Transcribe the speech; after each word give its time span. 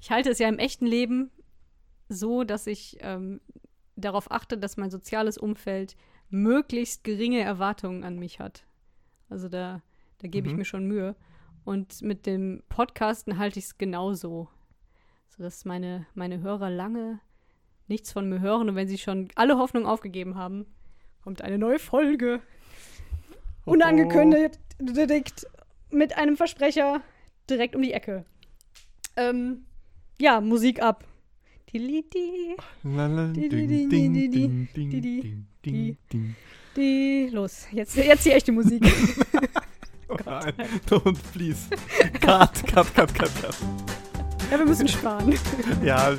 ich 0.00 0.10
halte 0.10 0.30
es 0.30 0.38
ja 0.38 0.48
im 0.48 0.58
echten 0.58 0.86
Leben 0.86 1.30
so, 2.08 2.44
dass 2.44 2.66
ich 2.66 2.98
ähm, 3.00 3.40
darauf 3.96 4.30
achte, 4.30 4.58
dass 4.58 4.76
mein 4.76 4.90
soziales 4.90 5.38
Umfeld 5.38 5.96
möglichst 6.28 7.04
geringe 7.04 7.40
Erwartungen 7.40 8.04
an 8.04 8.18
mich 8.18 8.40
hat. 8.40 8.64
Also 9.28 9.48
da, 9.48 9.82
da 10.18 10.28
gebe 10.28 10.46
ich 10.48 10.52
Mhm. 10.54 10.58
mir 10.58 10.64
schon 10.64 10.86
Mühe. 10.86 11.14
Und 11.64 12.02
mit 12.02 12.26
dem 12.26 12.62
Podcasten 12.68 13.38
halte 13.38 13.58
ich 13.58 13.66
es 13.66 13.78
genauso. 13.78 14.48
Sodass 15.28 15.64
meine, 15.64 16.06
meine 16.14 16.40
Hörer 16.40 16.70
lange 16.70 17.20
nichts 17.86 18.12
von 18.12 18.28
mir 18.28 18.40
hören 18.40 18.68
und 18.68 18.76
wenn 18.76 18.88
sie 18.88 18.98
schon 18.98 19.28
alle 19.34 19.58
Hoffnung 19.58 19.86
aufgegeben 19.86 20.36
haben, 20.36 20.66
kommt 21.22 21.42
eine 21.42 21.58
neue 21.58 21.78
Folge. 21.78 22.40
Unangekündigt, 23.64 24.58
direkt 24.78 25.46
mit 25.90 26.16
einem 26.16 26.36
Versprecher 26.36 27.02
direkt 27.48 27.76
um 27.76 27.82
die 27.82 27.92
Ecke. 27.92 28.24
Ähm, 29.16 29.66
ja, 30.20 30.40
Musik 30.40 30.82
ab. 30.82 31.04
Los. 37.30 37.66
Jetzt, 37.72 37.96
jetzt 37.96 38.24
die 38.24 38.30
echte 38.32 38.52
Musik. 38.52 38.82
Oh 40.12 40.16
nein, 40.26 40.52
don't 40.88 41.16
please. 41.32 41.68
Cut, 42.20 42.66
cut, 42.66 42.92
cut, 42.96 43.14
cut, 43.14 43.30
cut. 43.40 43.54
ja, 44.50 44.58
wir 44.58 44.66
müssen 44.66 44.88
sparen. 44.88 45.38
Ja, 45.84 46.16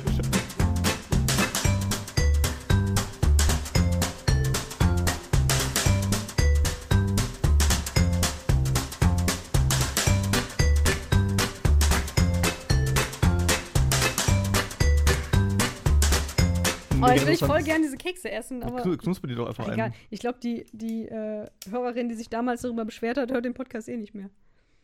Oh, 17.12 17.16
jetzt 17.16 17.26
will 17.26 17.34
ich 17.34 17.40
voll 17.40 17.62
gern 17.62 17.82
diese 17.82 17.96
Kekse 17.96 18.30
essen, 18.30 18.62
aber 18.62 18.82
Knu- 18.82 18.96
Knusper 18.96 19.26
die 19.28 19.34
doch 19.34 19.48
einfach 19.48 19.66
egal. 19.72 19.86
ein, 19.88 19.94
Ich 20.10 20.20
glaube, 20.20 20.38
die, 20.42 20.66
die 20.72 21.06
äh, 21.08 21.46
Hörerin, 21.70 22.08
die 22.08 22.14
sich 22.14 22.28
damals 22.28 22.62
darüber 22.62 22.84
beschwert 22.84 23.16
hat, 23.18 23.30
hört 23.32 23.44
den 23.44 23.54
Podcast 23.54 23.88
eh 23.88 23.96
nicht 23.96 24.14
mehr. 24.14 24.30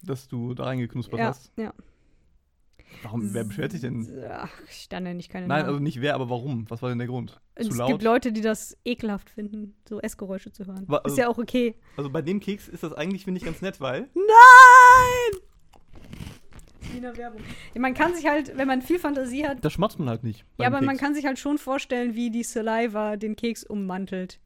dass 0.03 0.29
du 0.29 0.55
da 0.55 0.65
reingeknuspert 0.65 1.19
ja, 1.21 1.27
hast. 1.29 1.53
ja. 1.57 1.73
Warum, 3.03 3.35
wer 3.35 3.45
beschwert 3.45 3.73
sich 3.73 3.83
denn? 3.83 4.09
Ach, 4.31 4.51
ich 4.71 4.89
nenne 4.91 5.15
nicht 5.15 5.31
keine 5.31 5.47
Nein, 5.47 5.59
Namen. 5.59 5.69
also 5.69 5.79
nicht 5.81 6.01
wer, 6.01 6.15
aber 6.15 6.31
warum? 6.31 6.65
Was 6.71 6.81
war 6.81 6.89
denn 6.89 6.97
der 6.99 7.07
Grund? 7.07 7.39
Zu 7.61 7.69
es 7.69 7.77
laut? 7.77 7.89
gibt 7.89 8.03
Leute, 8.03 8.33
die 8.33 8.41
das 8.41 8.79
ekelhaft 8.85 9.29
finden, 9.29 9.75
so 9.87 10.01
Essgeräusche 10.01 10.53
zu 10.53 10.65
hören. 10.67 10.85
Wa- 10.89 10.97
ist 10.99 11.05
also- 11.05 11.21
ja 11.21 11.29
auch 11.29 11.37
okay. 11.37 11.75
Also 11.99 12.09
bei 12.09 12.23
dem 12.23 12.41
Keks 12.41 12.67
ist 12.67 12.83
das 12.83 12.95
eigentlich, 12.95 13.25
finde 13.25 13.39
ich, 13.39 13.45
ganz 13.45 13.61
nett, 13.61 13.79
weil 13.81 14.09
Nein! 14.15 15.41
Wiener 16.99 17.17
Werbung. 17.17 17.41
Ja, 17.75 17.81
man 17.81 17.95
kann 17.95 18.15
sich 18.15 18.27
halt, 18.27 18.57
wenn 18.57 18.67
man 18.67 18.83
viel 18.83 18.99
Fantasie 18.99 19.47
hat, 19.47 19.65
da 19.65 19.71
schmatzt 19.71 19.99
man 19.99 20.09
halt 20.09 20.25
nicht. 20.25 20.45
ja, 20.59 20.67
aber 20.67 20.81
man 20.81 20.97
Keks. 20.97 21.01
kann 21.01 21.15
sich 21.15 21.27
halt 21.27 21.39
schon 21.39 21.59
vorstellen, 21.59 22.15
wie 22.15 22.31
die 22.31 22.43
Saliva 22.43 23.17
den 23.17 23.37
Keks 23.37 23.63
ummantelt. 23.63 24.41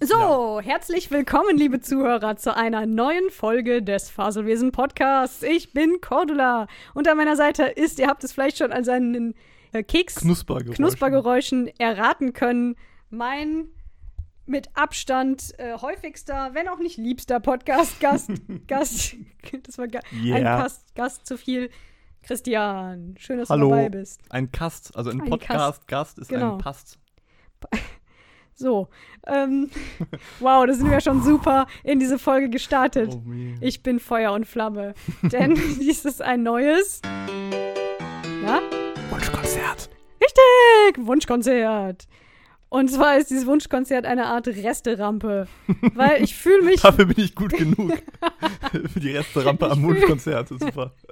So, 0.00 0.60
herzlich 0.60 1.12
willkommen, 1.12 1.56
liebe 1.56 1.80
Zuhörer, 1.80 2.36
zu 2.36 2.56
einer 2.56 2.84
neuen 2.86 3.30
Folge 3.30 3.82
des 3.82 4.10
Faselwesen 4.10 4.72
Podcasts. 4.72 5.44
Ich 5.44 5.72
bin 5.72 6.00
Cordula 6.00 6.66
und 6.92 7.06
an 7.06 7.16
meiner 7.16 7.36
Seite 7.36 7.62
ist, 7.62 8.00
ihr 8.00 8.08
habt 8.08 8.24
es 8.24 8.32
vielleicht 8.32 8.58
schon 8.58 8.72
an 8.72 8.82
seinen 8.82 9.34
äh, 9.72 9.84
Keks 9.84 10.16
Knuspergeräusche. 10.16 10.76
Knuspergeräuschen 10.76 11.68
erraten 11.78 12.32
können, 12.32 12.74
mein 13.10 13.68
mit 14.46 14.68
Abstand 14.74 15.52
äh, 15.58 15.74
häufigster, 15.78 16.50
wenn 16.52 16.68
auch 16.68 16.78
nicht 16.78 16.96
liebster 16.98 17.40
Podcast-Gast, 17.40 18.30
Gast, 18.66 19.16
das 19.62 19.78
war 19.78 19.88
ga 19.88 20.00
ein 20.12 20.24
Yeah. 20.24 20.40
Gast, 20.62 20.94
Gast 20.94 21.26
zu 21.26 21.38
viel, 21.38 21.70
Christian. 22.22 23.14
Schön, 23.18 23.38
dass 23.38 23.50
Hallo. 23.50 23.70
du 23.70 23.76
dabei 23.76 23.88
bist. 23.88 24.20
Ein 24.30 24.52
Kast, 24.52 24.96
also 24.96 25.10
ein, 25.10 25.20
Ein 25.22 25.30
Podcast, 25.30 25.86
Gast 25.88 26.18
ist 26.18 26.28
Genau. 26.28 26.52
ein 26.54 26.58
Past. 26.58 26.98
So, 28.56 28.86
ähm, 29.26 29.68
wow, 30.38 30.64
da 30.64 30.72
sind 30.74 30.88
wir 30.88 31.00
schon 31.00 31.24
super 31.24 31.66
in 31.82 31.98
diese 31.98 32.20
Folge 32.20 32.48
gestartet. 32.48 33.12
Oh. 33.12 33.22
Ich 33.60 33.82
bin 33.82 33.98
Feuer 33.98 34.30
und 34.32 34.46
Flamme, 34.46 34.94
denn 35.22 35.56
dies 35.56 36.04
ist 36.04 36.22
ein 36.22 36.44
neues, 36.44 37.02
Wunschkonzert. 39.10 39.90
Richtig, 40.22 41.04
Wunschkonzert. 41.04 42.06
Und 42.74 42.90
zwar 42.90 43.16
ist 43.16 43.30
dieses 43.30 43.46
Wunschkonzert 43.46 44.04
eine 44.04 44.26
Art 44.26 44.48
Resterampe, 44.48 45.46
weil 45.94 46.24
ich 46.24 46.34
fühle 46.34 46.62
mich 46.62 46.80
Dafür 46.80 47.04
bin 47.04 47.24
ich 47.24 47.36
gut 47.36 47.52
genug. 47.56 47.92
Für 48.92 48.98
die 48.98 49.12
Resterampe 49.12 49.70
am 49.70 49.84
Wunschkonzert. 49.84 50.48
Super. 50.48 50.92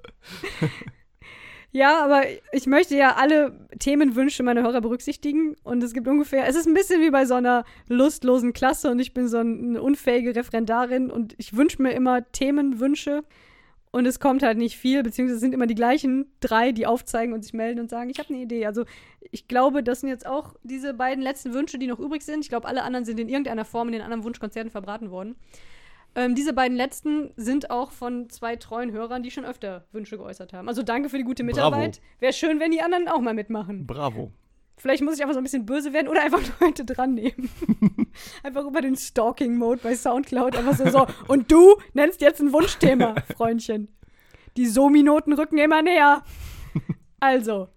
Ja, 1.74 2.04
aber 2.04 2.24
ich 2.52 2.66
möchte 2.66 2.94
ja 2.94 3.14
alle 3.14 3.66
Themenwünsche 3.78 4.42
meiner 4.42 4.62
Hörer 4.62 4.82
berücksichtigen. 4.82 5.56
Und 5.62 5.82
es 5.82 5.94
gibt 5.94 6.06
ungefähr, 6.06 6.46
es 6.46 6.54
ist 6.54 6.66
ein 6.66 6.74
bisschen 6.74 7.00
wie 7.00 7.08
bei 7.08 7.24
so 7.24 7.32
einer 7.32 7.64
lustlosen 7.88 8.52
Klasse 8.52 8.90
und 8.90 8.98
ich 8.98 9.14
bin 9.14 9.26
so 9.26 9.38
eine 9.38 9.80
unfähige 9.80 10.36
Referendarin 10.36 11.10
und 11.10 11.34
ich 11.38 11.56
wünsche 11.56 11.80
mir 11.80 11.92
immer 11.92 12.30
Themenwünsche. 12.30 13.24
Und 13.92 14.06
es 14.06 14.18
kommt 14.18 14.42
halt 14.42 14.56
nicht 14.56 14.78
viel, 14.78 15.02
beziehungsweise 15.02 15.36
es 15.36 15.42
sind 15.42 15.52
immer 15.52 15.66
die 15.66 15.74
gleichen 15.74 16.32
drei, 16.40 16.72
die 16.72 16.86
aufzeigen 16.86 17.34
und 17.34 17.42
sich 17.42 17.52
melden 17.52 17.78
und 17.78 17.90
sagen, 17.90 18.08
ich 18.08 18.18
habe 18.18 18.30
eine 18.30 18.42
Idee. 18.42 18.64
Also 18.64 18.84
ich 19.20 19.48
glaube, 19.48 19.82
das 19.82 20.00
sind 20.00 20.08
jetzt 20.08 20.26
auch 20.26 20.54
diese 20.62 20.94
beiden 20.94 21.22
letzten 21.22 21.52
Wünsche, 21.52 21.78
die 21.78 21.86
noch 21.86 21.98
übrig 21.98 22.22
sind. 22.22 22.40
Ich 22.40 22.48
glaube, 22.48 22.66
alle 22.66 22.84
anderen 22.84 23.04
sind 23.04 23.20
in 23.20 23.28
irgendeiner 23.28 23.66
Form 23.66 23.88
in 23.88 23.92
den 23.92 24.02
anderen 24.02 24.24
Wunschkonzerten 24.24 24.70
verbraten 24.70 25.10
worden. 25.10 25.36
Ähm, 26.14 26.34
diese 26.34 26.54
beiden 26.54 26.76
letzten 26.76 27.32
sind 27.36 27.70
auch 27.70 27.92
von 27.92 28.30
zwei 28.30 28.56
treuen 28.56 28.92
Hörern, 28.92 29.22
die 29.22 29.30
schon 29.30 29.44
öfter 29.44 29.84
Wünsche 29.92 30.16
geäußert 30.16 30.54
haben. 30.54 30.68
Also 30.68 30.82
danke 30.82 31.10
für 31.10 31.18
die 31.18 31.24
gute. 31.24 31.42
Mitarbeit. 31.42 32.00
Wäre 32.18 32.32
schön, 32.32 32.60
wenn 32.60 32.70
die 32.70 32.80
anderen 32.80 33.08
auch 33.08 33.20
mal 33.20 33.34
mitmachen. 33.34 33.86
Bravo. 33.86 34.32
Vielleicht 34.76 35.02
muss 35.02 35.14
ich 35.14 35.22
einfach 35.22 35.34
so 35.34 35.40
ein 35.40 35.44
bisschen 35.44 35.64
böse 35.66 35.92
werden 35.92 36.08
oder 36.08 36.22
einfach 36.22 36.40
Leute 36.60 36.84
dran 36.84 37.14
nehmen. 37.14 37.48
einfach 38.42 38.64
über 38.64 38.80
den 38.80 38.96
Stalking-Mode 38.96 39.80
bei 39.82 39.94
Soundcloud. 39.94 40.56
Einfach 40.56 40.74
so, 40.76 40.88
so. 40.90 41.06
Und 41.28 41.50
du 41.52 41.76
nennst 41.94 42.20
jetzt 42.20 42.40
ein 42.40 42.52
Wunschthema, 42.52 43.14
Freundchen. 43.36 43.88
Die 44.56 44.66
So-Minuten 44.66 45.32
rücken 45.34 45.58
immer 45.58 45.82
näher. 45.82 46.22
Also, 47.20 47.68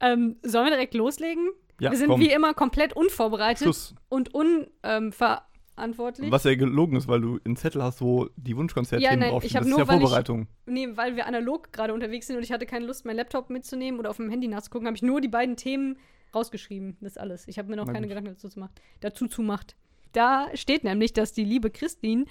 ähm, 0.00 0.36
sollen 0.42 0.66
wir 0.66 0.70
direkt 0.72 0.94
loslegen? 0.94 1.50
Ja, 1.80 1.90
wir 1.90 1.98
sind 1.98 2.10
komm. 2.10 2.20
wie 2.20 2.30
immer 2.30 2.54
komplett 2.54 2.92
unvorbereitet 2.94 3.62
Schluss. 3.64 3.94
und 4.08 4.32
unverantwortlich. 4.34 6.30
Was 6.30 6.44
ja 6.44 6.54
gelogen 6.54 6.96
ist, 6.96 7.08
weil 7.08 7.20
du 7.20 7.38
einen 7.44 7.56
Zettel 7.56 7.82
hast, 7.82 8.00
wo 8.02 8.28
die 8.36 8.56
Wunschkonzertthemen 8.56 9.12
Ja, 9.14 9.18
nein, 9.18 9.30
draufstehen. 9.30 9.48
ich 9.48 9.52
das 9.54 9.66
ist 9.66 9.70
nur, 9.70 9.78
ja 9.80 9.88
weil 9.88 9.96
ich- 9.96 10.02
Vorbereitung. 10.02 10.46
Nee, 10.66 10.88
weil 10.94 11.16
wir 11.16 11.26
analog 11.26 11.72
gerade 11.72 11.94
unterwegs 11.94 12.26
sind 12.26 12.36
und 12.36 12.42
ich 12.42 12.52
hatte 12.52 12.66
keine 12.66 12.86
Lust, 12.86 13.04
meinen 13.04 13.16
Laptop 13.16 13.50
mitzunehmen 13.50 13.98
oder 13.98 14.10
auf 14.10 14.16
dem 14.18 14.30
Handy 14.30 14.48
nachzugucken, 14.48 14.86
habe 14.86 14.96
ich 14.96 15.02
nur 15.02 15.20
die 15.20 15.28
beiden 15.28 15.56
Themen 15.56 15.96
rausgeschrieben. 16.34 16.96
Das 17.00 17.12
ist 17.12 17.18
alles. 17.18 17.48
Ich 17.48 17.58
habe 17.58 17.68
mir 17.68 17.76
noch 17.76 17.86
Na 17.86 17.92
keine 17.92 18.06
gut. 18.06 18.16
Gedanken 18.16 18.34
dazu 18.34 18.48
gemacht. 18.48 18.80
Dazu 19.00 19.26
zumacht. 19.26 19.76
Da 20.12 20.48
steht 20.54 20.84
nämlich, 20.84 21.12
dass 21.12 21.32
die 21.32 21.44
liebe 21.44 21.70
Christine 21.70 22.26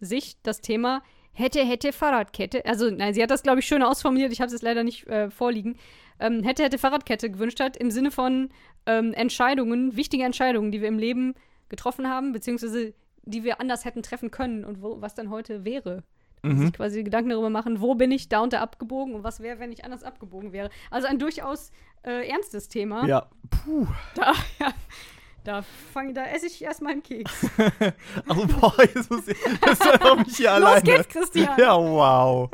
sich 0.00 0.36
das 0.42 0.60
Thema 0.60 1.02
hätte, 1.32 1.64
hätte 1.64 1.92
Fahrradkette, 1.92 2.64
also 2.64 2.90
nein, 2.90 3.14
sie 3.14 3.22
hat 3.22 3.30
das, 3.30 3.42
glaube 3.42 3.60
ich, 3.60 3.66
schön 3.66 3.82
ausformuliert, 3.82 4.32
ich 4.32 4.40
habe 4.40 4.46
es 4.46 4.52
jetzt 4.52 4.62
leider 4.62 4.84
nicht 4.84 5.06
äh, 5.06 5.30
vorliegen, 5.30 5.76
ähm, 6.18 6.42
hätte, 6.42 6.64
hätte 6.64 6.78
Fahrradkette 6.78 7.30
gewünscht 7.30 7.60
hat, 7.60 7.76
im 7.76 7.90
Sinne 7.90 8.10
von 8.10 8.48
ähm, 8.86 9.12
Entscheidungen, 9.12 9.96
wichtige 9.96 10.24
Entscheidungen, 10.24 10.72
die 10.72 10.80
wir 10.80 10.88
im 10.88 10.98
Leben 10.98 11.34
getroffen 11.68 12.08
haben, 12.08 12.32
beziehungsweise 12.32 12.94
die 13.22 13.44
wir 13.44 13.60
anders 13.60 13.84
hätten 13.84 14.02
treffen 14.02 14.30
können 14.30 14.64
und 14.64 14.80
wo, 14.80 15.00
was 15.00 15.14
dann 15.14 15.30
heute 15.30 15.64
wäre 15.64 16.04
Mhm. 16.42 16.58
sich 16.58 16.72
quasi 16.72 17.02
Gedanken 17.02 17.30
darüber 17.30 17.50
machen, 17.50 17.80
wo 17.80 17.94
bin 17.94 18.10
ich 18.10 18.28
da 18.28 18.40
und 18.40 18.52
da 18.52 18.60
abgebogen 18.60 19.14
und 19.14 19.24
was 19.24 19.40
wäre, 19.40 19.58
wenn 19.58 19.72
ich 19.72 19.84
anders 19.84 20.02
abgebogen 20.02 20.52
wäre. 20.52 20.70
Also 20.90 21.08
ein 21.08 21.18
durchaus 21.18 21.70
äh, 22.04 22.28
ernstes 22.28 22.68
Thema. 22.68 23.06
Ja. 23.06 23.26
Puh. 23.50 23.86
Da, 24.14 24.32
ja, 24.60 24.72
da, 25.44 25.62
fang, 25.92 26.14
da 26.14 26.24
esse 26.26 26.46
ich 26.46 26.62
erstmal 26.62 26.92
einen 26.92 27.02
Keks. 27.02 27.46
Also, 28.28 28.46
boah, 28.46 28.74
jetzt 28.80 29.10
muss 29.10 29.28
ich. 29.28 29.36
Das 29.60 29.78
mich 30.26 30.36
hier 30.36 30.52
alleine. 30.52 30.74
Los 30.74 30.82
geht's, 30.82 31.08
Christian. 31.08 31.58
Ja, 31.58 31.76
wow. 31.78 32.50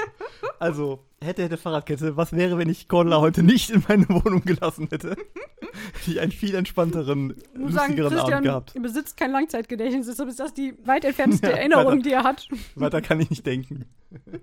Also, 0.59 1.05
hätte, 1.23 1.43
hätte 1.43 1.57
Fahrradkette. 1.57 2.17
Was 2.17 2.33
wäre, 2.33 2.59
wenn 2.59 2.69
ich 2.69 2.89
Cordula 2.89 3.21
heute 3.21 3.43
nicht 3.43 3.71
in 3.71 3.83
meine 3.89 4.09
Wohnung 4.09 4.43
gelassen 4.43 4.89
hätte? 4.91 5.17
Hätte 5.95 6.11
ich 6.11 6.21
einen 6.21 6.33
viel 6.33 6.55
entspannteren, 6.55 7.35
muss 7.57 7.73
sagen, 7.73 7.97
lustigeren 7.97 8.19
Abend 8.19 8.43
gehabt. 8.43 8.75
besitzt 8.83 9.17
kein 9.17 9.31
Langzeitgedächtnis, 9.31 10.07
deshalb 10.07 10.29
ist 10.29 10.39
das 10.39 10.53
die 10.53 10.75
weit 10.85 11.05
entfernteste 11.05 11.47
Ja, 11.51 11.57
Erinnerung, 11.57 11.93
weiter. 11.93 12.03
die 12.03 12.13
er 12.13 12.25
hat. 12.25 12.49
Weiter 12.75 13.01
kann 13.01 13.21
ich 13.21 13.31
nicht 13.31 13.47
denken. 13.47 13.87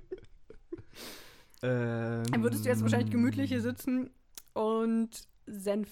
ähm, 1.62 2.24
Dann 2.32 2.44
würdest 2.44 2.66
du 2.66 2.70
jetzt 2.70 2.82
wahrscheinlich 2.82 3.12
gemütlich 3.12 3.50
hier 3.50 3.62
sitzen 3.62 4.10
und 4.54 5.10
Senf 5.46 5.90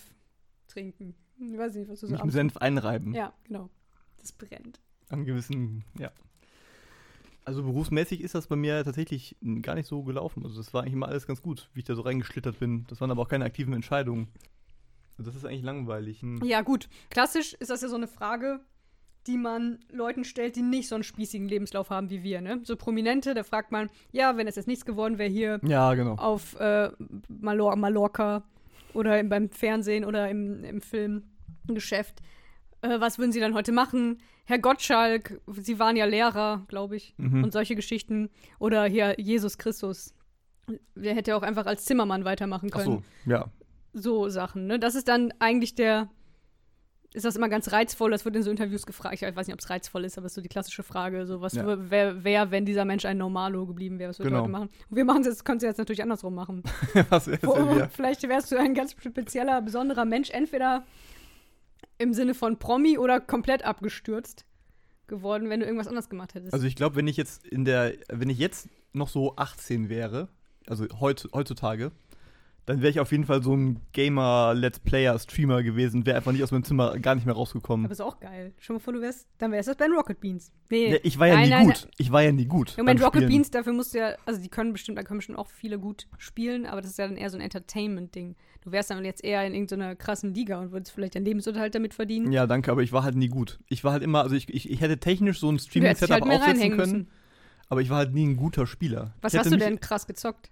trinken. 0.67 1.15
Ich 1.39 1.57
weiß 1.57 1.75
nicht, 1.75 1.89
was 1.89 1.99
du 1.99 2.07
so 2.07 2.13
Mich 2.23 2.33
Senf 2.33 2.57
einreiben. 2.57 3.13
Ja, 3.13 3.33
genau. 3.43 3.69
Das 4.19 4.31
brennt. 4.31 4.79
An 5.09 5.25
gewissen, 5.25 5.83
ja. 5.99 6.11
Also 7.47 7.63
berufsmäßig 7.63 8.19
ist 8.19 8.35
das 8.35 8.47
bei 8.47 8.57
mir 8.57 8.83
tatsächlich 8.83 9.37
gar 9.61 9.75
nicht 9.75 9.87
so 9.87 10.03
gelaufen. 10.03 10.43
Also 10.43 10.57
das 10.57 10.73
war 10.73 10.81
eigentlich 10.81 10.95
immer 10.95 11.07
alles 11.07 11.25
ganz 11.27 11.41
gut, 11.41 11.69
wie 11.73 11.79
ich 11.79 11.85
da 11.85 11.95
so 11.95 12.01
reingeschlittert 12.01 12.59
bin. 12.59 12.85
Das 12.89 12.99
waren 12.99 13.09
aber 13.09 13.21
auch 13.21 13.29
keine 13.29 13.45
aktiven 13.45 13.73
Entscheidungen. 13.73 14.27
Also 15.17 15.31
Das 15.31 15.37
ist 15.37 15.45
eigentlich 15.45 15.63
langweilig. 15.63 16.21
Hm. 16.21 16.43
Ja, 16.43 16.59
gut. 16.59 16.89
Klassisch 17.09 17.53
ist 17.53 17.69
das 17.69 17.81
ja 17.81 17.87
so 17.87 17.95
eine 17.95 18.09
Frage, 18.09 18.59
die 19.27 19.37
man 19.37 19.79
Leuten 19.89 20.25
stellt, 20.25 20.57
die 20.57 20.61
nicht 20.61 20.89
so 20.89 20.95
einen 20.95 21.05
spießigen 21.05 21.47
Lebenslauf 21.47 21.89
haben 21.89 22.09
wie 22.09 22.21
wir, 22.21 22.41
ne? 22.41 22.59
So 22.63 22.75
Prominente, 22.75 23.33
da 23.33 23.43
fragt 23.43 23.71
man, 23.71 23.89
ja, 24.11 24.35
wenn 24.35 24.47
es 24.47 24.57
jetzt 24.57 24.67
nichts 24.67 24.83
geworden 24.83 25.17
wäre, 25.17 25.29
hier 25.29 25.61
Ja, 25.63 25.93
genau. 25.93 26.15
auf 26.15 26.59
äh, 26.59 26.91
Malor 27.29 27.77
Mallorca 27.77 28.43
oder 28.93 29.21
im, 29.21 29.29
beim 29.29 29.49
Fernsehen 29.51 30.03
oder 30.03 30.29
im, 30.29 30.65
im 30.65 30.81
Filmgeschäft. 30.81 32.19
Äh, 32.81 32.99
was 32.99 33.17
würden 33.19 33.31
Sie 33.31 33.39
dann 33.39 33.53
heute 33.53 33.71
machen? 33.71 34.17
Herr 34.49 34.59
Gottschalk, 34.59 35.41
Sie 35.47 35.77
waren 35.77 35.95
ja 35.97 36.05
Lehrer, 36.05 36.63
glaube 36.69 36.95
ich, 36.95 37.13
Mhm. 37.17 37.43
und 37.43 37.51
solche 37.53 37.75
Geschichten. 37.75 38.29
Oder 38.59 38.85
hier 38.85 39.19
Jesus 39.19 39.57
Christus. 39.57 40.13
Der 40.95 41.13
hätte 41.15 41.35
auch 41.35 41.43
einfach 41.43 41.65
als 41.65 41.83
Zimmermann 41.85 42.23
weitermachen 42.25 42.69
Ach 42.73 42.77
können. 42.79 43.03
so, 43.25 43.29
ja. 43.31 43.45
So 43.93 44.29
Sachen, 44.29 44.67
ne? 44.67 44.79
Das 44.79 44.95
ist 44.95 45.07
dann 45.07 45.33
eigentlich 45.39 45.75
der. 45.75 46.09
Ist 47.13 47.25
das 47.25 47.35
immer 47.37 47.49
ganz 47.49 47.71
reizvoll? 47.71 48.11
Das 48.11 48.25
wird 48.25 48.35
in 48.35 48.43
so 48.43 48.51
Interviews 48.51 48.85
gefragt. 48.85 49.15
Ich 49.15 49.21
weiß 49.21 49.47
nicht, 49.47 49.53
ob 49.53 49.59
es 49.61 49.69
reizvoll 49.69 50.03
ist, 50.05 50.17
aber 50.17 50.25
es 50.27 50.33
ist 50.33 50.35
so 50.35 50.41
die 50.41 50.49
klassische 50.49 50.83
Frage. 50.83 51.25
So, 51.25 51.41
was 51.41 51.53
Ja. 51.53 51.65
wäre, 51.89 52.23
wär, 52.23 52.51
wenn 52.51 52.65
dieser 52.65 52.83
Mensch 52.85 53.05
ein 53.05 53.17
Normalo 53.17 53.65
geblieben 53.65 53.97
wäre? 53.97 54.09
Was 54.09 54.19
würde 54.19 54.29
Genau. 54.29 54.41
heute 54.43 54.51
machen? 54.51 54.69
Und 54.89 54.97
wir 54.97 55.05
machen 55.05 55.21
es 55.21 55.27
jetzt, 55.27 55.43
können 55.45 55.57
es 55.57 55.63
jetzt 55.63 55.77
natürlich 55.77 56.03
andersrum 56.03 56.35
machen. 56.35 56.63
Was 57.09 57.27
ist 57.27 57.45
Wo, 57.47 57.53
denn? 57.53 57.89
Vielleicht 57.89 58.21
wärst 58.27 58.51
du 58.51 58.57
ein 58.59 58.73
ganz 58.75 58.91
spezieller, 58.91 59.61
besonderer 59.61 60.03
Mensch, 60.05 60.29
entweder 60.29 60.85
im 61.97 62.13
Sinne 62.13 62.33
von 62.33 62.59
Promi 62.59 62.97
oder 62.97 63.19
komplett 63.19 63.63
abgestürzt 63.63 64.45
geworden, 65.07 65.49
wenn 65.49 65.59
du 65.59 65.65
irgendwas 65.65 65.87
anders 65.87 66.09
gemacht 66.09 66.33
hättest. 66.33 66.53
Also 66.53 66.67
ich 66.67 66.75
glaube, 66.75 66.95
wenn 66.95 67.07
ich 67.07 67.17
jetzt 67.17 67.45
in 67.47 67.65
der, 67.65 67.93
wenn 68.09 68.29
ich 68.29 68.37
jetzt 68.37 68.69
noch 68.93 69.07
so 69.07 69.35
18 69.35 69.89
wäre, 69.89 70.29
also 70.67 70.85
heut, 70.99 71.27
heutzutage, 71.33 71.91
dann 72.67 72.81
wäre 72.81 72.89
ich 72.89 72.99
auf 72.99 73.11
jeden 73.13 73.23
Fall 73.23 73.41
so 73.41 73.55
ein 73.55 73.79
Gamer, 73.93 74.53
Let's 74.53 74.79
Player, 74.79 75.17
Streamer 75.17 75.63
gewesen, 75.63 76.05
wäre 76.05 76.17
einfach 76.17 76.33
nicht 76.33 76.43
aus 76.43 76.51
meinem 76.51 76.65
Zimmer 76.65 76.99
gar 76.99 77.15
nicht 77.15 77.25
mehr 77.25 77.33
rausgekommen. 77.33 77.85
aber 77.85 77.93
ist 77.93 78.01
auch 78.01 78.19
geil. 78.19 78.53
Schon 78.59 78.75
mal 78.75 78.79
vor, 78.81 78.91
du 78.91 78.99
wärst, 78.99 79.25
dann 79.37 79.53
wärst 79.53 79.69
das 79.69 79.77
bei 79.77 79.85
den 79.85 79.93
Rocket 79.95 80.19
Beans. 80.19 80.51
Nee, 80.69 80.91
Ja, 80.91 80.97
ich 81.01 81.17
war 81.17 81.27
ja 81.27 81.35
nein, 81.35 81.43
nie 81.45 81.49
nein, 81.49 81.65
gut. 81.67 81.87
Ich 81.97 82.11
war 82.11 82.23
ja 82.23 82.33
nie 82.33 82.45
gut. 82.45 82.75
Beim 82.75 82.85
Rocket 82.97 83.23
Spielen. 83.23 83.29
Beans, 83.29 83.51
dafür 83.51 83.71
musst 83.71 83.93
du 83.93 83.99
ja, 83.99 84.15
also 84.25 84.41
die 84.41 84.49
können 84.49 84.73
bestimmt, 84.73 84.97
da 84.97 85.03
können 85.03 85.19
bestimmt 85.19 85.37
auch 85.37 85.47
viele 85.47 85.79
gut 85.79 86.07
spielen, 86.17 86.65
aber 86.65 86.81
das 86.81 86.91
ist 86.91 86.99
ja 86.99 87.07
dann 87.07 87.15
eher 87.15 87.29
so 87.29 87.37
ein 87.37 87.41
Entertainment-Ding. 87.41 88.35
Du 88.59 88.71
wärst 88.73 88.89
dann 88.89 89.05
jetzt 89.05 89.23
eher 89.23 89.47
in 89.47 89.53
irgendeiner 89.53 89.95
krassen 89.95 90.33
Liga 90.33 90.59
und 90.59 90.73
würdest 90.73 90.91
vielleicht 90.91 91.15
deinen 91.15 91.23
Lebensunterhalt 91.23 91.73
damit 91.73 91.93
verdienen. 91.93 92.33
Ja, 92.33 92.47
danke, 92.47 92.69
aber 92.69 92.83
ich 92.83 92.91
war 92.91 93.03
halt 93.03 93.15
nie 93.15 93.29
gut. 93.29 93.59
Ich 93.69 93.85
war 93.85 93.93
halt 93.93 94.03
immer, 94.03 94.23
also 94.23 94.35
ich, 94.35 94.53
ich, 94.53 94.69
ich 94.69 94.81
hätte 94.81 94.97
technisch 94.97 95.39
so 95.39 95.49
ein 95.49 95.57
Streaming-Setup 95.57 96.21
halt 96.21 96.23
aufsetzen 96.23 96.69
können, 96.71 96.77
müssen. 96.77 97.11
aber 97.69 97.79
ich 97.79 97.89
war 97.89 97.99
halt 97.99 98.13
nie 98.13 98.27
ein 98.27 98.35
guter 98.35 98.67
Spieler. 98.67 99.13
Was 99.21 99.33
hast 99.37 99.53
du 99.53 99.55
denn 99.55 99.79
krass 99.79 100.05
gezockt? 100.05 100.51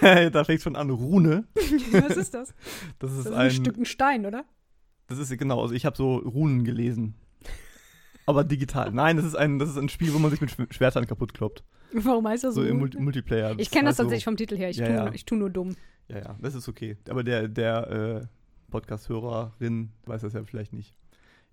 Da 0.00 0.44
fängt 0.44 0.62
schon 0.62 0.76
an, 0.76 0.90
Rune. 0.90 1.44
Was 1.54 2.16
ist 2.16 2.34
das? 2.34 2.54
Das 2.98 3.12
ist, 3.12 3.18
Das 3.18 3.26
ist 3.26 3.26
ein, 3.28 3.34
ein, 3.34 3.50
Stück 3.50 3.76
ein 3.76 3.84
Stein, 3.84 4.26
oder? 4.26 4.44
das 5.06 5.18
ist 5.18 5.36
genau, 5.38 5.60
also 5.62 5.74
ich 5.74 5.84
habe 5.86 5.96
so 5.96 6.16
Runen 6.16 6.64
gelesen. 6.64 7.14
Aber 8.26 8.44
digital. 8.44 8.92
Nein, 8.92 9.16
das 9.16 9.26
ist 9.26 9.34
ein, 9.34 9.58
das 9.58 9.70
ist 9.70 9.76
ein 9.76 9.88
Spiel, 9.88 10.12
wo 10.14 10.18
man 10.18 10.30
sich 10.30 10.40
mit 10.40 10.50
Schw- 10.50 10.72
Schwertern 10.72 11.06
kaputt 11.06 11.34
kloppt. 11.34 11.64
Warum 11.92 12.28
heißt 12.28 12.44
das 12.44 12.54
So 12.54 12.62
so? 12.62 12.68
im 12.68 12.78
Multi 12.78 12.98
Multiplayer. 13.00 13.58
ich 13.58 13.70
kenne 13.70 13.86
das 13.86 13.90
heißt 13.92 13.96
so- 13.96 14.02
tatsächlich 14.04 14.24
vom 14.24 14.36
Titel 14.36 14.56
her. 14.56 14.70
Ich, 14.70 14.76
Ja, 14.76 14.86
tu, 14.86 14.92
ja. 14.92 15.12
ich 15.12 15.24
tu 15.24 15.34
nur 15.34 15.50
dumm. 15.50 15.74
Ja, 16.08 16.18
ja, 16.18 16.36
das 16.40 16.54
ist 16.54 16.68
okay. 16.68 16.96
Aber 17.08 17.24
der, 17.24 17.48
der 17.48 17.90
äh, 18.22 18.26
Podcast-Hörerin 18.70 19.90
weiß 20.06 20.22
das 20.22 20.32
ja 20.34 20.44
vielleicht 20.44 20.72
nicht. 20.72 20.94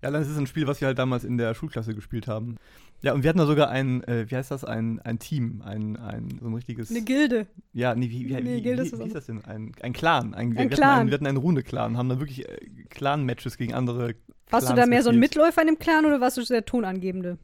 Ja, 0.02 0.10
dann 0.12 0.22
ist 0.22 0.28
es 0.28 0.38
ein 0.38 0.46
Spiel, 0.46 0.66
was 0.66 0.80
wir 0.80 0.86
halt 0.86 0.98
damals 0.98 1.24
in 1.24 1.38
der 1.38 1.54
Schulklasse 1.54 1.94
gespielt 1.94 2.28
haben. 2.28 2.56
Ja, 3.00 3.14
und 3.14 3.22
wir 3.22 3.28
hatten 3.28 3.38
da 3.38 3.46
sogar 3.46 3.68
ein, 3.68 4.02
äh, 4.04 4.28
wie 4.28 4.36
heißt 4.36 4.50
das, 4.50 4.64
ein, 4.64 5.00
ein 5.00 5.18
Team, 5.18 5.62
ein, 5.64 5.96
ein, 5.96 6.38
so 6.40 6.48
ein 6.48 6.54
richtiges. 6.54 6.90
Eine 6.90 7.02
Gilde. 7.02 7.46
ja, 7.72 7.94
nee, 7.94 8.10
wie, 8.10 8.28
wie, 8.28 8.34
Nee, 8.34 8.56
wie, 8.56 8.62
Gilde 8.62 8.82
wie, 8.82 8.86
ist 8.86 8.92
was 8.92 9.00
wie 9.00 9.04
ist 9.04 9.14
das 9.14 9.26
denn? 9.26 9.44
Ein, 9.44 9.72
ein 9.82 9.92
Clan. 9.92 10.34
Ein, 10.34 10.54
wir, 10.54 10.60
Ein 10.60 10.70
wir 10.70 10.76
Clan. 10.76 10.88
Hatten 10.88 11.00
einen, 11.00 11.10
wir 11.10 11.14
hatten 11.14 11.26
einen 11.26 11.36
Runde-Clan, 11.36 11.96
haben 11.96 12.08
dann 12.08 12.20
wirklich 12.20 12.48
äh, 12.48 12.58
Clan-Matches 12.90 13.56
gegen 13.56 13.74
andere. 13.74 14.14
Warst 14.50 14.70
du 14.70 14.74
da 14.74 14.86
mehr 14.86 15.02
so 15.02 15.10
ein 15.10 15.20
gespielt. 15.20 15.36
Mitläufer 15.36 15.60
in 15.62 15.66
dem 15.68 15.78
Clan 15.78 16.06
oder 16.06 16.20
warst 16.20 16.36
du 16.36 16.42
der 16.42 16.64
Tonangebende? 16.64 17.38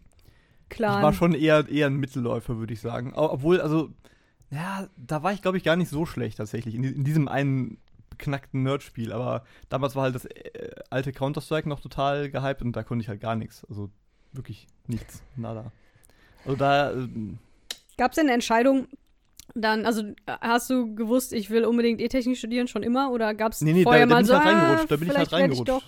Clan. 0.68 0.98
Ich 0.98 1.02
war 1.02 1.12
schon 1.12 1.34
eher, 1.34 1.68
eher 1.68 1.86
ein 1.86 1.96
Mittelläufer, 1.96 2.58
würde 2.58 2.72
ich 2.72 2.80
sagen. 2.80 3.12
Obwohl, 3.14 3.60
also, 3.60 3.90
ja, 4.50 4.88
da 4.96 5.22
war 5.22 5.32
ich, 5.32 5.42
glaube 5.42 5.56
ich, 5.56 5.64
gar 5.64 5.76
nicht 5.76 5.90
so 5.90 6.06
schlecht 6.06 6.38
tatsächlich. 6.38 6.74
In, 6.74 6.84
in 6.84 7.04
diesem 7.04 7.28
einen 7.28 7.78
beknackten 8.16 8.62
Nerd-Spiel. 8.62 9.12
Aber 9.12 9.44
damals 9.68 9.96
war 9.96 10.04
halt 10.04 10.14
das 10.14 10.24
äh, 10.24 10.70
alte 10.90 11.12
Counter-Strike 11.12 11.68
noch 11.68 11.80
total 11.80 12.30
gehypt 12.30 12.62
und 12.62 12.74
da 12.74 12.82
konnte 12.82 13.02
ich 13.02 13.08
halt 13.08 13.20
gar 13.20 13.36
nichts. 13.36 13.64
Also 13.68 13.90
wirklich 14.32 14.66
nichts. 14.86 15.22
Nada. 15.36 15.72
Also 16.44 16.56
da, 16.56 16.92
ähm, 16.92 17.38
Gab 17.96 18.10
es 18.10 18.16
denn 18.16 18.26
eine 18.26 18.34
Entscheidung, 18.34 18.88
dann, 19.54 19.86
also 19.86 20.02
äh, 20.02 20.36
hast 20.40 20.70
du 20.70 20.94
gewusst, 20.94 21.32
ich 21.32 21.50
will 21.50 21.64
unbedingt 21.64 22.00
E-Technik 22.00 22.36
studieren, 22.36 22.68
schon 22.68 22.82
immer? 22.82 23.10
Oder 23.10 23.34
gab 23.34 23.52
es 23.52 23.60
nee, 23.60 23.72
nee, 23.72 23.84
da, 23.84 23.90
vorher 23.90 24.06
da 24.06 24.14
mal 24.14 24.16
bin 24.16 24.24
ich 24.24 24.28
so, 24.28 24.34
halt 24.34 24.46
ah, 24.46 24.50
reingerutscht. 24.50 24.90
Da 24.90 24.96
bin 24.96 25.08
ich 25.08 25.16
halt 25.16 25.32
reingerutscht. 25.32 25.68
doch. 25.68 25.82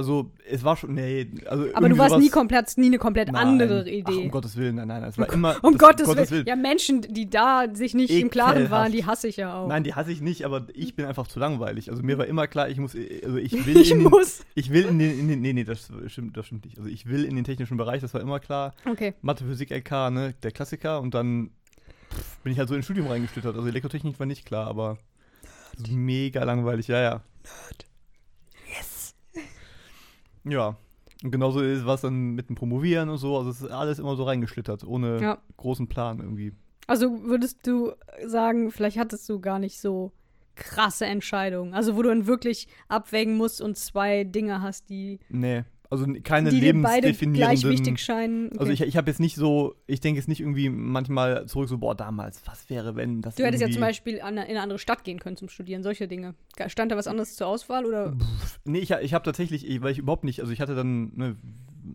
Also, 0.00 0.30
es 0.48 0.64
war 0.64 0.78
schon, 0.78 0.94
nee, 0.94 1.26
also 1.46 1.66
Aber 1.74 1.90
du 1.90 1.98
warst 1.98 2.16
nie 2.16 2.30
komplett, 2.30 2.78
nie 2.78 2.86
eine 2.86 2.96
komplett 2.96 3.30
Nein. 3.30 3.46
andere 3.48 3.82
Ach, 3.82 3.86
Idee. 3.86 4.24
um 4.24 4.30
Gottes 4.30 4.56
Willen, 4.56 4.76
nein, 4.76 4.88
nein, 4.88 5.04
es 5.04 5.18
war 5.18 5.30
immer. 5.30 5.56
um 5.62 5.76
das- 5.76 6.06
Gottes, 6.06 6.30
Willen. 6.30 6.46
Ja, 6.46 6.56
Menschen, 6.56 7.02
die 7.02 7.28
da 7.28 7.66
sich 7.74 7.92
nicht 7.92 8.10
im 8.10 8.30
Klaren 8.30 8.52
Ekelhaft. 8.62 8.70
waren, 8.70 8.92
die 8.92 9.04
hasse 9.04 9.28
ich 9.28 9.36
ja 9.36 9.54
auch. 9.60 9.68
Nein, 9.68 9.84
die 9.84 9.92
hasse 9.94 10.10
ich 10.10 10.22
nicht, 10.22 10.46
aber 10.46 10.66
ich 10.72 10.96
bin 10.96 11.04
einfach 11.04 11.26
zu 11.26 11.38
langweilig. 11.38 11.90
Also 11.90 12.02
mir 12.02 12.16
war 12.16 12.24
immer 12.26 12.46
klar, 12.46 12.70
ich 12.70 12.78
muss, 12.78 12.94
also 12.94 13.36
ich 13.36 13.52
will 13.66 13.76
ich 13.76 13.90
in 13.90 13.98
den, 13.98 14.08
muss. 14.08 14.40
Ich 14.54 14.70
will 14.72 14.86
in 14.86 14.98
den, 14.98 15.18
in 15.20 15.28
den 15.28 15.42
nee, 15.42 15.52
nee, 15.52 15.64
das 15.64 15.90
stimmt, 16.06 16.34
das 16.36 16.46
stimmt 16.46 16.64
nicht. 16.64 16.78
Also 16.78 16.88
ich 16.88 17.04
will 17.04 17.24
in 17.26 17.36
den 17.36 17.44
technischen 17.44 17.76
Bereich, 17.76 18.00
das 18.00 18.14
war 18.14 18.22
immer 18.22 18.40
klar. 18.40 18.74
Okay. 18.86 19.12
Mathe, 19.20 19.44
Physik, 19.44 19.70
LK, 19.70 20.10
ne, 20.10 20.34
der 20.42 20.50
Klassiker. 20.52 21.00
Und 21.02 21.12
dann 21.12 21.50
pff, 22.10 22.38
bin 22.42 22.52
ich 22.54 22.58
halt 22.58 22.70
so 22.70 22.74
ins 22.74 22.86
Studium 22.86 23.06
reingeschlittert. 23.08 23.54
Also 23.54 23.68
Elektrotechnik 23.68 24.18
war 24.18 24.24
nicht 24.26 24.46
klar, 24.46 24.66
aber 24.66 24.96
mega 25.90 26.42
langweilig, 26.44 26.88
ja, 26.88 27.00
ja. 27.02 27.20
Yes. 27.44 27.89
Ja. 30.44 30.76
Und 31.22 31.30
genauso 31.32 31.60
war 31.60 31.94
es 31.94 32.00
dann 32.00 32.30
mit 32.34 32.48
dem 32.48 32.56
Promovieren 32.56 33.08
und 33.10 33.18
so. 33.18 33.36
Also 33.36 33.50
es 33.50 33.60
ist 33.60 33.70
alles 33.70 33.98
immer 33.98 34.16
so 34.16 34.24
reingeschlittert, 34.24 34.84
ohne 34.84 35.20
Ja. 35.20 35.38
großen 35.58 35.86
Plan 35.86 36.18
irgendwie. 36.18 36.52
Also 36.86 37.22
würdest 37.24 37.66
du 37.66 37.92
sagen, 38.26 38.70
vielleicht 38.70 38.98
hattest 38.98 39.28
du 39.28 39.38
gar 39.40 39.58
nicht 39.58 39.80
so 39.80 40.12
krasse 40.56 41.06
Entscheidungen. 41.06 41.74
Also 41.74 41.96
wo 41.96 42.02
du 42.02 42.08
dann 42.08 42.26
wirklich 42.26 42.68
abwägen 42.88 43.36
musst 43.36 43.60
und 43.60 43.76
zwei 43.76 44.24
Dinge 44.24 44.60
hast, 44.62 44.88
die, 44.90 45.20
Nee. 45.28 45.64
Also 45.90 46.06
keine 46.22 46.50
die 46.50 46.60
dir 46.60 46.80
beide 46.80 47.12
gleich 47.12 47.20
lebensdefinierenden 47.20 47.70
wichtig 47.70 47.98
scheinen. 47.98 48.46
Okay. 48.46 48.58
Also 48.60 48.72
ich, 48.72 48.80
ich 48.82 48.96
habe 48.96 49.10
jetzt 49.10 49.18
nicht 49.18 49.34
so, 49.34 49.74
ich 49.88 49.98
denke 49.98 50.20
jetzt 50.20 50.28
nicht 50.28 50.38
irgendwie 50.38 50.70
manchmal 50.70 51.46
zurück 51.46 51.68
so, 51.68 51.78
boah, 51.78 51.96
damals, 51.96 52.40
was 52.46 52.70
wäre, 52.70 52.94
wenn 52.94 53.22
das 53.22 53.34
du 53.34 53.44
hättest 53.44 53.60
ja 53.60 53.70
zum 53.70 53.80
Beispiel 53.80 54.20
an, 54.20 54.36
in 54.36 54.44
eine 54.44 54.62
andere 54.62 54.78
Stadt 54.78 55.02
gehen 55.02 55.18
können 55.18 55.36
zum 55.36 55.48
Studieren, 55.48 55.82
solche 55.82 56.06
Dinge. 56.06 56.36
Stand 56.68 56.92
da 56.92 56.96
was 56.96 57.08
anderes 57.08 57.34
zur 57.34 57.48
Auswahl 57.48 57.84
oder? 57.86 58.16
Nee, 58.64 58.78
ich, 58.78 58.92
ich 58.92 59.14
habe 59.14 59.24
tatsächlich, 59.24 59.68
ich, 59.68 59.82
weil 59.82 59.90
ich 59.90 59.98
überhaupt 59.98 60.22
nicht, 60.22 60.40
also 60.40 60.52
ich 60.52 60.60
hatte 60.60 60.76
dann 60.76 61.12
ne, 61.16 61.36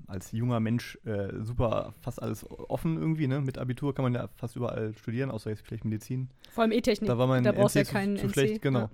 als 0.07 0.33
junger 0.33 0.59
Mensch 0.59 0.99
äh, 1.05 1.29
super 1.41 1.93
fast 2.01 2.21
alles 2.21 2.45
offen 2.49 2.97
irgendwie, 2.97 3.27
ne? 3.27 3.39
Mit 3.39 3.57
Abitur 3.57 3.95
kann 3.95 4.03
man 4.03 4.13
ja 4.13 4.27
fast 4.35 4.57
überall 4.57 4.93
studieren, 4.97 5.31
außer 5.31 5.51
jetzt 5.51 5.65
vielleicht 5.65 5.85
Medizin. 5.85 6.29
Vor 6.51 6.63
allem 6.63 6.73
E-Technik. 6.73 7.07
Da 7.07 7.17
war 7.17 7.27
mein 7.27 7.43
da 7.43 7.53
brauchst 7.53 7.75
du 7.75 7.79
ja 7.79 7.85
NC 7.85 7.91
keinen 7.91 8.15
zu, 8.17 8.21
zu 8.21 8.27
NC. 8.27 8.33
schlecht, 8.33 8.61
genau. 8.61 8.79
Ja. 8.79 8.89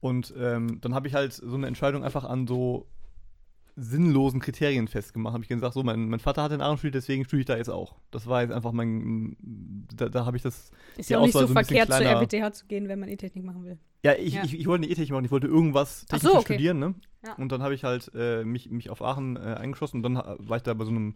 Und 0.00 0.34
ähm, 0.38 0.80
dann 0.82 0.94
habe 0.94 1.08
ich 1.08 1.14
halt 1.14 1.32
so 1.32 1.54
eine 1.54 1.66
Entscheidung 1.66 2.04
einfach 2.04 2.24
an 2.24 2.46
so 2.46 2.86
sinnlosen 3.78 4.40
Kriterien 4.40 4.88
festgemacht. 4.88 5.34
Habe 5.34 5.44
ich 5.44 5.48
gesagt, 5.48 5.74
so, 5.74 5.82
mein, 5.82 6.08
mein 6.08 6.18
Vater 6.20 6.42
hat 6.42 6.52
in 6.52 6.62
Aachen 6.62 6.78
studiert, 6.78 6.94
deswegen 6.94 7.24
studiere 7.24 7.40
ich 7.40 7.46
da 7.46 7.56
jetzt 7.58 7.68
auch. 7.68 7.96
Das 8.10 8.26
war 8.26 8.40
jetzt 8.42 8.52
einfach 8.52 8.72
mein, 8.72 9.36
da, 9.94 10.08
da 10.08 10.24
habe 10.24 10.36
ich 10.38 10.42
das 10.42 10.70
Ist 10.96 11.10
ja 11.10 11.18
auch 11.18 11.22
nicht 11.24 11.34
so 11.34 11.40
so 11.46 11.52
verkehrt, 11.52 11.92
zur 11.92 12.00
RWTH 12.04 12.52
zu 12.54 12.66
gehen, 12.66 12.88
wenn 12.88 12.98
man 12.98 13.08
E-Technik 13.10 13.44
machen 13.44 13.64
will. 13.64 13.78
Ja, 14.02 14.14
ich, 14.14 14.34
Ja. 14.34 14.44
ich, 14.44 14.58
ich 14.58 14.66
wollte 14.66 14.80
nicht 14.82 14.92
E-Technik 14.92 15.10
machen, 15.12 15.24
ich 15.26 15.30
wollte 15.30 15.46
irgendwas 15.46 16.06
Ach 16.10 16.18
so, 16.20 16.34
okay. 16.36 16.54
studieren, 16.54 16.78
ne? 16.78 16.94
Ja. 17.24 17.34
Und 17.34 17.52
dann 17.52 17.62
habe 17.62 17.74
ich 17.74 17.84
halt 17.84 18.10
äh, 18.14 18.44
mich, 18.44 18.70
mich 18.70 18.88
auf 18.88 19.02
Aachen 19.02 19.36
äh, 19.36 19.40
eingeschossen 19.40 19.98
und 19.98 20.02
dann 20.04 20.16
ha- 20.18 20.36
war 20.38 20.56
ich 20.56 20.62
da 20.62 20.72
bei 20.72 20.84
so 20.84 20.90
einem 20.90 21.14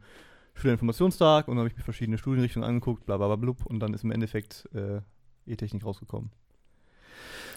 Schülerinformationstag 0.55 1.49
und 1.49 1.55
dann 1.57 1.61
habe 1.61 1.69
ich 1.69 1.77
mir 1.77 1.83
verschiedene 1.85 2.19
Studienrichtungen 2.19 2.69
angeguckt, 2.69 3.07
bla 3.07 3.17
bla 3.17 3.27
bla 3.29 3.37
blub, 3.37 3.65
und 3.67 3.81
dann 3.81 3.95
ist 3.95 4.05
im 4.05 4.11
Endeffekt 4.11 4.69
äh, 4.75 5.01
E-Technik 5.47 5.85
rausgekommen. 5.85 6.31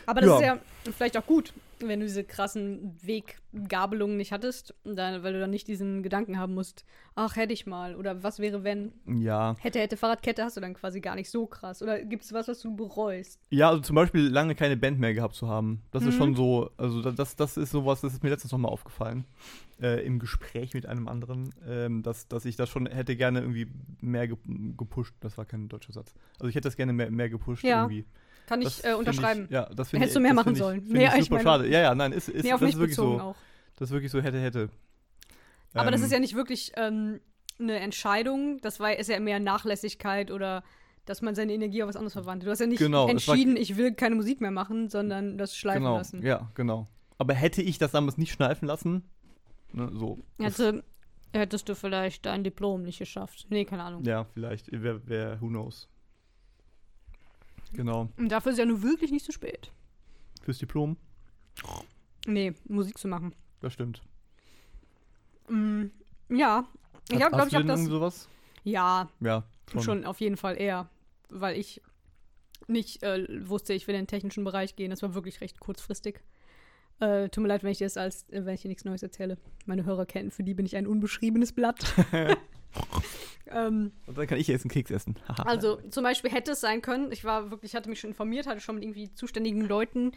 Aber 0.05 0.22
das 0.22 0.29
Ja. 0.29 0.36
ist 0.38 0.43
ja 0.86 0.91
vielleicht 0.91 1.17
auch 1.17 1.25
gut, 1.25 1.53
wenn 1.79 2.00
du 2.00 2.05
diese 2.05 2.24
krassen 2.24 2.95
Weggabelungen 3.01 4.17
nicht 4.17 4.31
hattest, 4.31 4.74
weil 4.83 5.33
du 5.33 5.39
dann 5.39 5.50
nicht 5.50 5.67
diesen 5.67 6.01
Gedanken 6.03 6.38
haben 6.38 6.53
musst, 6.53 6.86
ach, 7.15 7.36
hätte 7.36 7.53
ich 7.53 7.65
mal, 7.65 7.95
oder 7.95 8.24
was 8.24 8.39
wäre, 8.39 8.63
wenn, 8.63 8.93
Ja. 9.05 9.55
hätte, 9.60 9.79
hätte 9.79 9.98
Fahrradkette 9.98 10.43
hast 10.43 10.55
du 10.57 10.62
dann 10.62 10.74
quasi 10.74 11.01
gar 11.01 11.15
nicht 11.15 11.29
so 11.29 11.45
krass. 11.45 11.81
Oder 11.81 12.03
gibt 12.03 12.24
es 12.24 12.31
was, 12.33 12.48
was 12.48 12.62
du 12.62 12.75
bereust? 12.75 13.39
Ja, 13.50 13.69
also 13.69 13.81
zum 13.81 13.95
Beispiel 13.95 14.22
lange 14.29 14.55
keine 14.55 14.77
Band 14.77 15.00
mehr 15.00 15.13
gehabt 15.13 15.36
zu 15.36 15.48
haben. 15.48 15.81
Das 15.91 16.03
ist 16.03 16.15
Mhm. 16.15 16.17
schon 16.17 16.36
so, 16.36 16.69
also 16.77 17.01
da- 17.01 17.12
das, 17.12 17.36
das 17.36 17.57
ist 17.57 17.72
sowas, 17.72 18.01
das 18.01 18.13
ist 18.13 18.24
mir 18.24 18.29
letztens 18.29 18.51
nochmal 18.51 18.72
aufgefallen. 18.72 19.25
Äh, 19.81 20.05
Im 20.05 20.19
Gespräch 20.19 20.74
mit 20.74 20.86
einem 20.86 21.07
anderen, 21.07 21.53
ähm, 21.67 22.03
dass, 22.03 22.27
dass 22.27 22.45
ich 22.45 22.55
das 22.55 22.69
schon 22.69 22.86
hätte 22.86 23.15
gerne 23.17 23.41
irgendwie 23.41 23.67
mehr 24.00 24.27
ge 24.27 24.38
gepusht. 24.77 25.13
Das 25.19 25.38
war 25.38 25.45
kein 25.45 25.67
deutscher 25.67 25.91
Satz. 25.91 26.13
Also 26.39 26.48
ich 26.48 26.55
hätte 26.55 26.67
das 26.67 26.77
gerne 26.77 26.93
mehr, 26.93 27.12
mehr 27.12 27.29
gepusht 27.29 27.63
Ja, 27.65 27.81
irgendwie. 27.81 28.05
Kann 28.47 28.62
ich 28.62 28.81
Das 28.81 28.85
äh, 28.85 28.93
unterschreiben. 28.95 29.45
Ich, 29.45 29.51
ja, 29.51 29.69
das 29.73 29.89
finde 29.89 30.01
Hättest 30.03 30.12
ich, 30.12 30.13
du 30.15 30.19
mehr 30.21 30.31
das 30.33 30.35
machen 30.35 30.53
ich, 30.53 30.59
sollen. 30.59 30.83
Nee, 30.88 31.05
ich 31.05 31.12
super 31.25 31.35
meine- 31.35 31.43
schade. 31.43 31.67
Ja, 31.69 31.79
ja, 31.81 31.95
nein, 31.95 32.12
ist, 32.12 32.29
ist, 32.29 32.43
nee, 32.43 32.50
das 32.51 32.62
ist 32.62 32.77
wirklich 32.77 32.95
so. 32.95 33.19
auch. 33.19 33.35
Das 33.77 33.89
ist 33.89 33.93
wirklich 33.93 34.12
so 34.12 34.21
hätte, 34.21 34.39
hätte. 34.39 34.69
Aber 35.73 35.89
das 35.91 36.01
Ähm, 36.01 36.05
ist 36.05 36.12
ja 36.12 36.19
nicht 36.19 36.35
wirklich 36.35 36.71
ähm, 36.75 37.19
eine 37.59 37.79
Entscheidung. 37.79 38.59
Das 38.62 38.79
war, 38.79 38.95
ist 38.95 39.09
ja 39.09 39.19
mehr 39.19 39.39
Nachlässigkeit 39.39 40.29
oder 40.31 40.63
dass 41.05 41.21
man 41.21 41.35
seine 41.35 41.53
Energie 41.53 41.83
auf 41.83 41.89
was 41.89 41.95
anderes 41.95 42.13
verwandelt. 42.13 42.47
Du 42.47 42.51
hast 42.51 42.59
ja 42.59 42.67
nicht 42.67 42.79
Genau, 42.79 43.09
es 43.09 43.27
war- 43.27 43.33
entschieden, 43.35 43.57
ich 43.57 43.75
will 43.77 43.93
keine 43.93 44.15
Musik 44.15 44.39
mehr 44.41 44.51
machen, 44.51 44.89
sondern 44.89 45.38
das 45.38 45.55
schleifen 45.57 45.81
genau, 45.83 45.97
lassen. 45.97 46.21
Ja, 46.21 46.50
genau. 46.55 46.88
Aber 47.17 47.33
hätte 47.33 47.62
ich 47.62 47.77
das 47.77 47.91
damals 47.91 48.17
nicht 48.17 48.31
schleifen 48.33 48.67
lassen, 48.67 49.03
ne, 49.71 49.89
so. 49.93 50.19
das- 50.38 50.59
Also, 50.59 50.79
hättest 51.33 51.67
du 51.69 51.75
vielleicht 51.75 52.25
dein 52.25 52.43
Diplom 52.43 52.83
nicht 52.83 53.00
geschafft. 53.00 53.47
Nee, 53.50 53.65
keine 53.65 53.83
Ahnung. 53.83 54.03
Ja, 54.03 54.25
vielleicht. 54.33 54.67
Wer, 54.71 55.01
wer, 55.07 55.41
who 55.41 55.47
knows. 55.47 55.89
Genau. 57.74 58.10
Und 58.18 58.30
dafür 58.30 58.51
ist 58.51 58.58
ja 58.60 58.65
nun 58.65 58.82
wirklich 58.84 59.12
nicht 59.12 59.25
zu 59.25 59.32
spät. 59.32 59.72
Fürs 60.44 60.58
Diplom, 60.60 60.98
Nee, 62.25 62.53
Musik 62.68 62.98
zu 62.98 63.08
machen. 63.08 63.34
das 63.62 63.74
stimmt. 63.74 64.01
Mm, 65.50 65.86
ja. 66.30 66.65
Ich 67.12 67.22
habe, 67.22 67.36
glaube 67.36 67.50
ich, 67.50 67.56
habe 67.56 67.65
das. 67.65 67.84
sowas? 67.86 68.30
Ja, 68.63 69.10
Ja, 69.20 69.44
schon. 69.72 69.82
schon. 69.82 70.06
auf 70.06 70.20
jeden 70.22 70.38
Fall 70.38 70.60
eher. 70.60 70.89
Weil 71.30 71.58
ich 71.58 71.82
nicht 72.68 73.03
äh, 73.03 73.27
wusste, 73.50 73.74
ich 73.74 73.88
will 73.88 73.96
in 73.96 74.01
den 74.01 74.08
technischen 74.08 74.44
Bereich 74.46 74.75
gehen. 74.75 74.89
Das 74.92 75.01
war 75.01 75.13
wirklich 75.15 75.42
recht 75.42 75.60
kurzfristig. 75.60 76.22
Äh, 77.00 77.27
tut 77.30 77.42
mir 77.42 77.50
leid, 77.50 77.63
wenn 77.63 77.72
ich 77.72 77.80
dir 77.80 77.86
das 77.88 77.98
als, 77.98 78.30
äh, 78.30 78.46
wenn 78.46 78.53
ich 78.56 78.62
dir 78.62 78.70
nichts 78.70 78.86
Neues 78.86 79.03
erzähle. 79.03 79.38
Meine 79.65 79.84
Hörer 79.86 80.06
kennen, 80.06 80.32
für 80.32 80.44
die 80.44 80.53
bin 80.53 80.65
ich 80.65 80.75
ein 80.77 80.88
unbeschriebenes 80.88 81.51
Blatt. 81.53 81.94
ähm, 83.51 83.92
Und 84.08 84.18
dann 84.18 84.27
kann 84.27 84.39
ich 84.39 84.48
jetzt 84.48 84.63
einen 84.63 84.72
Keks 84.72 84.92
essen. 84.92 85.15
Also 85.46 85.80
zum 85.89 86.03
Beispiel 86.03 86.32
hätte 86.32 86.51
es 86.51 86.62
sein 86.62 86.82
können, 86.82 87.12
ich 87.12 87.24
war 87.24 87.51
wirklich, 87.51 87.75
hatte 87.75 87.89
mich 87.89 88.00
schon 88.00 88.12
informiert, 88.12 88.48
hatte 88.48 88.62
schon 88.62 88.75
mit 88.75 88.84
irgendwie 88.84 89.13
zuständigen 89.13 89.62
Leuten 89.68 90.12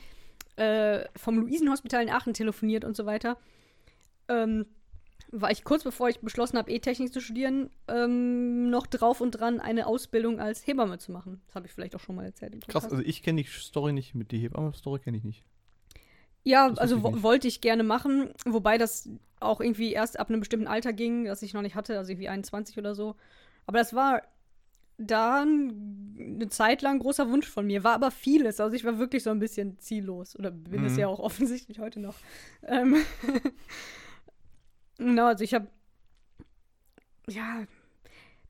äh, 0.56 1.04
vom 1.16 1.38
Luisenhospital 1.38 2.02
in 2.02 2.10
Aachen 2.10 2.34
telefoniert 2.34 2.84
und 2.84 2.96
so 2.96 3.06
weiter. 3.06 3.36
Ähm, 4.28 4.66
war 5.32 5.50
ich 5.50 5.64
kurz 5.64 5.84
bevor 5.84 6.08
ich 6.08 6.20
beschlossen 6.20 6.56
habe, 6.56 6.70
E-Technik 6.70 7.12
zu 7.12 7.20
studieren, 7.20 7.70
ähm, 7.88 8.70
noch 8.70 8.86
drauf 8.86 9.20
und 9.20 9.32
dran, 9.32 9.60
eine 9.60 9.86
Ausbildung 9.86 10.40
als 10.40 10.66
Hebamme 10.66 10.98
zu 10.98 11.12
machen. 11.12 11.40
Das 11.46 11.56
habe 11.56 11.66
ich 11.66 11.72
vielleicht 11.72 11.96
auch 11.96 12.00
schon 12.00 12.16
mal 12.16 12.24
erzählt. 12.24 12.66
Krass, 12.68 12.84
also 12.84 13.02
ich 13.02 13.22
kenne 13.22 13.42
die 13.42 13.48
Story 13.48 13.92
nicht 13.92 14.14
mit 14.14 14.30
die 14.30 14.38
Hebamme-Story 14.38 15.00
kenne 15.00 15.16
ich 15.16 15.24
nicht. 15.24 15.44
Ja, 16.46 16.68
Das 16.68 16.78
also 16.78 17.02
wo 17.02 17.22
wollte 17.22 17.48
ich 17.48 17.60
gerne 17.60 17.82
machen, 17.82 18.30
wobei 18.44 18.78
das 18.78 19.08
auch 19.40 19.60
irgendwie 19.60 19.92
erst 19.92 20.18
ab 20.18 20.28
einem 20.28 20.40
bestimmten 20.40 20.68
Alter 20.68 20.92
ging, 20.92 21.24
das 21.24 21.42
ich 21.42 21.54
noch 21.54 21.62
nicht 21.62 21.74
hatte, 21.74 21.98
also 21.98 22.12
irgendwie 22.12 22.28
21 22.28 22.78
oder 22.78 22.94
so. 22.94 23.16
Aber 23.66 23.78
das 23.78 23.94
war 23.94 24.22
dann 24.96 26.14
eine 26.18 26.48
Zeit 26.48 26.82
lang 26.82 27.00
großer 27.00 27.28
Wunsch 27.30 27.48
von 27.48 27.66
mir, 27.66 27.82
war 27.82 27.94
aber 27.94 28.12
vieles. 28.12 28.60
Also 28.60 28.76
ich 28.76 28.84
war 28.84 28.98
wirklich 28.98 29.24
so 29.24 29.30
ein 29.30 29.40
bisschen 29.40 29.78
ziellos 29.80 30.38
oder 30.38 30.52
bin 30.52 30.84
es 30.84 30.94
Mhm. 30.94 30.98
ja 31.00 31.08
auch 31.08 31.18
offensichtlich 31.18 31.80
heute 31.80 31.98
noch. 31.98 32.14
Ähm 32.62 32.94
genau, 34.98 35.26
also 35.26 35.42
ich 35.42 35.52
habe 35.52 35.66
ja 37.28 37.64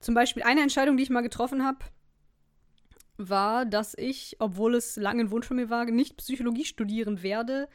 zum 0.00 0.15
Beispiel 0.15 0.43
eine 0.43 0.61
Entscheidung, 0.61 0.99
die 0.99 1.03
ich 1.03 1.11
mal 1.11 1.23
getroffen 1.23 1.65
habe, 1.65 1.79
war, 3.17 3.65
dass 3.65 3.95
ich, 3.97 4.37
obwohl 4.38 4.75
es 4.75 4.97
lange 4.97 5.25
ein 5.25 5.31
Wunsch 5.31 5.47
von 5.47 5.57
mir 5.57 5.71
war, 5.71 5.87
nicht 5.87 6.19
Psychologie 6.19 6.67
studieren 6.67 7.23
werde, 7.23 7.69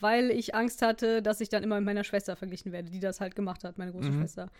weil 0.00 0.30
ich 0.30 0.54
Angst 0.54 0.82
hatte, 0.82 1.22
dass 1.22 1.40
ich 1.40 1.48
dann 1.48 1.62
immer 1.62 1.76
mit 1.76 1.86
meiner 1.86 2.04
Schwester 2.04 2.36
verglichen 2.36 2.72
werde, 2.72 2.90
die 2.90 3.00
das 3.00 3.20
halt 3.20 3.34
gemacht 3.36 3.64
hat, 3.64 3.78
meine 3.78 3.92
große 3.92 4.10
Mhm. 4.10 4.20
Schwester. 4.20 4.50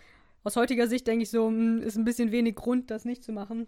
Aus 0.43 0.57
heutiger 0.57 0.87
Sicht 0.87 1.07
denke 1.07 1.23
ich 1.25 1.31
so, 1.31 1.49
hm, 1.49 1.83
ist 1.83 1.97
ein 1.97 2.05
bisschen 2.05 2.33
wenig 2.33 2.55
Grund, 2.57 2.91
das 2.91 3.05
nicht 3.05 3.23
zu 3.23 3.33
machen. 3.33 3.67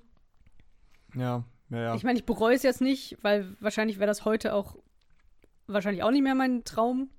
Ja, 1.14 1.44
ja, 1.70 1.78
ja. 1.78 1.94
Ich 1.94 2.04
meine, 2.04 2.18
ich 2.18 2.24
bereue 2.24 2.54
es 2.54 2.62
jetzt 2.62 2.80
nicht, 2.80 3.18
weil 3.22 3.56
wahrscheinlich 3.60 3.98
wäre 3.98 4.06
das 4.06 4.24
heute 4.24 4.54
auch 4.54 4.76
wahrscheinlich 5.66 6.02
auch 6.02 6.10
nicht 6.10 6.22
mehr 6.22 6.34
mein 6.34 6.64
Traum, 6.64 7.10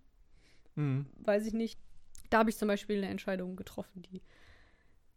mhm. 0.75 1.05
weiß 1.17 1.45
ich 1.45 1.53
nicht. 1.53 1.79
Da 2.29 2.39
habe 2.39 2.49
ich 2.49 2.57
zum 2.57 2.67
Beispiel 2.67 2.97
eine 2.97 3.09
Entscheidung 3.09 3.55
getroffen, 3.55 4.01
die, 4.01 4.21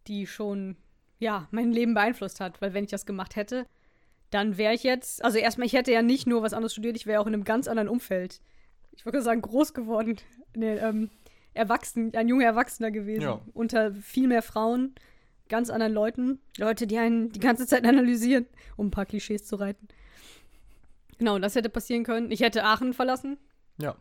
die 0.06 0.26
schon, 0.26 0.76
ja, 1.18 1.48
mein 1.50 1.72
Leben 1.72 1.94
beeinflusst 1.94 2.40
hat. 2.40 2.60
Weil 2.60 2.74
wenn 2.74 2.84
ich 2.84 2.90
das 2.90 3.06
gemacht 3.06 3.36
hätte, 3.36 3.66
dann 4.30 4.58
wäre 4.58 4.74
ich 4.74 4.82
jetzt, 4.82 5.24
also 5.24 5.38
erstmal, 5.38 5.66
ich 5.66 5.72
hätte 5.72 5.92
ja 5.92 6.02
nicht 6.02 6.26
nur 6.26 6.42
was 6.42 6.52
anderes 6.52 6.72
studiert, 6.72 6.96
ich 6.96 7.06
wäre 7.06 7.20
auch 7.20 7.26
in 7.26 7.32
einem 7.34 7.44
ganz 7.44 7.68
anderen 7.68 7.88
Umfeld. 7.88 8.40
Ich 8.96 9.04
würde 9.04 9.22
sagen, 9.22 9.42
groß 9.42 9.74
geworden. 9.74 10.16
Nee, 10.54 10.76
ähm, 10.76 11.10
erwachsen, 11.54 12.14
ein 12.14 12.28
junger 12.28 12.44
Erwachsener 12.44 12.90
gewesen. 12.90 13.22
Ja. 13.22 13.40
Unter 13.54 13.94
viel 13.94 14.28
mehr 14.28 14.42
Frauen, 14.42 14.94
ganz 15.48 15.70
anderen 15.70 15.92
Leuten. 15.92 16.40
Leute, 16.58 16.86
die 16.86 16.98
einen 16.98 17.30
die 17.30 17.40
ganze 17.40 17.66
Zeit 17.66 17.84
analysieren, 17.86 18.46
um 18.76 18.88
ein 18.88 18.90
paar 18.90 19.06
Klischees 19.06 19.44
zu 19.44 19.56
reiten. 19.56 19.88
Genau, 21.18 21.38
das 21.38 21.54
hätte 21.54 21.70
passieren 21.70 22.04
können. 22.04 22.30
Ich 22.30 22.40
hätte 22.40 22.64
Aachen 22.64 22.92
verlassen. 22.92 23.38
Ja. 23.78 23.96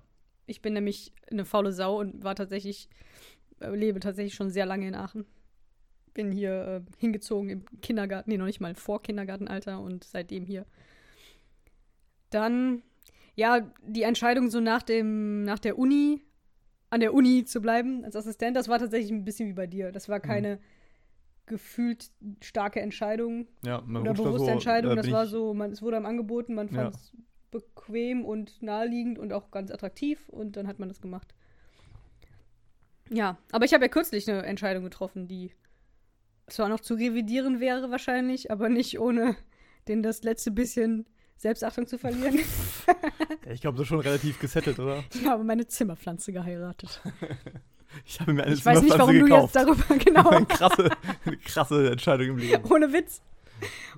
Ich 0.47 0.61
bin 0.61 0.73
nämlich 0.73 1.13
eine 1.31 1.45
faule 1.45 1.71
Sau 1.71 1.99
und 1.99 2.23
war 2.23 2.35
tatsächlich, 2.35 2.89
äh, 3.59 3.73
lebe 3.73 3.99
tatsächlich 3.99 4.35
schon 4.35 4.49
sehr 4.49 4.65
lange 4.65 4.87
in 4.87 4.95
Aachen. 4.95 5.25
Bin 6.13 6.31
hier 6.31 6.83
äh, 6.87 6.91
hingezogen 6.99 7.49
im 7.49 7.81
Kindergarten, 7.81 8.29
nee, 8.29 8.37
noch 8.37 8.45
nicht 8.45 8.59
mal 8.59 8.75
vor 8.75 9.01
Kindergartenalter 9.01 9.79
und 9.79 10.03
seitdem 10.03 10.45
hier. 10.45 10.65
Dann, 12.29 12.83
ja, 13.35 13.71
die 13.85 14.03
Entscheidung 14.03 14.49
so 14.49 14.59
nach 14.59 14.83
dem, 14.83 15.43
nach 15.43 15.59
der 15.59 15.77
Uni, 15.77 16.21
an 16.89 16.99
der 17.01 17.13
Uni 17.13 17.45
zu 17.45 17.61
bleiben 17.61 18.03
als 18.05 18.15
Assistent, 18.15 18.55
das 18.55 18.67
war 18.67 18.79
tatsächlich 18.79 19.11
ein 19.11 19.25
bisschen 19.25 19.47
wie 19.49 19.53
bei 19.53 19.67
dir. 19.67 19.91
Das 19.91 20.07
war 20.09 20.19
keine 20.19 20.59
gefühlt 21.45 22.09
starke 22.41 22.79
Entscheidung 22.81 23.47
Ja, 23.63 23.81
man 23.85 24.01
oder 24.01 24.13
bewusste 24.13 24.45
so, 24.47 24.51
Entscheidung. 24.51 24.93
äh, 24.93 24.95
das 24.95 25.11
war 25.11 25.27
so, 25.27 25.53
man, 25.53 25.71
es 25.71 25.81
wurde 25.81 25.97
einem 25.97 26.05
angeboten, 26.05 26.55
man 26.55 26.69
Ja. 26.69 26.75
fand 26.75 26.95
es 26.95 27.11
bequem 27.51 28.25
und 28.25 28.61
naheliegend 28.61 29.19
und 29.19 29.31
auch 29.31 29.51
ganz 29.51 29.71
attraktiv 29.71 30.27
und 30.29 30.57
dann 30.57 30.67
hat 30.67 30.79
man 30.79 30.89
das 30.89 31.01
gemacht. 31.01 31.33
Ja, 33.09 33.37
aber 33.51 33.65
ich 33.65 33.73
habe 33.73 33.83
ja 33.85 33.89
kürzlich 33.89 34.29
eine 34.29 34.43
Entscheidung 34.43 34.83
getroffen, 34.83 35.27
die 35.27 35.51
zwar 36.47 36.69
noch 36.69 36.79
zu 36.79 36.95
revidieren 36.95 37.59
wäre 37.59 37.91
wahrscheinlich, 37.91 38.49
aber 38.51 38.69
nicht 38.69 38.99
ohne 38.99 39.35
den 39.87 40.01
das 40.01 40.23
letzte 40.23 40.51
bisschen 40.51 41.05
Selbstachtung 41.37 41.85
zu 41.87 41.97
verlieren. 41.99 42.39
Ich 43.51 43.61
glaube, 43.61 43.77
das 43.77 43.83
ist 43.83 43.89
schon 43.89 43.99
relativ 43.99 44.39
gesettelt, 44.39 44.79
oder? 44.79 45.03
ich 45.13 45.25
habe 45.25 45.43
meine 45.43 45.67
Zimmerpflanze 45.67 46.33
geheiratet. 46.33 47.01
Ich 48.05 48.19
habe 48.19 48.33
mir 48.33 48.43
eine 48.43 48.53
Ich 48.53 48.65
weiß 48.65 48.81
nicht, 48.81 48.97
warum 48.97 49.15
Zimmerpflanze 49.15 49.59
du 49.59 49.65
gekauft. 49.65 49.79
jetzt 49.79 49.87
darüber, 49.87 50.03
genau, 50.03 50.29
eine 50.29 50.45
krasse, 50.45 50.89
eine 51.23 51.37
krasse 51.37 51.91
Entscheidung 51.91 52.27
im 52.27 52.37
Leben. 52.39 52.65
ohne 52.69 52.91
Witz. 52.91 53.21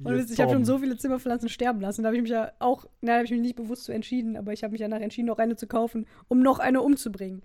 Und 0.04 0.16
Jetzt 0.16 0.32
ich 0.32 0.40
habe 0.40 0.54
schon 0.54 0.66
so 0.66 0.78
viele 0.78 0.98
Zimmerpflanzen 0.98 1.50
sterben 1.50 1.82
lassen. 1.82 2.04
Da 2.04 2.08
habe 2.08 2.16
ich 2.16 2.22
mich 2.22 2.32
ja 2.32 2.52
auch, 2.60 2.86
nein, 3.02 3.16
habe 3.16 3.26
ich 3.26 3.32
mich 3.32 3.42
nicht 3.42 3.56
bewusst 3.56 3.86
zu 3.86 3.92
entschieden, 3.92 4.38
aber 4.38 4.54
ich 4.54 4.64
habe 4.64 4.72
mich 4.72 4.82
danach 4.82 5.00
entschieden, 5.02 5.26
noch 5.26 5.40
eine 5.40 5.56
zu 5.56 5.66
kaufen, 5.66 6.06
um 6.28 6.42
noch 6.42 6.60
eine 6.60 6.82
umzubringen. 6.82 7.42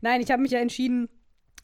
Nein, 0.00 0.20
ich 0.20 0.32
habe 0.32 0.42
mich 0.42 0.50
ja 0.50 0.58
entschieden, 0.58 1.08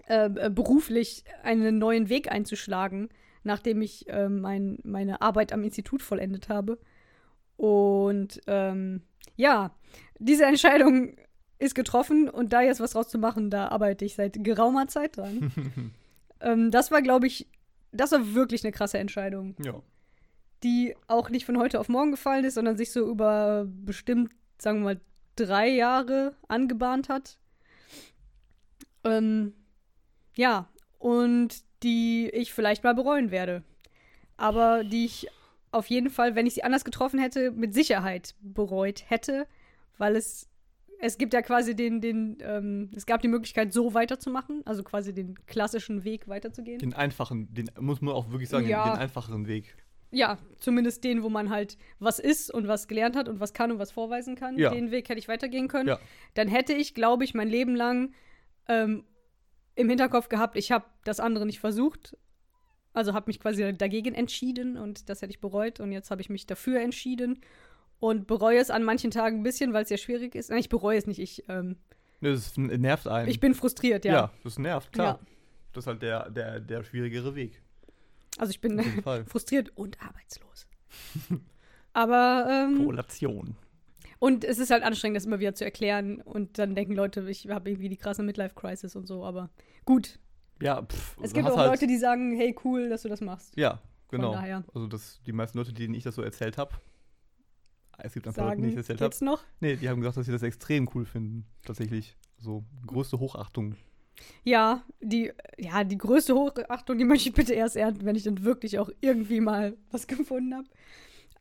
äh, 0.07 0.27
äh, 0.27 0.51
beruflich 0.51 1.25
einen 1.43 1.79
neuen 1.79 2.09
Weg 2.09 2.31
einzuschlagen, 2.31 3.09
nachdem 3.43 3.83
ich 3.83 4.09
äh, 4.09 4.29
mein, 4.29 4.79
meine 4.85 5.21
Arbeit 5.21 5.53
am 5.53 5.65
Institut 5.65 6.03
vollendet 6.03 6.49
habe. 6.49 6.79
Und 7.57 8.41
ähm, 8.47 9.03
ja, 9.39 9.71
diese 10.19 10.45
Entscheidung 10.45 11.17
ist 11.59 11.75
getroffen 11.75 12.29
und 12.29 12.53
da 12.53 12.61
jetzt 12.61 12.81
was 12.81 12.91
draus 12.91 13.09
zu 13.09 13.19
machen, 13.19 13.51
da 13.51 13.69
arbeite 13.69 14.05
ich 14.05 14.15
seit 14.15 14.45
geraumer 14.45 14.89
Zeit 14.89 15.17
dran. 15.17 15.53
ähm, 16.41 16.71
das 16.71 16.91
war, 16.91 17.01
glaube 17.01 17.27
ich, 17.27 17.47
das 17.93 18.13
war 18.13 18.35
wirklich 18.35 18.65
eine 18.65 18.73
krasse 18.73 18.99
Entscheidung 18.99 19.57
ja. 19.65 19.81
die 20.63 20.95
auch 21.07 21.31
nicht 21.31 21.47
von 21.47 21.59
heute 21.59 21.81
auf 21.81 21.89
morgen 21.89 22.11
gefallen 22.11 22.45
ist, 22.45 22.55
sondern 22.55 22.77
sich 22.77 22.93
so 22.93 23.09
über 23.09 23.65
bestimmt, 23.67 24.33
sagen 24.59 24.81
wir 24.81 24.95
mal, 24.95 25.01
drei 25.37 25.69
Jahre 25.69 26.35
angebahnt 26.49 27.09
hat. 27.09 27.39
Ähm, 29.05 29.55
ja, 30.35 30.69
und 30.99 31.63
die 31.85 32.29
ich 32.31 32.53
vielleicht 32.53 32.83
mal 32.83 32.95
bereuen 32.95 33.31
werde. 33.31 33.63
Aber 34.37 34.83
die 34.83 35.05
ich 35.05 35.29
auf 35.71 35.87
jeden 35.87 36.11
Fall, 36.11 36.35
wenn 36.35 36.47
ich 36.47 36.55
sie 36.55 36.65
anders 36.65 36.85
getroffen 36.85 37.19
hätte, 37.19 37.51
mit 37.51 37.75
Sicherheit 37.75 38.35
bereut 38.41 39.05
hätte, 39.09 39.47
weil 39.99 40.17
es 40.17 40.49
es 41.01 41.17
gibt 41.17 41.33
ja 41.33 41.43
quasi 41.43 41.77
den, 41.77 42.01
den, 42.01 42.39
ähm, 42.43 42.91
es 42.93 43.07
gab 43.07 43.23
die 43.23 43.29
Möglichkeit, 43.29 43.73
so 43.73 43.95
weiterzumachen, 43.95 44.63
also 44.65 44.83
quasi 44.83 45.15
den 45.15 45.37
klassischen 45.47 46.03
Weg 46.03 46.27
weiterzugehen. 46.27 46.81
Den 46.81 46.93
einfachen, 46.93 47.55
den 47.55 47.71
muss 47.79 48.01
man 48.01 48.15
auch 48.15 48.31
wirklich 48.31 48.49
sagen, 48.49 48.67
Ja. 48.67 48.91
den 48.95 48.99
einfacheren 48.99 49.47
Weg. 49.47 49.77
ja, 50.11 50.39
zumindest 50.57 51.05
den, 51.05 51.23
wo 51.23 51.29
man 51.29 51.51
halt 51.51 51.77
was 52.01 52.19
ist 52.19 52.53
und 52.53 52.67
was 52.67 52.89
gelernt 52.89 53.15
hat 53.15 53.29
und 53.29 53.39
was 53.39 53.53
kann 53.53 53.71
und 53.71 53.79
was 53.79 53.93
vorweisen 53.93 54.35
kann. 54.35 54.59
Ja. 54.59 54.71
Den 54.71 54.91
Weg 54.91 55.09
hätte 55.09 55.21
ich 55.21 55.29
weitergehen 55.29 55.69
können. 55.69 55.87
Ja. 55.89 56.01
Dann 56.35 56.49
hätte 56.49 56.73
ich, 56.73 56.95
glaube 56.95 57.23
ich, 57.23 57.33
mein 57.35 57.49
Leben 57.49 57.77
lang 57.77 58.13
ähm, 58.69 59.05
im 59.77 59.89
Hinterkopf 59.89 60.29
gehabt, 60.29 60.57
ich 60.57 60.73
habe 60.73 60.87
das 61.05 61.21
andere 61.21 61.47
nicht 61.47 61.61
versucht. 61.61 62.17
Also 62.93 63.15
habe 63.15 63.25
mich 63.29 63.41
quasi 63.41 63.73
dagegen 63.77 64.15
entschieden 64.15 64.77
und 64.77 65.09
das 65.09 65.23
hätte 65.23 65.31
ich 65.31 65.41
bereut. 65.41 65.81
Und 65.81 65.93
jetzt 65.93 66.11
habe 66.11 66.21
ich 66.21 66.31
mich 66.31 66.47
dafür 66.47 66.81
entschieden 66.81 67.41
und 68.01 68.27
bereue 68.27 68.59
es 68.59 68.71
an 68.71 68.83
manchen 68.83 69.11
Tagen 69.11 69.41
ein 69.41 69.43
bisschen, 69.43 69.73
weil 69.73 69.83
es 69.83 69.89
sehr 69.89 69.99
schwierig 69.99 70.35
ist. 70.35 70.51
Nein, 70.51 70.61
ich 70.61 70.69
bereue 70.69 70.99
es 70.99 71.07
nicht. 71.07 71.19
Ich, 71.21 71.45
ähm, 71.49 71.77
Das 72.21 72.57
nervt 72.57 73.09
einen. 73.09 73.29
ich 73.29 73.41
bin 73.41 73.55
frustriert, 73.55 74.05
ja. 74.05 74.13
ja. 74.13 74.33
das 74.43 74.59
nervt, 74.59 74.93
klar. 74.93 75.21
Ja. 75.21 75.27
Das 75.73 75.85
ist 75.85 75.89
halt 75.89 76.03
der, 76.03 76.31
der, 76.31 76.61
der 76.61 76.83
schwierigere 76.83 77.35
Weg. 77.35 77.63
Also 78.39 78.51
ich 78.51 78.61
bin 78.61 78.81
frustriert 79.27 79.77
und 79.77 80.01
arbeitslos. 80.03 80.67
Aber 81.93 82.47
ähm, 82.49 82.85
Korrelation. 82.85 83.57
Und 84.21 84.45
es 84.45 84.59
ist 84.59 84.71
halt 84.71 84.83
anstrengend, 84.83 85.17
das 85.17 85.27
immer 85.27 85.39
wieder 85.39 85.55
zu 85.55 85.65
erklären. 85.65 86.21
Und 86.21 86.59
dann 86.59 86.75
denken 86.75 86.95
Leute, 86.95 87.29
ich 87.29 87.49
habe 87.49 87.71
irgendwie 87.71 87.89
die 87.89 87.97
krasse 87.97 88.23
Midlife-Crisis 88.23 88.97
und 88.97 89.07
so. 89.07 89.25
Aber 89.25 89.51
gut. 89.85 90.19
Ja, 90.61 90.83
pff. 90.83 91.17
Es 91.23 91.33
gibt 91.33 91.49
auch 91.49 91.57
halt, 91.57 91.71
Leute, 91.71 91.87
die 91.87 91.97
sagen, 91.99 92.37
hey, 92.37 92.55
cool, 92.65 92.89
dass 92.89 93.03
du 93.03 93.09
das 93.09 93.21
machst. 93.21 93.57
Ja, 93.57 93.81
genau. 94.09 94.33
daher. 94.33 94.65
Also 94.75 94.87
das, 94.87 95.21
die 95.27 95.33
meisten 95.33 95.59
Leute, 95.59 95.73
denen 95.73 95.95
ich 95.95 96.03
das 96.05 96.15
so 96.15 96.23
erzählt 96.23 96.59
habe, 96.59 96.73
es 97.99 98.13
gibt 98.15 98.29
ein 98.29 98.35
paar 98.35 98.47
Leute, 98.47 98.57
denen 98.59 98.69
ich 98.71 98.77
das 98.77 98.89
erzählt 98.89 99.15
habe, 99.15 99.25
noch? 99.25 99.43
nee, 99.61 99.77
die 99.77 99.89
haben 99.89 100.01
gesagt, 100.01 100.17
dass 100.17 100.27
sie 100.27 100.33
das 100.33 100.43
extrem 100.43 100.89
cool 100.95 101.05
finden. 101.05 101.47
Tatsächlich. 101.65 102.17
So, 102.39 102.65
größte 102.87 103.19
Hochachtung. 103.19 103.75
Ja, 104.45 104.83
die, 105.01 105.33
ja, 105.59 105.85
die 105.85 105.99
größte 105.99 106.35
Hochachtung, 106.35 106.99
die 106.99 107.05
möchte 107.05 107.29
ich 107.29 107.35
bitte 107.35 107.55
erst 107.55 107.77
ernten, 107.77 108.05
wenn 108.05 108.17
ich 108.17 108.25
dann 108.25 108.45
wirklich 108.45 108.79
auch 108.79 108.91
irgendwie 109.01 109.41
mal 109.41 109.77
was 109.91 110.07
gefunden 110.07 110.55
habe. 110.55 110.69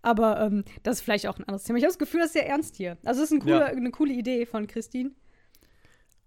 Aber 0.02 0.40
ähm, 0.42 0.64
das 0.84 0.98
ist 0.98 1.02
vielleicht 1.04 1.28
auch 1.28 1.38
ein 1.38 1.44
anderes 1.44 1.64
Thema. 1.64 1.78
Ich 1.78 1.84
habe 1.84 1.92
das 1.92 2.00
Gefühl, 2.00 2.20
das 2.20 2.28
ist 2.28 2.34
sehr 2.34 2.48
ernst 2.48 2.76
hier. 2.76 2.98
Also, 3.04 3.22
es 3.24 3.32
ist 3.32 3.38
ein 3.38 3.42
cooler, 3.42 3.72
Ja. 3.72 3.78
eine 3.78 3.92
coole 3.92 4.14
Idee 4.14 4.46
von 4.46 4.68
Christine. 4.68 5.12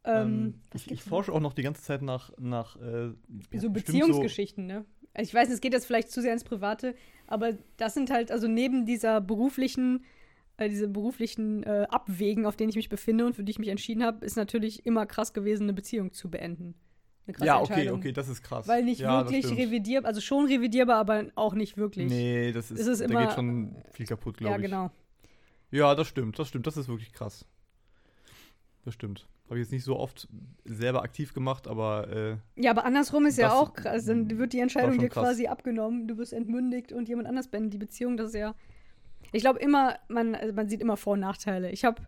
Ähm, 0.04 0.26
Ähm, 0.26 0.54
ich, 0.75 0.90
ich 0.90 1.02
forsche 1.02 1.33
auch 1.33 1.40
noch 1.40 1.52
die 1.52 1.62
ganze 1.62 1.83
Zeit 1.83 2.02
nach, 2.02 2.30
nach 2.38 2.76
äh, 2.76 3.07
ja, 3.52 3.61
so 3.61 3.71
Beziehungsgeschichten, 3.71 4.66
ne? 4.66 4.85
Also 5.12 5.28
ich 5.28 5.35
weiß, 5.35 5.50
es 5.50 5.61
geht 5.61 5.73
jetzt 5.73 5.87
vielleicht 5.87 6.11
zu 6.11 6.23
sehr 6.23 6.33
ins 6.33 6.45
Private, 6.45 6.95
aber 7.26 7.52
das 7.76 7.95
sind 7.95 8.11
halt, 8.11 8.30
also 8.30 8.47
neben 8.47 8.87
dieser 8.87 9.21
beruflichen, 9.21 10.04
äh, 10.57 10.69
diese 10.69 10.87
beruflichen 10.88 11.64
äh, 11.64 11.87
Abwägen, 11.90 12.47
auf 12.47 12.57
denen 12.57 12.71
ich 12.71 12.76
mich 12.76 12.88
befinde 12.88 13.26
und 13.26 13.35
für 13.35 13.42
die 13.42 13.50
ich 13.50 13.59
mich 13.59 13.69
entschieden 13.71 14.04
habe, 14.04 14.25
ist 14.25 14.37
natürlich 14.37 14.87
immer 14.87 15.07
krass 15.07 15.33
gewesen, 15.33 15.64
eine 15.64 15.73
Beziehung 15.73 16.12
zu 16.12 16.30
beenden. 16.30 16.75
Eine 17.26 17.35
krasse 17.35 17.47
Ja, 17.47 17.61
okay, 17.61 17.90
okay, 17.90 18.12
das 18.12 18.28
ist 18.28 18.42
krass. 18.42 18.69
Weil 18.69 18.85
nicht 18.85 19.00
ja, 19.00 19.25
wirklich 19.25 19.47
revidierbar, 19.50 20.09
also 20.09 20.21
schon 20.21 20.47
revidierbar, 20.47 20.97
aber 20.97 21.26
auch 21.35 21.54
nicht 21.54 21.76
wirklich. 21.76 22.09
Nee, 22.09 22.52
das 22.52 22.71
ist, 22.71 22.80
Es 22.80 22.87
ist 22.87 23.00
da 23.00 23.04
immer- 23.07 23.26
geht 23.26 23.35
schon 23.35 23.76
viel 23.92 24.07
kaputt, 24.07 24.38
glaube 24.38 24.52
ja, 24.52 24.59
ich. 24.59 24.64
genau. 24.64 24.90
Ja, 25.73 25.95
das 25.95 26.07
stimmt, 26.09 26.38
das 26.38 26.49
stimmt, 26.49 26.66
das 26.66 26.76
ist 26.76 26.88
wirklich 26.88 27.12
krass. 27.12 27.45
Das 28.85 28.95
stimmt. 28.95 29.26
Habe 29.50 29.59
ich 29.59 29.64
jetzt 29.66 29.73
nicht 29.73 29.85
so 29.85 29.99
oft 29.99 30.28
selber 30.64 31.02
aktiv 31.02 31.35
gemacht, 31.35 31.66
aber 31.69 32.09
äh, 32.57 32.62
Ja, 32.62 32.71
aber 32.71 32.85
andersrum 32.85 33.26
ist 33.26 33.37
ja 33.37 33.52
auch 33.52 33.75
krass. 33.75 34.04
Dann 34.07 34.38
wird 34.38 34.52
die 34.52 34.61
Entscheidung 34.61 34.97
dir 34.99 35.09
krass. 35.09 35.25
quasi 35.25 35.49
abgenommen, 35.49 36.07
du 36.07 36.16
wirst 36.19 36.33
entmündigt 36.33 36.92
und 36.92 37.09
jemand 37.09 37.26
anders 37.28 37.49
beendet 37.49 37.75
die 37.75 37.78
Beziehung. 37.78 38.16
Das 38.16 38.28
ist 38.28 38.35
ja. 38.37 38.54
Ich 39.33 39.42
glaube 39.42 39.59
immer, 39.59 39.97
man, 40.09 40.35
also 40.37 40.54
man 40.54 40.69
sieht 40.69 40.80
immer 40.80 40.97
Vor- 40.97 41.14
und 41.14 41.21
Nachteile. 41.21 41.71
Ich 41.73 41.85
habe 41.85 42.02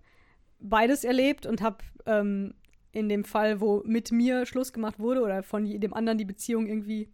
beides 0.60 1.02
erlebt 1.04 1.44
und 1.44 1.60
habe 1.62 1.78
ähm, 2.06 2.54
in 2.92 3.08
dem 3.08 3.24
Fall, 3.24 3.60
wo 3.60 3.82
mit 3.86 4.12
mir 4.12 4.46
Schluss 4.46 4.72
gemacht 4.72 4.98
wurde 5.00 5.20
oder 5.22 5.42
von 5.42 5.64
dem 5.64 5.94
anderen 5.94 6.18
die 6.18 6.24
Beziehung 6.24 6.66
irgendwie 6.66 7.08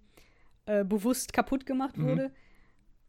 äh, 0.66 0.84
bewusst 0.84 1.32
kaputt 1.32 1.64
gemacht 1.64 1.96
Mhm. 1.96 2.02
wurde, 2.06 2.30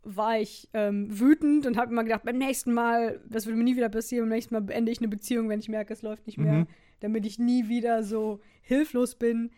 war 0.04 0.40
ich 0.40 0.70
ähm, 0.74 1.08
wütend 1.20 1.66
und 1.66 1.76
habe 1.76 1.92
immer 1.92 2.04
gedacht, 2.06 2.24
beim 2.24 2.38
nächsten 2.38 2.72
Mal, 2.74 3.20
das 3.28 3.46
wird 3.46 3.58
mir 3.58 3.64
nie 3.66 3.76
wieder 3.76 3.90
passieren, 3.90 4.24
beim 4.30 4.36
nächsten 4.38 4.54
Mal 4.54 4.62
beende 4.62 4.90
ich 4.94 5.00
eine 5.00 5.10
Beziehung, 5.10 5.50
wenn 5.50 5.60
ich 5.60 5.68
merke, 5.68 5.92
es 5.92 6.02
läuft 6.02 6.26
nicht 6.26 6.38
mehr, 6.38 6.54
Mhm. 6.60 6.68
Damit 7.00 7.26
ich 7.26 7.40
nie 7.40 7.68
wieder 7.70 8.04
so 8.04 8.40
hilflos 8.62 9.16
bin. 9.16 9.52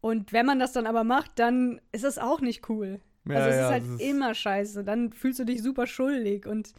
Und 0.00 0.32
wenn 0.32 0.46
man 0.46 0.58
das 0.58 0.72
dann 0.72 0.86
aber 0.86 1.04
macht, 1.04 1.38
dann 1.38 1.80
ist 1.92 2.04
das 2.04 2.18
auch 2.18 2.40
nicht 2.40 2.68
cool. 2.68 3.00
ja, 3.28 3.34
also 3.36 3.48
es 3.50 3.56
ja, 3.56 3.66
ist 3.66 3.72
halt 3.72 3.84
ist- 3.84 4.00
immer 4.00 4.34
scheiße. 4.34 4.84
Dann 4.84 5.12
fühlst 5.12 5.38
du 5.40 5.44
dich 5.44 5.62
super 5.62 5.86
schuldig 5.86 6.46
und 6.46 6.72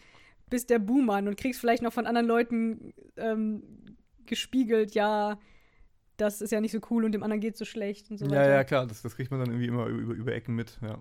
bist 0.50 0.70
der 0.70 0.80
Buhmann 0.80 1.28
und 1.28 1.38
kriegst 1.38 1.60
vielleicht 1.60 1.84
noch 1.84 1.94
von 1.94 2.08
anderen 2.08 2.28
Leuten 2.28 2.94
ähm, 3.18 3.64
gespiegelt, 4.26 4.96
ja, 4.96 5.40
das 6.18 6.42
ist 6.42 6.52
ja 6.52 6.60
nicht 6.60 6.72
so 6.72 6.80
cool 6.90 7.06
und 7.06 7.12
dem 7.14 7.24
anderen 7.24 7.40
geht 7.40 7.56
so 7.56 7.66
schlecht 7.66 8.10
und 8.12 8.18
so 8.18 8.26
Ja, 8.26 8.32
weiter. 8.32 8.50
ja, 8.50 8.64
klar, 8.64 8.88
das, 8.88 9.02
das 9.02 9.16
kriegt 9.16 9.32
man 9.32 9.40
dann 9.40 9.50
irgendwie 9.50 9.68
immer 9.68 9.86
über, 9.88 10.14
über 10.14 10.34
Ecken 10.34 10.56
mit, 10.56 10.78
ja. 10.82 11.00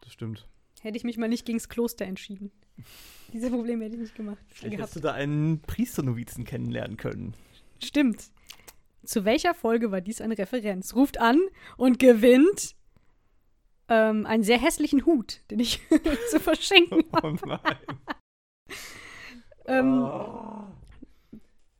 Das 0.00 0.12
stimmt. 0.12 0.46
Hätte 0.80 0.96
ich 0.96 1.04
mich 1.04 1.18
mal 1.18 1.28
nicht 1.28 1.44
gegens 1.44 1.68
Kloster 1.68 2.04
entschieden. 2.04 2.50
Diese 3.32 3.50
Probleme 3.50 3.84
hätte 3.84 3.96
ich 3.96 4.02
nicht 4.02 4.14
gemacht. 4.14 4.38
Vielleicht 4.48 4.78
hättest 4.78 4.96
du 4.96 5.00
da 5.00 5.12
einen 5.12 5.60
Priesternovizen 5.62 6.44
kennenlernen 6.44 6.96
können. 6.96 7.34
Stimmt. 7.82 8.30
Zu 9.04 9.24
welcher 9.24 9.54
Folge 9.54 9.90
war 9.92 10.00
dies 10.00 10.20
eine 10.20 10.36
Referenz? 10.36 10.94
Ruft 10.94 11.20
an 11.20 11.40
und 11.76 11.98
gewinnt 11.98 12.74
ähm, 13.88 14.26
einen 14.26 14.42
sehr 14.42 14.58
hässlichen 14.60 15.06
Hut, 15.06 15.42
den 15.50 15.60
ich 15.60 15.80
zu 16.30 16.40
verschenken 16.40 17.04
habe. 17.12 17.38
Oh 17.42 17.46
nein. 17.46 17.76
Ähm, 19.68 20.00
Oh. 20.02 20.64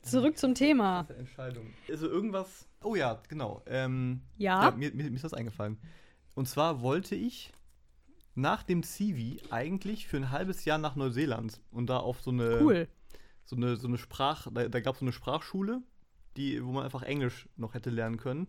Zurück 0.02 0.36
zum 0.38 0.54
Thema. 0.54 1.06
Entscheidung. 1.18 1.72
Also 1.88 2.08
irgendwas. 2.08 2.68
Oh 2.82 2.94
ja, 2.96 3.22
genau. 3.28 3.62
Ähm, 3.66 4.22
Ja. 4.36 4.64
ja, 4.64 4.70
mir, 4.72 4.92
mir, 4.92 5.04
mir 5.10 5.14
ist 5.16 5.24
das 5.24 5.34
eingefallen. 5.34 5.78
Und 6.34 6.48
zwar 6.48 6.80
wollte 6.82 7.14
ich 7.14 7.52
nach 8.34 8.62
dem 8.64 8.82
CV 8.82 9.40
eigentlich 9.52 10.06
für 10.08 10.16
ein 10.16 10.30
halbes 10.30 10.64
Jahr 10.64 10.78
nach 10.78 10.94
Neuseeland 10.96 11.60
und 11.70 11.86
da 11.88 11.98
auf 11.98 12.20
so 12.20 12.30
eine 12.30 12.60
Cool. 12.60 12.88
So 13.46 13.56
eine 13.56 13.76
so 13.76 13.88
eine 13.88 13.96
Sprach 13.96 14.48
da, 14.52 14.68
da 14.68 14.80
gab 14.80 14.94
es 14.94 15.00
so 15.00 15.04
eine 15.06 15.12
Sprachschule, 15.12 15.82
die 16.36 16.62
wo 16.64 16.72
man 16.72 16.84
einfach 16.84 17.02
Englisch 17.02 17.48
noch 17.56 17.72
hätte 17.72 17.90
lernen 17.90 18.18
können 18.18 18.48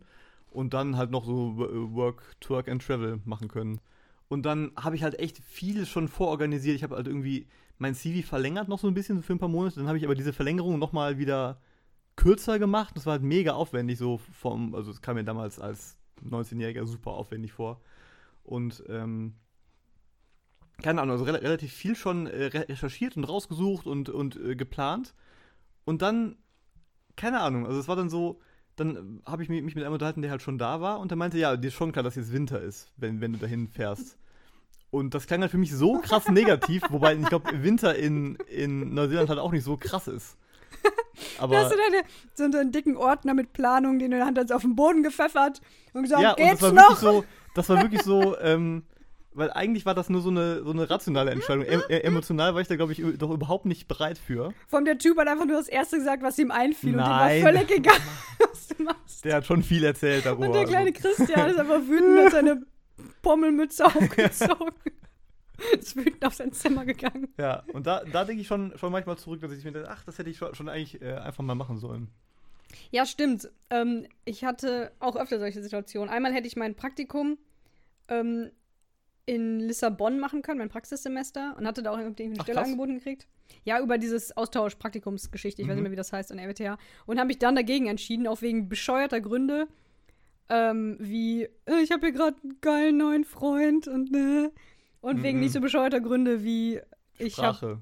und 0.51 0.73
dann 0.73 0.97
halt 0.97 1.11
noch 1.11 1.25
so 1.25 1.57
Wo- 1.57 1.95
Work, 1.95 2.35
Work 2.49 2.67
and 2.67 2.85
Travel 2.85 3.21
machen 3.23 3.47
können. 3.47 3.79
Und 4.27 4.45
dann 4.45 4.71
habe 4.75 4.95
ich 4.95 5.03
halt 5.03 5.19
echt 5.19 5.37
viel 5.39 5.85
schon 5.85 6.09
vororganisiert. 6.09 6.75
Ich 6.75 6.83
habe 6.83 6.97
halt 6.97 7.07
irgendwie 7.07 7.47
mein 7.77 7.95
CV 7.95 8.27
verlängert 8.27 8.67
noch 8.67 8.79
so 8.79 8.87
ein 8.87 8.93
bisschen 8.93 9.23
für 9.23 9.33
ein 9.33 9.39
paar 9.39 9.47
Monate. 9.47 9.77
Dann 9.77 9.87
habe 9.87 9.97
ich 9.97 10.03
aber 10.03 10.15
diese 10.15 10.33
Verlängerung 10.33 10.79
noch 10.79 10.91
mal 10.91 11.17
wieder 11.17 11.61
kürzer 12.17 12.59
gemacht. 12.59 12.95
Das 12.97 13.05
war 13.05 13.13
halt 13.13 13.23
mega 13.23 13.53
aufwendig 13.53 13.97
so 13.97 14.17
vom, 14.17 14.75
also 14.75 14.91
es 14.91 15.01
kam 15.01 15.15
mir 15.15 15.23
damals 15.23 15.59
als 15.59 15.97
19-Jähriger 16.23 16.85
super 16.85 17.11
aufwendig 17.11 17.53
vor. 17.53 17.79
Und 18.43 18.83
ähm, 18.89 19.35
keine 20.81 21.01
Ahnung, 21.01 21.13
also 21.13 21.25
rela 21.25 21.39
relativ 21.39 21.73
viel 21.73 21.95
schon 21.95 22.27
äh, 22.27 22.45
re 22.45 22.69
recherchiert 22.69 23.17
und 23.17 23.23
rausgesucht 23.23 23.87
und, 23.87 24.09
und 24.09 24.35
äh, 24.35 24.55
geplant. 24.55 25.13
Und 25.85 26.01
dann, 26.01 26.37
keine 27.15 27.39
Ahnung, 27.39 27.65
also 27.65 27.79
es 27.79 27.87
war 27.87 27.95
dann 27.95 28.09
so, 28.09 28.39
dann 28.75 29.21
habe 29.25 29.41
ich 29.43 29.49
mich, 29.49 29.63
mich 29.63 29.75
mit 29.75 29.83
einem 29.83 29.93
unterhalten, 29.93 30.21
der 30.21 30.31
halt 30.31 30.41
schon 30.41 30.57
da 30.57 30.81
war 30.81 30.99
und 30.99 31.09
der 31.09 31.17
meinte, 31.17 31.37
ja, 31.37 31.57
dir 31.57 31.67
ist 31.67 31.73
schon 31.73 31.91
klar, 31.91 32.03
dass 32.03 32.15
jetzt 32.15 32.31
Winter 32.31 32.61
ist, 32.61 32.91
wenn, 32.97 33.21
wenn 33.21 33.33
du 33.33 33.39
dahin 33.39 33.67
fährst. 33.67 34.17
Und 34.89 35.13
das 35.13 35.27
klang 35.27 35.41
halt 35.41 35.51
für 35.51 35.57
mich 35.57 35.73
so 35.73 35.99
krass 35.99 36.27
negativ, 36.29 36.83
wobei 36.89 37.15
ich 37.15 37.27
glaube, 37.27 37.63
Winter 37.63 37.95
in, 37.95 38.35
in 38.47 38.93
Neuseeland 38.93 39.29
halt 39.29 39.39
auch 39.39 39.51
nicht 39.51 39.63
so 39.63 39.77
krass 39.77 40.07
ist. 40.07 40.37
Da 41.37 41.43
Aber 41.43 41.57
hast 41.57 41.71
du 41.71 41.77
deine, 41.77 42.03
so, 42.35 42.51
so 42.51 42.57
einen 42.59 42.71
dicken 42.71 42.95
Ordner 42.95 43.33
mit 43.33 43.53
Planung, 43.53 43.97
den 43.97 44.11
du 44.11 44.17
in 44.17 44.19
der 44.19 44.25
Hand 44.25 44.37
hast, 44.37 44.51
auf 44.51 44.61
den 44.61 44.75
Boden 44.75 45.01
gepfeffert 45.01 45.61
und 45.93 46.03
gesagt, 46.03 46.21
ja, 46.21 46.31
und 46.31 46.37
geht's 46.37 46.59
das 46.59 46.61
war 46.61 46.71
noch? 46.73 46.89
wirklich 46.89 46.99
so, 46.99 47.23
das 47.55 47.69
war 47.69 47.81
wirklich 47.81 48.01
so, 48.03 48.37
ähm, 48.41 48.83
weil 49.37 49.51
eigentlich 49.51 49.85
war 49.85 49.93
das 49.93 50.09
nur 50.09 50.21
so 50.21 50.29
eine, 50.29 50.63
so 50.63 50.71
eine 50.71 50.89
rationale 50.89 51.31
Entscheidung. 51.31 51.63
Äh, 51.63 51.99
emotional 51.99 52.53
war 52.53 52.61
ich 52.61 52.67
da, 52.67 52.75
glaube 52.75 52.91
ich, 52.91 53.03
doch 53.17 53.29
überhaupt 53.31 53.65
nicht 53.65 53.87
bereit 53.87 54.17
für. 54.17 54.53
Von 54.67 54.83
der 54.83 54.97
Typ 54.97 55.17
hat 55.17 55.27
einfach 55.27 55.45
nur 55.45 55.57
das 55.57 55.67
Erste 55.67 55.97
gesagt, 55.97 56.23
was 56.23 56.37
ihm 56.39 56.51
einfiel 56.51 56.93
Nein. 56.93 57.05
und 57.05 57.09
dem 57.09 57.43
war 57.43 57.51
völlig 57.51 57.77
egal, 57.77 57.97
was 58.39 58.67
du 58.67 58.83
machst. 58.83 59.25
Der 59.25 59.35
hat 59.35 59.45
schon 59.45 59.63
viel 59.63 59.83
erzählt 59.83 60.25
darüber. 60.25 60.47
Und 60.47 60.53
der 60.53 60.65
kleine 60.65 60.91
also, 60.93 61.07
Christian 61.07 61.49
ist 61.49 61.59
einfach 61.59 61.81
wütend 61.81 62.19
und 62.19 62.31
seine 62.31 62.65
Pommelmütze 63.21 63.85
aufgezogen. 63.85 64.73
ist 65.79 65.95
wütend 65.95 66.25
auf 66.25 66.33
sein 66.33 66.51
Zimmer 66.51 66.85
gegangen. 66.85 67.27
ja, 67.37 67.63
und 67.73 67.87
da, 67.87 68.03
da 68.11 68.25
denke 68.25 68.41
ich 68.41 68.47
schon, 68.47 68.73
schon 68.77 68.91
manchmal 68.91 69.17
zurück, 69.17 69.41
dass 69.41 69.51
ich 69.51 69.63
mir 69.63 69.71
denke, 69.71 69.89
ach, 69.89 70.03
das 70.03 70.17
hätte 70.17 70.29
ich 70.29 70.37
schon, 70.37 70.55
schon 70.55 70.67
eigentlich 70.67 71.01
äh, 71.01 71.13
einfach 71.13 71.43
mal 71.43 71.55
machen 71.55 71.77
sollen. 71.77 72.09
Ja, 72.91 73.05
stimmt. 73.05 73.49
Ähm, 73.69 74.07
ich 74.25 74.43
hatte 74.43 74.91
auch 74.99 75.15
öfter 75.15 75.39
solche 75.39 75.61
Situationen. 75.61 76.09
Einmal 76.09 76.33
hätte 76.33 76.47
ich 76.47 76.55
mein 76.55 76.75
Praktikum 76.75 77.37
ähm, 78.09 78.51
in 79.27 79.59
Lissabon 79.59 80.19
machen 80.19 80.41
können, 80.41 80.57
mein 80.57 80.69
Praxissemester, 80.69 81.55
und 81.59 81.67
hatte 81.67 81.83
da 81.83 81.91
auch 81.91 81.99
irgendwie 81.99 82.23
eine 82.23 82.35
Ach, 82.39 82.43
Stelle 82.43 82.57
krass. 82.57 82.67
angeboten 82.67 82.95
gekriegt. 82.95 83.27
Ja, 83.65 83.79
über 83.79 83.97
dieses 83.99 84.35
Austausch-Praktikumsgeschichte, 84.35 85.61
ich 85.61 85.67
weiß 85.67 85.73
Mhm. 85.75 85.81
nicht 85.81 85.83
mehr, 85.83 85.91
wie 85.91 85.97
das 85.97 86.11
heißt, 86.13 86.31
an 86.31 86.37
der 86.37 86.47
RWTH. 86.47 86.77
Und 87.05 87.17
habe 87.19 87.27
mich 87.27 87.37
dann 87.37 87.55
dagegen 87.55 87.87
entschieden, 87.87 88.25
auch 88.25 88.41
wegen 88.41 88.69
bescheuerter 88.69 89.21
Gründe, 89.21 89.67
ähm, 90.49 90.95
wie, 90.99 91.43
äh, 91.65 91.81
ich 91.83 91.91
habe 91.91 92.07
hier 92.07 92.13
gerade 92.13 92.37
einen 92.41 92.59
geilen 92.61 92.97
neuen 92.97 93.25
Freund 93.25 93.87
und 93.87 94.11
ne. 94.11 94.51
Und 95.01 95.21
wegen 95.23 95.37
Mhm. 95.37 95.43
nicht 95.43 95.53
so 95.53 95.59
bescheuerter 95.61 95.99
Gründe 95.99 96.43
wie, 96.43 96.79
ich 97.19 97.37
habe, 97.39 97.53
Sprache. 97.57 97.81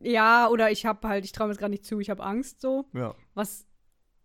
ja, 0.00 0.48
oder 0.48 0.70
ich 0.70 0.84
habe 0.86 1.08
halt, 1.08 1.24
ich 1.24 1.32
traue 1.32 1.46
mir 1.46 1.52
das 1.52 1.58
gerade 1.58 1.70
nicht 1.72 1.86
zu, 1.86 2.00
ich 2.00 2.10
habe 2.10 2.22
Angst 2.22 2.60
so. 2.60 2.84
Ja. 2.92 3.14
Was 3.34 3.66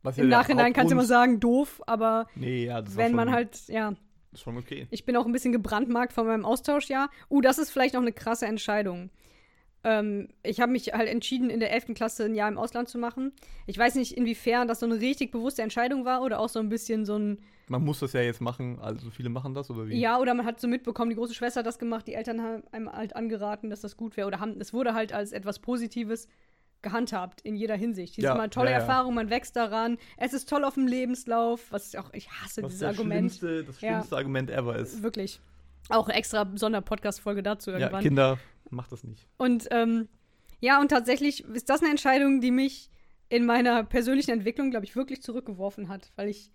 Was 0.03 0.17
im 0.17 0.27
Nachhinein 0.29 0.73
kannst 0.73 0.91
du 0.91 0.95
immer 0.95 1.05
sagen, 1.05 1.39
doof, 1.39 1.81
aber 1.87 2.27
Nee, 2.35 2.65
ja, 2.65 2.83
wenn 2.97 3.15
man 3.15 3.31
halt, 3.31 3.67
ja, 3.67 3.93
ist 4.31 4.41
schon 4.41 4.57
okay. 4.57 4.87
ich 4.91 5.05
bin 5.05 5.15
auch 5.15 5.25
ein 5.25 5.31
bisschen 5.31 5.51
gebrandmarkt 5.51 6.13
von 6.13 6.27
meinem 6.27 6.45
Austauschjahr. 6.45 7.09
Uh, 7.29 7.41
das 7.41 7.57
ist 7.57 7.69
vielleicht 7.69 7.93
noch 7.93 8.01
eine 8.01 8.13
krasse 8.13 8.45
Entscheidung. 8.45 9.09
Ähm, 9.83 10.27
ich 10.43 10.59
habe 10.59 10.71
mich 10.71 10.93
halt 10.93 11.07
entschieden, 11.07 11.49
in 11.49 11.59
der 11.59 11.71
11. 11.71 11.93
Klasse 11.93 12.25
ein 12.25 12.35
Jahr 12.35 12.49
im 12.49 12.57
Ausland 12.57 12.89
zu 12.89 12.97
machen. 12.97 13.31
Ich 13.67 13.77
weiß 13.77 13.95
nicht, 13.95 14.17
inwiefern 14.17 14.67
das 14.67 14.79
so 14.79 14.85
eine 14.85 14.99
richtig 14.99 15.31
bewusste 15.31 15.61
Entscheidung 15.61 16.03
war 16.03 16.23
oder 16.23 16.39
auch 16.39 16.49
so 16.49 16.59
ein 16.59 16.69
bisschen 16.69 17.05
so 17.05 17.17
ein, 17.17 17.39
Man 17.67 17.85
muss 17.85 17.99
das 17.99 18.13
ja 18.13 18.21
jetzt 18.21 18.41
machen, 18.41 18.79
also 18.79 19.09
viele 19.11 19.29
machen 19.29 19.53
das, 19.53 19.69
oder 19.69 19.87
wie? 19.87 19.97
ja, 19.97 20.19
oder 20.19 20.33
man 20.33 20.45
hat 20.45 20.59
so 20.59 20.67
mitbekommen, 20.67 21.09
die 21.09 21.15
große 21.15 21.33
Schwester 21.33 21.59
hat 21.59 21.67
das 21.67 21.79
gemacht, 21.79 22.07
die 22.07 22.15
Eltern 22.15 22.41
haben 22.41 22.63
einem 22.71 22.91
halt 22.91 23.15
angeraten, 23.15 23.69
dass 23.69 23.81
das 23.81 23.95
gut 23.95 24.17
wäre 24.17 24.27
oder 24.27 24.39
haben, 24.39 24.59
es 24.59 24.73
wurde 24.73 24.93
halt 24.93 25.13
als 25.13 25.31
etwas 25.31 25.59
Positives 25.59 26.27
gehandhabt 26.81 27.41
in 27.41 27.55
jeder 27.55 27.75
Hinsicht. 27.75 28.17
Das 28.17 28.23
Ja, 28.23 28.29
ist 28.31 28.35
immer 28.35 28.43
eine 28.43 28.49
tolle 28.49 28.69
ja, 28.71 28.77
ja. 28.77 28.81
Erfahrung, 28.81 29.13
man 29.15 29.29
wächst 29.29 29.55
daran. 29.55 29.97
Es 30.17 30.33
ist 30.33 30.47
toll 30.49 30.63
auf 30.63 30.75
dem 30.75 30.87
Lebenslauf, 30.87 31.71
was 31.71 31.89
ich 31.89 31.97
auch, 31.99 32.13
ich 32.13 32.29
hasse 32.31 32.61
Was 32.63 32.71
dieses 32.71 32.79
das 32.87 32.97
Argument. 32.97 33.31
Schlimmste, 33.33 33.63
das 33.63 33.81
Ja. 33.81 33.89
schlimmste 33.93 34.15
Argument 34.17 34.49
ever 34.51 34.75
ist. 34.77 35.01
Wirklich. 35.03 35.39
Auch 35.89 36.09
extra 36.09 36.49
Sonderpodcast-Folge 36.55 37.43
dazu 37.43 37.71
Ja, 37.71 37.79
irgendwann. 37.79 38.03
Kinder, 38.03 38.37
macht 38.69 38.91
das 38.91 39.03
nicht. 39.03 39.27
und 39.37 39.67
ähm, 39.71 40.07
ja, 40.59 40.79
und 40.81 40.89
tatsächlich 40.89 41.43
ist 41.45 41.69
das 41.69 41.81
eine 41.81 41.89
Entscheidung, 41.91 42.41
die 42.41 42.51
mich 42.51 42.89
in 43.29 43.45
meiner 43.45 43.83
persönlichen 43.83 44.31
Entwicklung, 44.31 44.71
glaube 44.71 44.85
ich, 44.85 44.95
wirklich 44.95 45.21
zurückgeworfen 45.21 45.87
hat, 45.89 46.11
weil 46.15 46.29
ich 46.29 46.51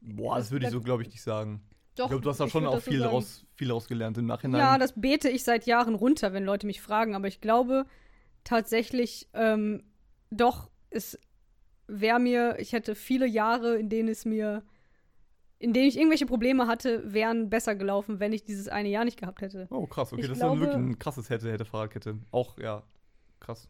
Boah, 0.00 0.36
das 0.38 0.50
würde 0.50 0.66
ich 0.66 0.72
so, 0.72 0.80
glaube 0.80 1.02
ich, 1.02 1.08
nicht 1.08 1.22
sagen. 1.22 1.60
doch. 1.96 2.04
ich 2.04 2.10
glaube, 2.10 2.22
du 2.22 2.30
hast 2.30 2.38
da 2.40 2.48
schon 2.48 2.64
auch 2.66 2.74
so 2.74 2.80
viel 2.80 2.98
sagen. 3.00 3.10
daraus, 3.10 3.44
viel 3.54 3.68
daraus 3.68 3.88
gelernt 3.88 4.16
im 4.18 4.26
Nachhinein. 4.26 4.60
Ja, 4.60 4.78
das 4.78 4.92
bete 5.00 5.28
ich 5.28 5.42
seit 5.42 5.66
Jahren 5.66 5.94
runter, 5.96 6.32
wenn 6.32 6.44
Leute 6.44 6.66
mich 6.66 6.80
fragen, 6.80 7.14
aber 7.16 7.26
ich 7.26 7.40
glaube 7.40 7.84
tatsächlich, 8.48 9.28
ähm, 9.34 9.82
doch, 10.30 10.70
es 10.90 11.18
wäre 11.86 12.18
mir, 12.18 12.56
ich 12.58 12.72
hätte 12.72 12.94
viele 12.94 13.26
Jahre, 13.26 13.76
in 13.78 13.88
denen 13.88 14.08
es 14.08 14.24
mir 14.24 14.62
in 15.60 15.72
denen 15.72 15.88
ich 15.88 15.96
irgendwelche 15.96 16.24
Probleme 16.26 16.68
hatte, 16.68 17.12
wären 17.12 17.50
besser 17.50 17.74
gelaufen, 17.74 18.20
wenn 18.20 18.32
ich 18.32 18.44
dieses 18.44 18.68
eine 18.68 18.88
Jahr 18.90 19.04
nicht 19.04 19.18
gehabt 19.18 19.42
hätte. 19.42 19.66
Oh, 19.70 19.88
krass. 19.88 20.12
Okay, 20.12 20.22
Ich 20.22 20.28
das 20.28 20.38
glaube- 20.38 20.54
ist 20.54 20.60
dann 20.60 20.72
wirklich 20.82 20.94
ein 20.94 20.98
krasses 21.00 21.30
hätte, 21.30 21.50
hätte, 21.50 21.64
Fahrradkette. 21.64 22.16
Auch, 22.30 22.56
ja, 22.58 22.84
krass. 23.40 23.68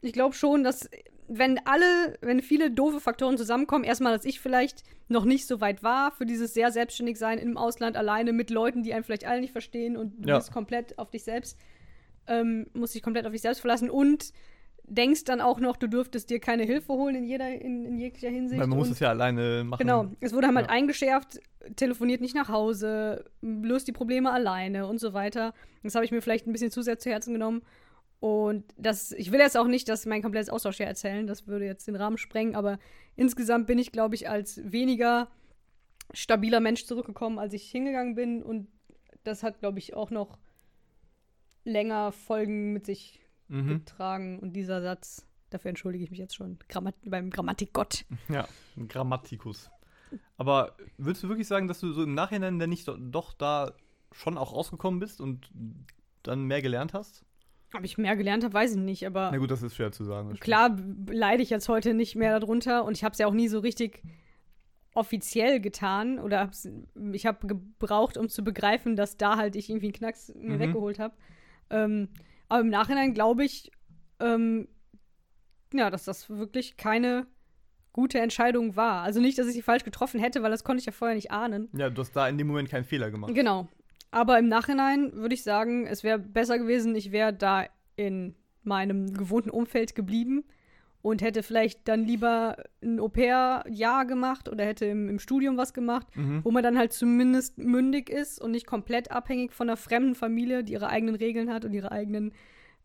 Ich 0.00 0.14
glaube 0.14 0.34
schon, 0.34 0.64
dass 0.64 0.88
wenn 1.28 1.58
alle, 1.66 2.16
wenn 2.22 2.40
viele 2.40 2.70
doofe 2.70 2.98
Faktoren 2.98 3.36
zusammenkommen, 3.36 3.84
erstmal, 3.84 4.14
dass 4.16 4.24
ich 4.24 4.40
vielleicht 4.40 4.84
noch 5.08 5.26
nicht 5.26 5.46
so 5.46 5.60
weit 5.60 5.82
war 5.82 6.12
für 6.12 6.24
dieses 6.24 6.54
sehr 6.54 6.72
selbstständig 6.72 7.18
sein 7.18 7.36
im 7.38 7.58
Ausland 7.58 7.98
alleine 7.98 8.32
mit 8.32 8.48
Leuten, 8.48 8.82
die 8.82 8.94
einen 8.94 9.04
vielleicht 9.04 9.26
alle 9.26 9.42
nicht 9.42 9.52
verstehen 9.52 9.98
und 9.98 10.24
du 10.24 10.30
Ja. 10.30 10.38
bist 10.38 10.50
komplett 10.50 10.98
auf 10.98 11.10
dich 11.10 11.24
selbst, 11.24 11.58
ähm, 12.28 12.66
musst 12.74 12.94
dich 12.94 13.02
komplett 13.02 13.26
auf 13.26 13.32
dich 13.32 13.42
selbst 13.42 13.60
verlassen 13.60 13.90
und 13.90 14.32
denkst 14.90 15.24
dann 15.24 15.40
auch 15.40 15.60
noch, 15.60 15.76
du 15.76 15.86
dürftest 15.86 16.30
dir 16.30 16.40
keine 16.40 16.62
Hilfe 16.62 16.94
holen 16.94 17.14
in 17.16 17.24
jeder, 17.24 17.48
in, 17.48 17.84
in 17.84 17.98
jeglicher 17.98 18.30
Hinsicht. 18.30 18.58
Weil 18.58 18.66
man 18.68 18.78
muss 18.78 18.88
es 18.88 19.00
ja 19.00 19.10
alleine 19.10 19.62
machen. 19.64 19.80
Genau, 19.80 20.10
es 20.20 20.32
wurde 20.32 20.46
halt 20.46 20.66
Ja. 20.66 20.72
eingeschärft, 20.72 21.40
telefoniert 21.76 22.22
nicht 22.22 22.34
nach 22.34 22.48
Hause, 22.48 23.26
löst 23.42 23.86
die 23.86 23.92
Probleme 23.92 24.30
alleine 24.32 24.86
und 24.86 24.98
so 24.98 25.12
weiter. 25.12 25.52
Das 25.82 25.94
habe 25.94 26.04
ich 26.06 26.10
mir 26.10 26.22
vielleicht 26.22 26.46
ein 26.46 26.52
bisschen 26.52 26.70
zu 26.70 26.80
sehr 26.82 26.98
zu 26.98 27.10
Herzen 27.10 27.34
genommen. 27.34 27.62
Und 28.20 28.64
das, 28.78 29.12
ich 29.12 29.30
will 29.30 29.40
jetzt 29.40 29.56
auch 29.56 29.66
nicht, 29.68 29.88
dass 29.88 30.06
mein 30.06 30.22
komplettes 30.22 30.48
Austauschjahr 30.48 30.88
erzählen, 30.88 31.26
das 31.26 31.46
würde 31.46 31.66
jetzt 31.66 31.86
den 31.86 31.94
Rahmen 31.94 32.18
sprengen, 32.18 32.56
aber 32.56 32.78
insgesamt 33.14 33.66
bin 33.66 33.78
ich, 33.78 33.92
glaube 33.92 34.14
ich, 34.14 34.28
als 34.28 34.60
weniger 34.64 35.28
stabiler 36.14 36.60
Mensch 36.60 36.84
zurückgekommen, 36.86 37.38
als 37.38 37.52
ich 37.52 37.70
hingegangen 37.70 38.14
bin. 38.14 38.42
Und 38.42 38.68
das 39.24 39.42
hat, 39.42 39.60
glaube 39.60 39.78
ich, 39.78 39.94
auch 39.94 40.10
noch 40.10 40.38
länger 41.68 42.12
Folgen 42.12 42.72
mit 42.72 42.86
sich 42.86 43.20
Mhm. 43.48 43.68
getragen. 43.68 44.38
Und 44.40 44.52
dieser 44.54 44.82
Satz, 44.82 45.26
dafür 45.50 45.70
entschuldige 45.70 46.04
ich 46.04 46.10
mich 46.10 46.18
jetzt 46.18 46.34
schon, 46.34 46.58
Grammat 46.68 46.94
beim 47.04 47.30
Grammatikgott. 47.30 48.04
Ja, 48.28 48.46
Grammatikus. 48.88 49.70
Aber 50.36 50.76
würdest 50.96 51.22
du 51.24 51.28
wirklich 51.28 51.46
sagen, 51.48 51.68
dass 51.68 51.80
du 51.80 51.92
so 51.92 52.02
im 52.02 52.14
Nachhinein 52.14 52.58
denn 52.58 52.70
nicht 52.70 52.86
do- 52.88 52.96
doch 52.98 53.32
da 53.32 53.72
schon 54.12 54.36
auch 54.38 54.52
rausgekommen 54.52 55.00
bist 55.00 55.20
und 55.20 55.50
dann 56.22 56.44
mehr 56.44 56.60
gelernt 56.62 56.92
hast? 56.94 57.24
Ob 57.74 57.84
ich 57.84 57.98
mehr 57.98 58.16
gelernt 58.16 58.44
habe, 58.44 58.54
weiß 58.54 58.72
ich 58.72 58.78
nicht, 58.78 59.06
aber. 59.06 59.30
Na 59.30 59.36
gut, 59.38 59.50
das 59.50 59.62
ist 59.62 59.76
schwer 59.76 59.92
zu 59.92 60.04
sagen. 60.04 60.32
Klar 60.40 60.76
leide 61.10 61.42
ich 61.42 61.50
jetzt 61.50 61.68
heute 61.68 61.92
nicht 61.94 62.16
mehr 62.16 62.38
darunter 62.40 62.84
und 62.84 62.96
ich 62.96 63.04
habe 63.04 63.12
es 63.12 63.18
ja 63.18 63.26
auch 63.26 63.34
nie 63.34 63.48
so 63.48 63.58
richtig 63.58 64.02
offiziell 64.94 65.60
getan 65.60 66.18
oder 66.18 66.40
hab's, 66.40 66.68
ich 67.12 67.26
habe 67.26 67.46
gebraucht, 67.46 68.16
um 68.16 68.28
zu 68.28 68.42
begreifen, 68.42 68.96
dass 68.96 69.16
da 69.16 69.36
halt 69.36 69.54
ich 69.54 69.68
irgendwie 69.70 69.86
einen 69.88 69.92
Knacks 69.94 70.32
mir 70.34 70.56
Mhm. 70.56 70.60
weggeholt 70.60 70.98
habe. 70.98 71.14
Ähm, 71.70 72.08
aber 72.48 72.60
im 72.60 72.68
Nachhinein 72.68 73.14
glaube 73.14 73.44
ich, 73.44 73.70
ähm, 74.20 74.68
ja, 75.72 75.90
dass 75.90 76.04
das 76.04 76.30
wirklich 76.30 76.76
keine 76.76 77.26
gute 77.92 78.20
Entscheidung 78.20 78.76
war. 78.76 79.02
Also 79.02 79.20
nicht, 79.20 79.38
dass 79.38 79.48
ich 79.48 79.54
sie 79.54 79.62
falsch 79.62 79.84
getroffen 79.84 80.20
hätte, 80.20 80.42
weil 80.42 80.50
das 80.50 80.64
konnte 80.64 80.80
ich 80.80 80.86
ja 80.86 80.92
vorher 80.92 81.16
nicht 81.16 81.30
ahnen. 81.30 81.68
Ja, 81.76 81.90
du 81.90 82.00
hast 82.00 82.12
da 82.12 82.28
in 82.28 82.38
dem 82.38 82.46
Moment 82.46 82.70
keinen 82.70 82.84
Fehler 82.84 83.10
gemacht. 83.10 83.34
Genau. 83.34 83.68
Aber 84.10 84.38
im 84.38 84.48
Nachhinein 84.48 85.12
würde 85.14 85.34
ich 85.34 85.42
sagen, 85.42 85.86
es 85.86 86.02
wäre 86.02 86.18
besser 86.18 86.58
gewesen, 86.58 86.94
ich 86.94 87.12
wäre 87.12 87.34
da 87.34 87.66
in 87.96 88.34
meinem 88.62 89.12
gewohnten 89.12 89.50
Umfeld 89.50 89.94
geblieben 89.94 90.44
und 91.00 91.22
hätte 91.22 91.42
vielleicht 91.42 91.86
dann 91.88 92.04
lieber 92.04 92.56
ein 92.82 92.98
Au-pair-Jahr 92.98 94.04
gemacht 94.04 94.48
oder 94.48 94.64
hätte 94.64 94.84
im, 94.86 95.08
im 95.08 95.18
Studium 95.18 95.56
was 95.56 95.72
gemacht, 95.72 96.06
Mhm. 96.16 96.44
wo 96.44 96.50
man 96.50 96.62
dann 96.62 96.76
halt 96.76 96.92
zumindest 96.92 97.56
mündig 97.58 98.10
ist 98.10 98.40
und 98.40 98.50
nicht 98.50 98.66
komplett 98.66 99.10
abhängig 99.12 99.52
von 99.52 99.68
einer 99.68 99.76
fremden 99.76 100.14
Familie, 100.14 100.64
die 100.64 100.72
ihre 100.72 100.88
eigenen 100.88 101.14
Regeln 101.14 101.50
hat 101.52 101.64
und 101.64 101.72
ihre 101.72 101.92
eigenen 101.92 102.32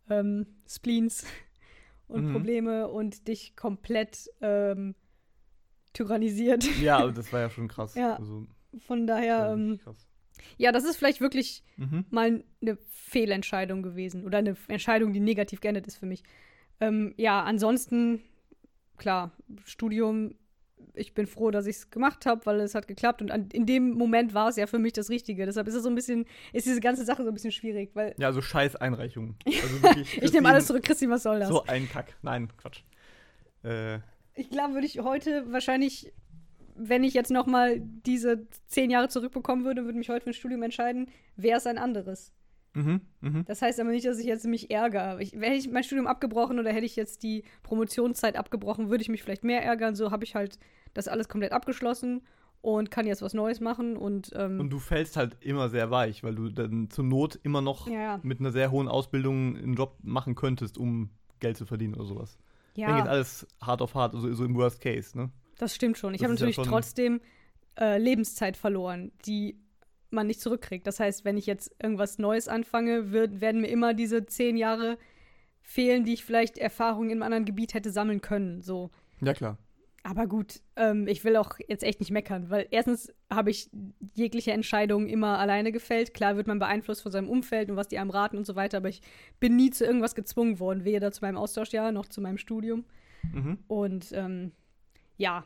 ähm, 0.09 0.45
Spleens 0.69 1.25
und 2.07 2.27
Mhm. 2.27 2.31
Probleme 2.33 2.87
und 2.89 3.27
dich 3.27 3.55
komplett 3.55 4.29
ähm, 4.41 4.93
tyrannisiert. 5.93 6.63
Ja, 6.79 6.97
aber 6.97 7.11
das 7.13 7.31
war 7.33 7.39
ja 7.41 7.49
schon 7.49 7.67
krass. 7.67 7.95
Ja. 7.95 8.15
Also, 8.17 8.45
Von 8.85 9.07
daher, 9.07 9.51
ähm, 9.53 9.79
krass. 9.83 10.07
ja, 10.57 10.71
das 10.71 10.83
ist 10.83 10.97
vielleicht 10.97 11.21
wirklich 11.21 11.63
Mhm. 11.77 12.05
mal 12.09 12.43
eine 12.61 12.77
Fehlentscheidung 12.89 13.81
gewesen 13.83 14.23
oder 14.25 14.37
eine 14.39 14.55
Entscheidung, 14.67 15.13
die 15.13 15.19
negativ 15.19 15.61
geendet 15.61 15.87
ist 15.87 15.97
für 15.97 16.05
mich. 16.05 16.23
Ähm, 16.79 17.13
ja, 17.17 17.43
ansonsten, 17.43 18.21
klar, 18.97 19.31
Studium, 19.65 20.35
ich 20.95 21.13
bin 21.13 21.25
froh, 21.25 21.49
dass 21.49 21.65
ich 21.65 21.77
es 21.77 21.89
gemacht 21.89 22.25
habe, 22.25 22.45
weil 22.45 22.59
es 22.59 22.75
hat 22.75 22.87
geklappt 22.87 23.21
und 23.21 23.31
an, 23.31 23.49
in 23.51 23.65
dem 23.65 23.91
Moment 23.91 24.33
war 24.33 24.49
es 24.49 24.57
ja 24.57 24.67
für 24.67 24.77
mich 24.79 24.93
das 24.93 25.09
Richtige. 25.09 25.45
Deshalb 25.45 25.67
ist 25.67 25.73
es 25.73 25.83
so 25.83 25.89
ein 25.89 25.95
bisschen, 25.95 26.25
ist 26.51 26.67
diese 26.67 26.81
ganze 26.81 27.03
Sache 27.03 27.23
so 27.23 27.29
ein 27.29 27.33
bisschen 27.33 27.51
schwierig, 27.51 27.91
weil 27.95 28.13
Ja, 28.17 28.27
also 28.27 28.41
scheiß 28.41 28.75
Einreichung. 28.75 29.35
Also 29.45 29.81
wirklich, 29.81 30.21
ich 30.21 30.33
nehme 30.33 30.49
alles 30.49 30.67
zurück, 30.67 30.83
Christi, 30.83 31.09
was 31.09 31.23
soll 31.23 31.39
das? 31.39 31.49
So 31.49 31.63
ein 31.63 31.89
Kack. 31.89 32.15
Nein, 32.21 32.49
Quatsch. 32.57 32.81
Äh, 33.63 33.99
Ich 34.35 34.49
glaube, 34.49 34.73
würde 34.73 34.85
ich 34.85 34.99
heute 34.99 35.51
wahrscheinlich, 35.51 36.13
wenn 36.75 37.03
ich 37.03 37.13
jetzt 37.13 37.31
noch 37.31 37.47
mal 37.47 37.79
diese 37.79 38.47
zehn 38.67 38.91
Jahre 38.91 39.07
zurückbekommen 39.09 39.65
würde, 39.65 39.85
würde 39.85 39.97
mich 39.97 40.09
heute 40.09 40.23
für 40.23 40.29
ein 40.31 40.35
Studium 40.35 40.61
entscheiden, 40.63 41.09
wäre 41.35 41.57
es 41.57 41.65
ein 41.65 41.77
anderes. 41.77 42.31
Mhm, 42.73 43.01
mhm. 43.21 43.45
Das 43.45 43.61
heißt 43.61 43.79
aber 43.79 43.91
nicht, 43.91 44.05
dass 44.05 44.19
ich 44.19 44.25
jetzt 44.25 44.45
mich 44.45 44.71
ärgere. 44.71 45.19
Ich, 45.19 45.33
hätte 45.33 45.53
ich 45.53 45.69
mein 45.69 45.83
Studium 45.83 46.07
abgebrochen 46.07 46.59
oder 46.59 46.71
hätte 46.71 46.85
ich 46.85 46.95
jetzt 46.95 47.23
die 47.23 47.43
Promotionszeit 47.63 48.35
abgebrochen, 48.35 48.89
würde 48.89 49.01
ich 49.01 49.09
mich 49.09 49.23
vielleicht 49.23 49.43
mehr 49.43 49.63
ärgern. 49.63 49.95
So 49.95 50.11
habe 50.11 50.23
ich 50.23 50.35
halt 50.35 50.59
das 50.93 51.07
alles 51.07 51.27
komplett 51.29 51.51
abgeschlossen 51.51 52.21
und 52.61 52.91
kann 52.91 53.05
jetzt 53.05 53.21
was 53.21 53.33
Neues 53.33 53.59
machen 53.59 53.97
und, 53.97 54.31
ähm, 54.35 54.59
Und 54.59 54.69
du 54.69 54.79
fällst 54.79 55.17
halt 55.17 55.37
immer 55.41 55.69
sehr 55.69 55.91
weich, 55.91 56.23
weil 56.23 56.35
du 56.35 56.49
dann 56.49 56.89
zur 56.89 57.03
Not 57.03 57.39
immer 57.43 57.61
noch 57.61 57.87
ja, 57.87 58.01
ja. 58.01 58.19
mit 58.23 58.39
einer 58.39 58.51
sehr 58.51 58.71
hohen 58.71 58.87
Ausbildung 58.87 59.57
einen 59.57 59.73
Job 59.73 59.97
machen 60.01 60.35
könntest, 60.35 60.77
um 60.77 61.09
Geld 61.39 61.57
zu 61.57 61.65
verdienen 61.65 61.95
oder 61.95 62.05
sowas. 62.05 62.37
Ja. 62.75 62.87
Dann 62.87 62.95
geht 62.97 63.05
ja, 63.05 63.11
alles 63.11 63.45
hart 63.61 63.81
auf 63.81 63.95
hart, 63.95 64.15
also 64.15 64.33
so 64.33 64.45
im 64.45 64.55
Worst 64.55 64.79
Case, 64.81 65.17
ne? 65.17 65.29
das 65.57 65.75
stimmt 65.75 65.97
schon. 65.97 66.13
Ich 66.13 66.21
habe 66.21 66.33
ja 66.33 66.35
natürlich 66.35 66.55
schon- 66.55 66.65
trotzdem 66.65 67.21
äh, 67.79 67.97
Lebenszeit 67.97 68.55
verloren, 68.57 69.11
die 69.25 69.59
man 70.13 70.27
nicht 70.27 70.41
zurückkriegt. 70.41 70.87
Das 70.87 70.99
heißt, 70.99 71.25
wenn 71.25 71.37
ich 71.37 71.45
jetzt 71.45 71.75
irgendwas 71.81 72.17
Neues 72.17 72.47
anfange, 72.47 73.11
wird, 73.11 73.41
werden 73.41 73.61
mir 73.61 73.67
immer 73.67 73.93
diese 73.93 74.25
zehn 74.25 74.57
Jahre 74.57 74.97
fehlen, 75.61 76.03
die 76.03 76.13
ich 76.13 76.23
vielleicht 76.23 76.57
Erfahrungen 76.57 77.09
in 77.09 77.17
einem 77.17 77.23
anderen 77.23 77.45
Gebiet 77.45 77.73
hätte 77.73 77.91
sammeln 77.91 78.21
können. 78.21 78.61
So. 78.61 78.91
Ja, 79.21 79.33
klar. 79.33 79.57
Aber 80.05 80.27
gut, 80.27 80.59
ähm, 80.75 81.07
ich 81.07 81.23
will 81.23 81.37
auch 81.37 81.57
jetzt 81.69 81.83
echt 81.83 82.01
nicht 82.01 82.11
meckern, 82.11 82.49
weil 82.49 82.67
erstens 82.71 83.13
habe 83.29 83.51
ich 83.51 83.69
jegliche 84.13 84.51
Entscheidung 84.51 85.07
immer 85.07 85.39
alleine 85.39 85.71
gefällt. 85.71 86.13
Klar 86.13 86.35
wird 86.35 86.45
man 86.45 86.59
beeinflusst 86.59 87.01
von 87.01 87.11
seinem 87.13 87.29
Umfeld 87.29 87.69
und 87.69 87.77
was 87.77 87.87
die 87.87 87.97
einem 87.97 88.09
raten 88.09 88.37
und 88.37 88.45
so 88.45 88.57
weiter, 88.57 88.77
aber 88.77 88.89
ich 88.89 89.01
bin 89.39 89.55
nie 89.55 89.69
zu 89.69 89.85
irgendwas 89.85 90.13
gezwungen 90.13 90.59
worden, 90.59 90.83
weder 90.83 91.13
zu 91.13 91.23
meinem 91.23 91.37
Austauschjahr 91.37 91.93
noch 91.93 92.07
zu 92.07 92.19
meinem 92.19 92.37
Studium. 92.37 92.83
Mhm. 93.31 93.59
Und 93.67 94.11
ähm, 94.11 94.51
ja, 95.15 95.45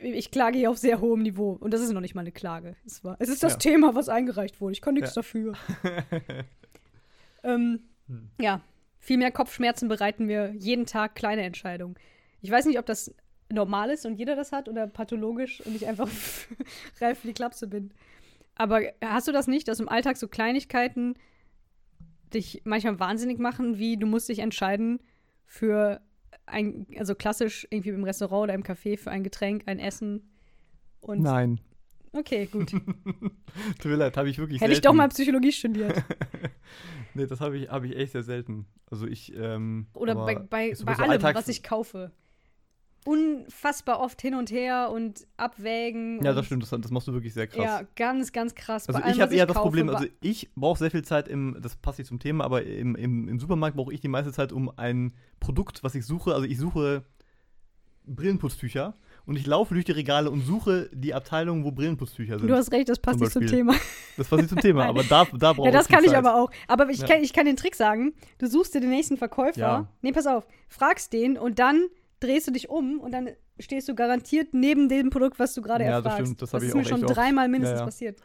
ich 0.00 0.30
klage 0.30 0.58
hier 0.58 0.70
auf 0.70 0.78
sehr 0.78 1.00
hohem 1.00 1.22
Niveau. 1.22 1.52
Und 1.60 1.72
das 1.72 1.80
ist 1.80 1.92
noch 1.92 2.00
nicht 2.00 2.14
mal 2.14 2.22
eine 2.22 2.32
Klage. 2.32 2.76
Es, 2.86 3.02
war, 3.04 3.16
es 3.18 3.28
ist 3.28 3.42
das 3.42 3.52
Ja. 3.54 3.58
Thema, 3.58 3.94
was 3.94 4.08
eingereicht 4.08 4.60
wurde. 4.60 4.72
Ich 4.72 4.80
kann 4.80 4.94
nichts 4.94 5.10
Ja. 5.14 5.20
dafür. 5.22 5.54
ähm, 7.42 7.80
Hm. 8.08 8.30
ja, 8.40 8.60
viel 8.98 9.18
mehr 9.18 9.30
Kopfschmerzen 9.30 9.88
bereiten 9.88 10.26
mir 10.26 10.52
jeden 10.58 10.86
Tag 10.86 11.14
kleine 11.14 11.42
Entscheidungen. 11.42 11.96
Ich 12.40 12.50
weiß 12.50 12.66
nicht, 12.66 12.78
ob 12.78 12.86
das 12.86 13.14
normal 13.50 13.90
ist 13.90 14.06
und 14.06 14.16
jeder 14.16 14.36
das 14.36 14.52
hat 14.52 14.68
oder 14.68 14.86
pathologisch 14.86 15.60
und 15.62 15.74
ich 15.74 15.86
einfach 15.86 16.08
reif 17.00 17.18
für 17.20 17.26
die 17.28 17.34
Klapse 17.34 17.66
bin. 17.66 17.92
Aber 18.54 18.80
hast 19.02 19.28
du 19.28 19.32
das 19.32 19.46
nicht, 19.46 19.68
dass 19.68 19.80
im 19.80 19.88
Alltag 19.88 20.16
so 20.16 20.26
Kleinigkeiten 20.28 21.14
dich 22.34 22.62
manchmal 22.64 22.98
wahnsinnig 22.98 23.38
machen, 23.38 23.78
wie 23.78 23.96
du 23.96 24.06
musst 24.06 24.28
dich 24.28 24.40
entscheiden 24.40 25.00
für 25.46 26.00
ein, 26.50 26.86
also 26.98 27.14
klassisch 27.14 27.66
irgendwie 27.70 27.90
im 27.90 28.04
Restaurant 28.04 28.44
oder 28.44 28.54
im 28.54 28.62
Café 28.62 28.98
für 28.98 29.10
ein 29.10 29.22
Getränk, 29.22 29.62
ein 29.66 29.78
Essen 29.78 30.30
und 31.00 31.20
Nein. 31.22 31.60
okay, 32.12 32.46
gut. 32.46 32.70
Tut 33.78 33.84
mir 33.84 33.96
leid, 33.96 34.16
habe 34.16 34.28
ich 34.28 34.38
wirklich 34.38 34.60
Hätte 34.60 34.72
ich 34.72 34.76
selten. 34.76 34.86
doch 34.86 34.94
mal 34.94 35.08
Psychologie 35.08 35.52
studiert. 35.52 36.02
nee, 37.14 37.26
das 37.26 37.40
habe 37.40 37.58
ich, 37.58 37.68
hab 37.68 37.84
ich 37.84 37.96
echt 37.96 38.12
sehr 38.12 38.22
selten. 38.22 38.66
Also 38.90 39.06
ich, 39.06 39.34
ähm, 39.36 39.86
Oder 39.94 40.14
bei, 40.14 40.34
bei, 40.36 40.70
bei 40.70 40.74
so 40.74 40.84
allem, 40.84 41.22
was 41.22 41.48
ich 41.48 41.62
kaufe. 41.62 42.12
Unfassbar 43.08 44.00
oft 44.00 44.20
hin 44.20 44.34
und 44.34 44.50
her 44.50 44.90
und 44.92 45.26
abwägen. 45.38 46.22
Ja, 46.22 46.30
und, 46.30 46.36
das 46.36 46.44
stimmt, 46.44 46.62
das, 46.62 46.68
das 46.68 46.90
machst 46.90 47.08
du 47.08 47.14
wirklich 47.14 47.32
sehr 47.32 47.46
krass. 47.46 47.64
Ja, 47.64 47.80
ganz, 47.96 48.32
ganz 48.32 48.54
krass. 48.54 48.86
Also 48.86 49.00
allem, 49.00 49.14
ich 49.14 49.20
habe 49.22 49.34
eher 49.34 49.46
das 49.46 49.56
kaufe, 49.56 49.68
Problem, 49.68 49.88
also 49.88 50.04
ich 50.20 50.50
brauche 50.54 50.78
sehr 50.78 50.90
viel 50.90 51.02
Zeit 51.02 51.26
im, 51.26 51.56
das 51.60 51.76
passt 51.76 51.98
nicht 51.98 52.08
zum 52.08 52.18
Thema, 52.18 52.44
aber 52.44 52.64
im, 52.64 52.94
im, 52.96 53.26
im 53.28 53.40
Supermarkt 53.40 53.76
brauche 53.76 53.94
ich 53.94 54.00
die 54.00 54.08
meiste 54.08 54.30
Zeit 54.32 54.52
um 54.52 54.70
ein 54.76 55.14
Produkt, 55.40 55.82
was 55.82 55.94
ich 55.94 56.04
suche. 56.04 56.34
Also 56.34 56.44
ich 56.44 56.58
suche 56.58 57.02
Brillenputztücher 58.04 58.94
und 59.24 59.36
ich 59.36 59.46
laufe 59.46 59.74
durch 59.74 59.86
die 59.86 59.92
Regale 59.92 60.30
und 60.30 60.42
suche 60.42 60.90
die 60.92 61.14
Abteilung, 61.14 61.64
wo 61.64 61.70
Brillenputztücher 61.70 62.38
sind. 62.38 62.48
Du 62.48 62.54
hast 62.54 62.72
recht, 62.72 62.88
das 62.90 62.98
passt 62.98 63.18
zum 63.18 63.24
nicht 63.24 63.32
zum. 63.32 63.46
Thema. 63.46 63.74
das 64.16 64.28
passt 64.28 64.42
nicht 64.42 64.50
zum 64.50 64.60
Thema, 64.60 64.84
aber 64.86 65.02
da, 65.08 65.26
da 65.36 65.52
brauche 65.54 65.68
Ja, 65.68 65.72
das 65.72 65.88
kann 65.88 66.04
ich 66.04 66.10
Zeit. 66.10 66.18
aber 66.18 66.34
auch. 66.34 66.50
Aber 66.66 66.88
ich, 66.90 66.98
Ja. 66.98 67.06
kann, 67.06 67.22
ich 67.22 67.32
kann 67.32 67.46
den 67.46 67.56
Trick 67.56 67.74
sagen. 67.74 68.12
Du 68.38 68.46
suchst 68.46 68.74
dir 68.74 68.80
den 68.80 68.90
nächsten 68.90 69.16
Verkäufer. 69.16 69.58
Ja. 69.58 69.88
Nee, 70.02 70.12
pass 70.12 70.26
auf. 70.26 70.46
Fragst 70.68 71.12
den 71.12 71.38
und 71.38 71.58
dann 71.58 71.86
drehst 72.20 72.46
du 72.48 72.52
dich 72.52 72.68
um 72.68 73.00
und 73.00 73.12
dann 73.12 73.30
stehst 73.58 73.88
du 73.88 73.94
garantiert 73.94 74.54
neben 74.54 74.88
dem 74.88 75.10
Produkt, 75.10 75.38
was 75.38 75.54
du 75.54 75.62
gerade 75.62 75.84
Ja, 75.84 76.00
das 76.00 76.04
erfragst. 76.04 76.26
stimmt, 76.26 76.42
das 76.42 76.52
hab 76.54 76.62
ich 76.62 76.68
ist 76.68 76.74
mir 76.74 76.84
schon 76.84 77.02
dreimal 77.02 77.48
mindestens 77.48 77.76
Ja, 77.78 77.80
ja. 77.80 77.84
passiert. 77.86 78.20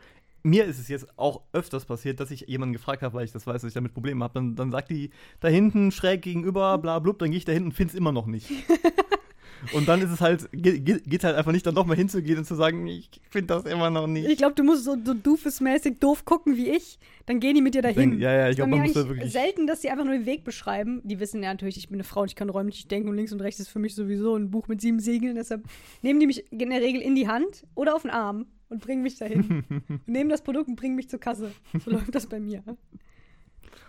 Mir 0.46 0.66
ist 0.66 0.78
es 0.78 0.90
jetzt 0.90 1.08
auch 1.18 1.42
öfters 1.54 1.86
passiert, 1.86 2.20
dass 2.20 2.30
ich 2.30 2.42
jemanden 2.42 2.74
gefragt 2.74 3.02
habe, 3.02 3.14
weil 3.16 3.24
ich 3.24 3.32
das 3.32 3.48
weiß, 3.48 3.62
dass 3.62 3.70
ich 3.70 3.74
damit 3.74 3.94
Probleme 3.94 4.24
habe. 4.24 4.34
Dann, 4.34 4.56
dann 4.56 4.72
sagt 4.72 4.90
die 4.90 5.12
da 5.40 5.48
hinten 5.48 5.92
schräg 5.92 6.22
gegenüber, 6.22 6.78
bla 6.80 7.00
blub, 7.00 7.18
dann 7.20 7.32
gehe 7.32 7.38
ich 7.38 7.46
da 7.46 7.54
hinten 7.54 7.70
und 7.70 7.74
finde 7.76 7.92
es 7.94 7.98
immer 7.98 8.12
noch 8.12 8.26
nicht. 8.26 8.50
Und 9.72 9.88
dann 9.88 10.02
ist 10.02 10.12
es 10.12 10.22
halt, 10.22 10.50
geht, 10.52 11.06
geht 11.06 11.24
halt 11.24 11.36
einfach 11.36 11.52
nicht, 11.52 11.66
dann 11.66 11.74
nochmal 11.74 11.96
hinzugehen 11.96 12.38
und 12.38 12.46
zu 12.46 12.56
sagen, 12.56 12.86
ich 12.88 13.10
finde 13.30 13.48
das 13.48 13.66
immer 13.66 13.90
noch 13.90 14.08
nicht. 14.08 14.28
Ich 14.28 14.38
glaube, 14.38 14.56
du 14.56 14.64
musst 14.64 14.84
so, 14.84 14.98
so 15.04 15.14
doofesmäßig 15.14 16.00
doof 16.00 16.26
gucken 16.26 16.58
wie 16.58 16.70
ich. 16.70 17.00
Dann 17.26 17.40
gehen 17.40 17.56
die 17.56 17.62
mit 17.62 17.74
dir 17.74 17.82
dahin. 17.82 18.20
Ja, 18.20 18.34
ja, 18.34 18.50
ich 18.50 18.58
glaube, 18.58 18.72
man 18.72 18.82
muss 18.82 18.94
da 18.94 19.08
wirklich. 19.08 19.32
selten, 19.32 19.66
dass 19.66 19.80
die 19.80 19.90
einfach 19.90 20.06
nur 20.06 20.14
den 20.14 20.26
Weg 20.26 20.44
beschreiben. 20.44 21.02
Die 21.04 21.20
wissen 21.20 21.42
ja 21.42 21.50
natürlich, 21.50 21.78
ich 21.78 21.88
bin 21.88 21.96
eine 21.96 22.04
Frau 22.04 22.22
und 22.22 22.30
ich 22.30 22.36
kann 22.36 22.50
räumlich 22.50 22.88
denken 22.88 23.10
und 23.10 23.16
links 23.16 23.32
und 23.32 23.42
rechts 23.42 23.60
ist 23.60 23.70
für 23.70 23.80
mich 23.80 23.96
sowieso 23.96 24.36
ein 24.36 24.52
Buch 24.52 24.68
mit 24.68 24.82
sieben 24.82 25.00
Segeln. 25.00 25.36
Deshalb 25.36 25.64
nehmen 26.02 26.20
die 26.20 26.28
mich 26.28 26.52
in 26.52 26.70
der 26.70 26.82
Regel 26.82 27.02
in 27.02 27.16
die 27.16 27.28
Hand 27.28 27.66
oder 27.76 27.96
auf 27.96 28.02
den 28.02 28.12
Arm 28.12 28.48
und 28.70 28.82
bringen 28.82 29.04
mich 29.04 29.18
dahin. 29.18 29.64
und 29.70 30.08
nehmen 30.08 30.30
das 30.30 30.42
Produkt 30.42 30.68
und 30.68 30.76
bringen 30.76 30.96
mich 30.96 31.10
zur 31.10 31.20
Kasse. 31.20 31.52
So 31.84 31.92
läuft 31.92 32.14
das 32.14 32.28
bei 32.28 32.40
mir. 32.40 32.64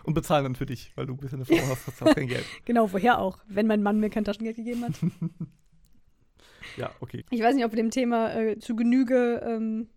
Und 0.03 0.13
bezahlen 0.13 0.43
dann 0.43 0.55
für 0.55 0.65
dich, 0.65 0.91
weil 0.95 1.07
du 1.07 1.15
bist 1.15 1.33
eine 1.33 1.45
Frau 1.45 1.57
hast, 1.57 1.87
hast 1.87 2.03
auch 2.03 2.13
kein 2.13 2.27
Geld. 2.27 2.45
Genau, 2.65 2.91
woher 2.93 3.19
auch, 3.19 3.39
wenn 3.47 3.67
mein 3.67 3.81
Mann 3.81 3.99
mir 3.99 4.09
kein 4.09 4.23
Taschengeld 4.23 4.55
gegeben 4.55 4.83
hat. 4.83 4.93
Ja, 6.77 6.91
okay. 6.99 7.23
Ich 7.29 7.41
weiß 7.41 7.55
nicht, 7.55 7.65
ob 7.65 7.71
wir 7.71 7.77
dem 7.77 7.91
Thema 7.91 8.33
äh, 8.35 8.59
zu 8.59 8.75
Genüge 8.75 9.41
ähm, 9.45 9.87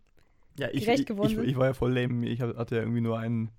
Ja, 0.58 0.68
ich, 0.72 0.84
Gerecht 0.84 1.00
ich, 1.00 1.06
geworden 1.06 1.28
ich, 1.30 1.36
sind. 1.36 1.48
ich 1.48 1.56
war 1.56 1.66
ja 1.66 1.72
voll 1.74 1.92
lame. 1.92 2.26
Ich 2.28 2.40
hatte 2.40 2.74
ja 2.76 2.82
irgendwie 2.82 3.00
nur 3.00 3.18
einen, 3.18 3.50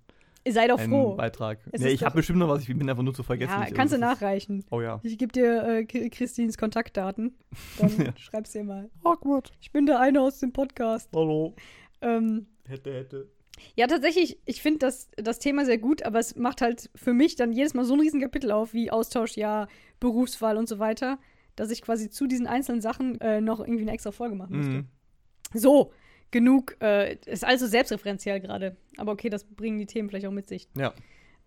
Sei 0.48 0.68
doch 0.68 0.80
einen 0.80 0.92
froh. 0.92 1.16
Beitrag. 1.16 1.60
Es 1.72 1.82
Nee, 1.82 1.90
ich 1.90 2.04
habe 2.04 2.16
bestimmt 2.16 2.40
noch 2.40 2.48
was, 2.50 2.62
ich 2.62 2.68
bin 2.76 2.90
einfach 2.90 3.04
nur 3.04 3.14
zu 3.14 3.24
vergessen. 3.24 3.52
Ja, 3.52 3.68
Ich- 3.68 3.74
kannst 3.74 3.94
du 3.94 4.00
das 4.00 4.14
ist- 4.14 4.22
nachreichen. 4.22 4.64
Oh 4.72 4.82
ja. 4.82 5.00
Ich 5.04 5.18
gebe 5.18 5.32
dir 5.32 5.64
äh, 5.64 5.86
Christins 5.86 6.58
Kontaktdaten. 6.58 7.36
Dann 7.78 7.90
Ja. 8.06 8.14
schreib's 8.18 8.52
dir 8.52 8.64
mal. 8.64 8.90
Awkward. 9.04 9.52
Ich 9.62 9.72
bin 9.72 9.86
der 9.86 10.00
eine 10.00 10.22
aus 10.22 10.40
dem 10.40 10.52
Podcast. 10.54 11.10
Hallo. 11.14 11.54
Ähm, 12.02 12.48
Hätte, 12.68 12.94
hätte. 12.94 13.28
ja, 13.76 13.88
tatsächlich, 13.88 14.40
ich 14.46 14.62
finde 14.62 14.80
das, 14.80 15.10
das 15.18 15.40
Thema 15.40 15.66
sehr 15.66 15.78
gut, 15.78 16.04
aber 16.04 16.20
es 16.20 16.36
macht 16.38 16.62
halt 16.62 16.90
für 16.96 17.14
mich 17.14 17.36
dann 17.36 17.52
jedes 17.52 17.74
Mal 17.74 17.84
so 17.84 17.94
ein 17.96 18.00
riesen 18.00 18.22
Kapitel 18.22 18.52
auf, 18.52 18.74
wie 18.74 18.90
Austauschjahr, 18.92 19.68
Berufswahl 20.00 20.56
und 20.58 20.70
so 20.70 20.80
weiter, 20.80 21.20
dass 21.60 21.72
ich 21.72 21.82
quasi 21.82 22.10
zu 22.10 22.28
diesen 22.28 22.48
einzelnen 22.48 22.82
Sachen 22.82 23.20
äh, 23.22 23.42
noch 23.42 23.60
irgendwie 23.60 23.82
eine 23.82 23.92
extra 23.92 24.12
Folge 24.12 24.36
machen 24.36 24.58
musste. 24.58 24.72
Mhm. 24.72 24.88
So, 25.54 25.92
genug. 26.32 26.78
Äh, 26.82 27.18
ist 27.26 27.44
also 27.44 27.68
selbstreferenziell 27.68 28.40
gerade. 28.40 28.78
Aber 28.98 29.12
okay, 29.12 29.30
das 29.30 29.44
bringen 29.44 29.80
die 29.80 29.86
Themen 29.86 30.10
vielleicht 30.10 30.26
auch 30.26 30.32
mit 30.32 30.48
sich. 30.48 30.68
Ja. 30.76 30.94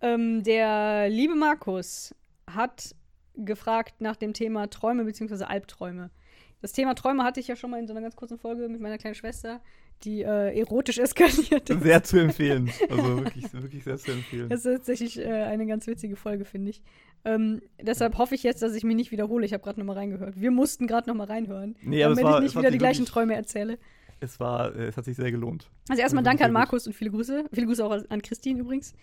Ähm, 0.01 0.43
der 0.43 1.09
liebe 1.09 1.35
Markus 1.35 2.13
hat 2.49 2.95
gefragt 3.35 4.01
nach 4.01 4.15
dem 4.15 4.33
Thema 4.33 4.69
Träume 4.69 5.05
bzw. 5.05 5.45
Albträume. 5.45 6.11
Das 6.61 6.71
Thema 6.71 6.93
Träume 6.93 7.23
hatte 7.23 7.39
ich 7.39 7.47
ja 7.47 7.55
schon 7.55 7.71
mal 7.71 7.79
in 7.79 7.87
so 7.87 7.93
einer 7.93 8.01
ganz 8.01 8.15
kurzen 8.15 8.37
Folge 8.37 8.69
mit 8.69 8.79
meiner 8.79 8.97
kleinen 8.97 9.15
Schwester, 9.15 9.61
die 10.03 10.21
äh, 10.21 10.57
erotisch 10.57 10.97
eskaliert 10.97 11.69
ist. 11.69 11.83
Sehr 11.83 12.03
zu 12.03 12.19
empfehlen. 12.19 12.69
Also 12.89 13.23
wirklich, 13.23 13.53
wirklich 13.53 13.83
sehr 13.83 13.97
zu 13.97 14.11
empfehlen. 14.11 14.49
Das 14.49 14.65
ist 14.65 14.77
tatsächlich 14.77 15.19
äh, 15.19 15.25
eine 15.25 15.65
ganz 15.65 15.87
witzige 15.87 16.15
Folge, 16.15 16.45
finde 16.45 16.69
ich. 16.71 16.81
Ähm, 17.25 17.61
deshalb 17.81 18.17
hoffe 18.17 18.35
ich 18.35 18.43
jetzt, 18.43 18.61
dass 18.61 18.73
ich 18.75 18.83
mich 18.83 18.95
nicht 18.95 19.11
wiederhole. 19.11 19.45
Ich 19.45 19.53
habe 19.53 19.63
gerade 19.63 19.79
noch 19.79 19.85
mal 19.85 19.93
reingehört. 19.95 20.39
Wir 20.39 20.51
mussten 20.51 20.87
gerade 20.87 21.09
noch 21.09 21.15
mal 21.15 21.25
reinhören, 21.27 21.75
Nee, 21.81 22.03
aber 22.03 22.15
damit 22.15 22.23
war- 22.31 22.37
ich 22.39 22.43
nicht 22.43 22.57
wieder 22.57 22.71
die 22.71 22.77
gleichen 22.77 22.99
wirklich- 23.01 23.13
Träume 23.13 23.35
erzähle. 23.35 23.77
Es 24.19 24.39
war, 24.39 24.75
äh, 24.75 24.85
es 24.87 24.97
hat 24.97 25.05
sich 25.05 25.15
sehr 25.15 25.31
gelohnt. 25.31 25.69
Also 25.89 26.01
erstmal 26.01 26.23
ist 26.23 26.27
danke 26.27 26.45
an. 26.45 26.51
Markus 26.51 26.85
und 26.87 26.93
viele 26.93 27.11
Grüße. 27.11 27.45
Viele 27.53 27.67
Grüße 27.67 27.83
auch 27.85 27.91
an 28.09 28.21
Christine 28.21 28.59
übrigens. 28.59 28.93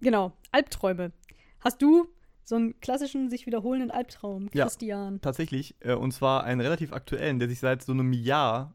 Genau, 0.00 0.32
Albträume. 0.52 1.12
Hast 1.60 1.82
du 1.82 2.06
so 2.44 2.54
einen 2.56 2.78
klassischen, 2.80 3.28
sich 3.30 3.46
wiederholenden 3.46 3.90
Albtraum, 3.90 4.48
Ja. 4.54 4.64
Christian? 4.64 5.20
Tatsächlich. 5.20 5.74
Äh, 5.80 5.94
und 5.94 6.12
zwar 6.12 6.44
einen 6.44 6.60
relativ 6.60 6.92
aktuellen, 6.92 7.38
der 7.38 7.48
sich 7.48 7.58
seit 7.60 7.82
so 7.82 7.92
einem 7.92 8.12
Jahr 8.12 8.74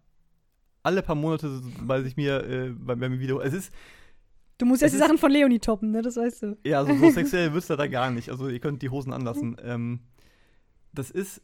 alle 0.83 1.01
paar 1.01 1.15
Monate 1.15 1.61
bei 1.81 2.01
sich 2.01 2.17
mir, 2.17 2.43
äh, 2.43 2.69
bei, 2.77 2.95
bei 2.95 3.07
mir 3.09 3.19
wieder. 3.19 3.37
Es 3.43 3.53
ist, 3.53 3.73
Du 4.57 4.65
musst 4.65 4.81
Es 4.81 4.91
jetzt 4.91 5.01
die 5.01 5.05
Sachen 5.05 5.17
von 5.17 5.31
Leonie 5.31 5.59
toppen, 5.59 5.91
ne? 5.91 6.01
Das 6.01 6.15
weißt 6.15 6.43
du. 6.43 6.57
ja, 6.63 6.85
so, 6.85 6.95
so 6.95 7.09
sexuell 7.11 7.53
wird's 7.53 7.67
da, 7.67 7.75
da 7.75 7.87
gar 7.87 8.11
nicht. 8.11 8.29
Also 8.29 8.47
ihr 8.47 8.59
könnt 8.59 8.81
die 8.81 8.89
Hosen 8.89 9.13
anlassen. 9.13 9.57
Ähm, 9.63 10.01
das 10.93 11.09
ist 11.09 11.41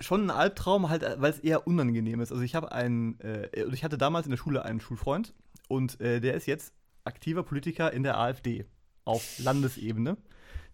schon 0.00 0.26
ein 0.26 0.30
Albtraum, 0.30 0.88
halt, 0.88 1.04
weil 1.18 1.30
es 1.30 1.38
eher 1.40 1.66
unangenehm 1.66 2.20
ist. 2.20 2.32
Also 2.32 2.42
ich 2.42 2.54
habe 2.54 2.72
einen, 2.72 3.18
äh, 3.20 3.48
ich 3.72 3.84
hatte 3.84 3.98
damals 3.98 4.26
in 4.26 4.30
der 4.30 4.38
Schule 4.38 4.64
einen 4.64 4.80
Schulfreund 4.80 5.34
und 5.68 6.00
äh, 6.00 6.20
der 6.20 6.34
ist 6.34 6.46
jetzt 6.46 6.72
aktiver 7.04 7.42
Politiker 7.42 7.92
in 7.92 8.02
der 8.02 8.18
AfD 8.18 8.66
auf 9.04 9.38
Landesebene. 9.38 10.16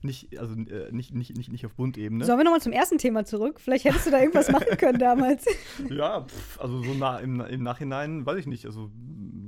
Nicht, 0.03 0.39
also 0.39 0.55
äh, 0.55 0.93
nicht, 0.93 1.15
nicht, 1.15 1.37
nicht, 1.37 1.51
nicht 1.51 1.65
auf 1.67 1.75
Bundebene. 1.75 2.25
Sollen 2.25 2.39
wir 2.39 2.45
nochmal 2.45 2.61
zum 2.61 2.73
ersten 2.73 2.99
Thema 2.99 3.25
zurück? 3.25 3.61
Vielleicht 3.61 3.87
hättest 3.87 4.07
du 4.07 4.11
da 4.11 4.19
irgendwas 4.21 4.49
machen 4.53 4.77
können 4.77 4.99
damals. 4.99 5.47
Ja, 5.89 6.23
pf, 6.25 6.61
also 6.61 6.83
so 6.83 6.93
nah, 6.95 7.19
im, 7.19 7.41
im 7.41 7.63
Nachhinein, 7.63 8.27
weiß 8.27 8.39
ich 8.39 8.47
nicht. 8.47 8.67
Also 8.67 8.91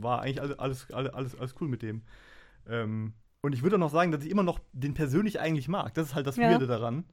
war 0.02 0.22
eigentlich 0.22 0.40
alles, 0.40 0.58
alles, 0.90 1.14
alles, 1.14 1.34
alles, 1.38 1.54
cool 1.60 1.68
mit 1.68 1.82
dem. 1.82 2.02
Ähm, 2.68 3.14
und 3.40 3.52
ich 3.54 3.62
würde 3.62 3.76
auch 3.76 3.80
noch 3.80 3.90
sagen, 3.90 4.10
dass 4.12 4.24
ich 4.24 4.30
immer 4.30 4.42
noch 4.42 4.60
den 4.72 4.94
persönlich 4.94 5.40
eigentlich 5.40 5.68
mag. 5.68 5.94
Das 5.94 6.08
ist 6.08 6.14
halt 6.14 6.26
das 6.26 6.36
Ja. 6.36 6.50
Weirde 6.50 6.66
daran. 6.66 7.04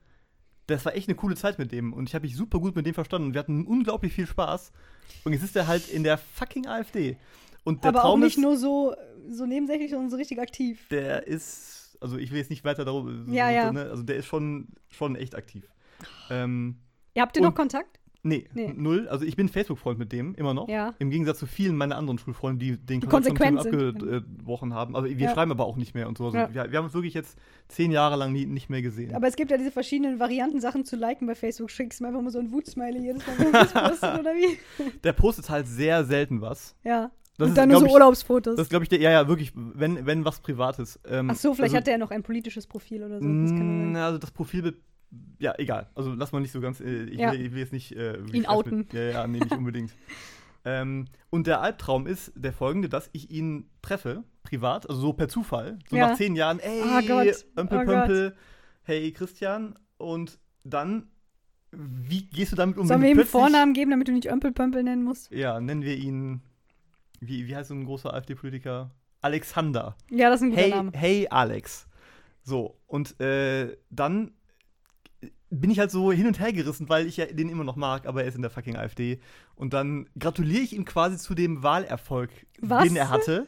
Das 0.67 0.83
war 0.85 0.95
echt 0.95 1.07
eine 1.07 1.15
coole 1.15 1.35
Zeit 1.35 1.59
mit 1.59 1.71
dem 1.71 1.93
und 1.93 2.09
ich 2.09 2.15
habe 2.15 2.25
mich 2.25 2.35
super 2.35 2.59
gut 2.59 2.75
mit 2.75 2.85
dem 2.87 2.95
verstanden. 2.95 3.33
Wir 3.33 3.39
hatten 3.39 3.65
unglaublich 3.67 4.13
viel 4.13 4.25
Spaß. 4.25 4.71
Und 5.23 5.33
jetzt 5.33 5.43
ist 5.43 5.55
er 5.55 5.67
halt 5.67 5.87
in 5.89 6.03
der 6.03 6.17
fucking 6.17 6.65
AfD. 6.65 7.17
Und 7.63 7.83
der 7.83 7.89
Aber 7.89 7.99
auch 8.05 8.09
Traum 8.09 8.21
nicht 8.21 8.37
ist, 8.37 8.41
nur 8.41 8.57
so, 8.57 8.95
so 9.29 9.45
nebensächlich, 9.45 9.91
sondern 9.91 10.09
so 10.09 10.17
richtig 10.17 10.39
aktiv. 10.39 10.87
der 10.89 11.27
ist, 11.27 11.97
also 12.01 12.17
ich 12.17 12.31
will 12.31 12.39
jetzt 12.39 12.49
nicht 12.49 12.63
weiter 12.63 12.83
darüber, 12.85 13.31
Ja, 13.31 13.49
ja. 13.51 13.71
Ne? 13.71 13.83
also 13.83 14.01
der 14.01 14.15
ist 14.15 14.25
schon, 14.25 14.69
schon 14.89 15.15
echt 15.15 15.35
aktiv. 15.35 15.67
Ähm, 16.31 16.77
habt 17.17 17.37
ihr 17.37 17.43
noch 17.43 17.53
Kontakt? 17.55 17.99
Nee, 18.25 18.45
Nee. 18.53 18.73
null. 18.75 19.07
Also 19.07 19.23
ich 19.23 19.35
bin 19.35 19.47
Facebook-Freund 19.49 19.99
mit 19.99 20.11
dem, 20.11 20.33
immer 20.35 20.53
noch. 20.53 20.67
Ja. 20.67 20.93
Im 20.99 21.11
Gegensatz 21.11 21.39
zu 21.39 21.45
vielen 21.45 21.77
meiner 21.77 21.95
anderen 21.95 22.17
Schulfreunde, 22.17 22.65
die 22.65 22.71
den 22.77 22.99
Die 23.01 23.07
sind. 23.07 23.57
abgebrochen 23.59 24.73
haben. 24.73 24.95
Aber 24.95 25.07
wir 25.07 25.15
Ja. 25.15 25.33
schreiben 25.33 25.51
aber 25.51 25.65
auch 25.65 25.77
nicht 25.77 25.93
mehr 25.93 26.07
und 26.07 26.17
so. 26.17 26.25
Also 26.25 26.37
Ja. 26.37 26.53
wir, 26.53 26.71
wir 26.71 26.77
haben 26.77 26.85
uns 26.85 26.93
wirklich 26.93 27.13
jetzt 27.13 27.37
zehn 27.67 27.91
Jahre 27.91 28.15
lang 28.15 28.31
nie, 28.33 28.45
nicht 28.45 28.69
mehr 28.69 28.81
gesehen. 28.81 29.13
Aber 29.15 29.27
es 29.27 29.35
gibt 29.35 29.51
ja 29.51 29.57
diese 29.57 29.71
verschiedenen 29.71 30.19
Varianten, 30.19 30.59
Sachen 30.59 30.85
zu 30.85 30.95
liken 30.95 31.27
bei 31.27 31.35
Facebook. 31.35 31.69
Schickst 31.71 32.01
mir 32.01 32.07
einfach 32.07 32.21
mal 32.21 32.31
so 32.31 32.39
ein 32.39 32.51
Wut-Smiley 32.51 32.99
jedes 33.01 33.25
Mal, 33.27 33.33
wenn 33.37 33.51
du 33.51 33.59
postet, 33.59 34.19
oder 34.19 34.33
wie? 34.33 34.57
Der 35.03 35.13
postet 35.13 35.49
halt 35.49 35.67
sehr 35.67 36.03
selten 36.03 36.41
was. 36.41 36.75
Ja. 36.83 37.11
Das 37.37 37.47
Und 37.47 37.51
ist, 37.51 37.57
dann 37.57 37.67
nur 37.69 37.79
so 37.81 37.85
ich, 37.85 37.91
Urlaubsfotos. 37.91 38.55
Das 38.55 38.69
glaube 38.69 38.83
ich, 38.85 38.89
der, 38.89 38.99
ja, 39.01 39.11
ja, 39.11 39.27
wirklich, 39.27 39.51
wenn, 39.55 40.05
wenn 40.05 40.23
was 40.23 40.39
Privates. 40.39 40.99
Ähm, 41.05 41.29
Ach 41.29 41.35
so, 41.35 41.53
vielleicht 41.53 41.65
also, 41.73 41.77
hat 41.77 41.87
der 41.87 41.95
ja 41.95 41.97
noch 41.97 42.11
ein 42.11 42.23
politisches 42.23 42.65
Profil 42.65 43.03
oder 43.03 43.19
so. 43.19 43.25
Das 43.27 43.51
Mm. 43.51 43.95
Also 43.97 44.17
das 44.19 44.31
Profilbild, 44.31 44.77
ja, 45.39 45.53
egal. 45.57 45.89
Also 45.95 46.13
lass 46.13 46.31
mal 46.31 46.39
nicht 46.39 46.51
so 46.51 46.61
ganz, 46.61 46.79
äh, 46.79 47.03
ich, 47.05 47.19
Ja. 47.19 47.31
will, 47.31 47.41
ich 47.41 47.51
will 47.51 47.59
jetzt 47.59 47.73
nicht 47.73 47.91
äh, 47.93 48.17
Ihn 48.33 48.45
outen. 48.45 48.77
Mit, 48.79 48.93
ja, 48.93 49.01
ja, 49.01 49.27
nee, 49.27 49.39
nicht 49.39 49.51
unbedingt. 49.57 49.91
ähm, 50.63 51.05
und 51.29 51.47
der 51.47 51.61
Albtraum 51.61 52.07
ist 52.07 52.31
der 52.35 52.53
folgende, 52.53 52.89
dass 52.89 53.09
ich 53.13 53.29
ihn 53.31 53.69
treffe, 53.81 54.23
privat, 54.43 54.89
also 54.89 55.01
so 55.01 55.13
per 55.13 55.27
Zufall, 55.27 55.79
so 55.89 55.95
Ja. 55.95 56.07
nach 56.09 56.17
zehn 56.17 56.35
Jahren, 56.35 56.59
ey, 56.59 56.81
Gott, 57.07 57.45
Ömpel, 57.57 57.79
oh 57.79 57.83
Pömpel, 57.85 58.35
hey 58.83 59.11
Christian, 59.11 59.77
und 59.97 60.39
dann, 60.63 61.09
wie 61.71 62.27
gehst 62.27 62.51
du 62.51 62.55
damit 62.55 62.77
um? 62.77 62.87
Sollen 62.87 63.01
wir 63.01 63.09
ihm 63.09 63.17
einen 63.19 63.27
Vornamen 63.27 63.73
geben, 63.73 63.91
damit 63.91 64.07
du 64.07 64.11
nicht 64.13 64.29
Ömpel-Pömpel 64.31 64.83
nennen 64.83 65.03
musst? 65.03 65.31
Ja, 65.31 65.59
nennen 65.59 65.81
wir 65.83 65.95
ihn, 65.97 66.41
wie, 67.19 67.47
wie 67.47 67.55
heißt 67.55 67.69
so 67.69 67.75
ein 67.75 67.85
großer 67.85 68.13
AfD-Politiker? 68.13 68.91
Alexander. 69.21 69.95
Ja, 70.11 70.29
das 70.29 70.39
ist 70.41 70.43
ein 70.45 70.49
guter 70.51 70.61
Hey, 70.61 70.69
Name. 70.69 70.91
hey 70.93 71.27
Alex. 71.29 71.87
So, 72.43 72.77
und 72.85 73.19
äh, 73.19 73.75
dann 73.89 74.31
bin 75.59 75.69
ich 75.71 75.79
halt 75.79 75.91
so 75.91 76.11
hin 76.11 76.27
und 76.27 76.39
her 76.39 76.53
gerissen, 76.53 76.89
weil 76.89 77.07
ich 77.07 77.17
ja 77.17 77.25
den 77.25 77.49
immer 77.49 77.63
noch 77.63 77.75
mag, 77.75 78.05
aber 78.07 78.21
er 78.23 78.27
ist 78.27 78.35
in 78.35 78.41
der 78.41 78.51
fucking 78.51 78.75
AfD. 78.75 79.19
Und 79.55 79.73
dann 79.73 80.07
gratuliere 80.19 80.61
ich 80.63 80.73
ihm 80.73 80.85
quasi 80.85 81.17
zu 81.17 81.33
dem 81.35 81.63
Wahlerfolg, 81.63 82.29
Was? 82.61 82.83
den 82.83 82.95
er 82.95 83.09
hatte, 83.09 83.47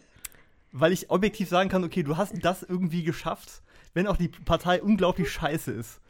weil 0.72 0.92
ich 0.92 1.10
objektiv 1.10 1.50
sagen 1.50 1.70
kann, 1.70 1.84
okay, 1.84 2.04
du 2.04 2.18
hast 2.18 2.34
das 2.44 2.64
irgendwie 2.64 3.04
geschafft, 3.04 3.62
wenn 3.94 4.08
auch 4.08 4.18
die 4.18 4.28
Partei 4.30 4.82
unglaublich 4.82 5.32
scheiße 5.32 5.72
ist. 5.72 6.02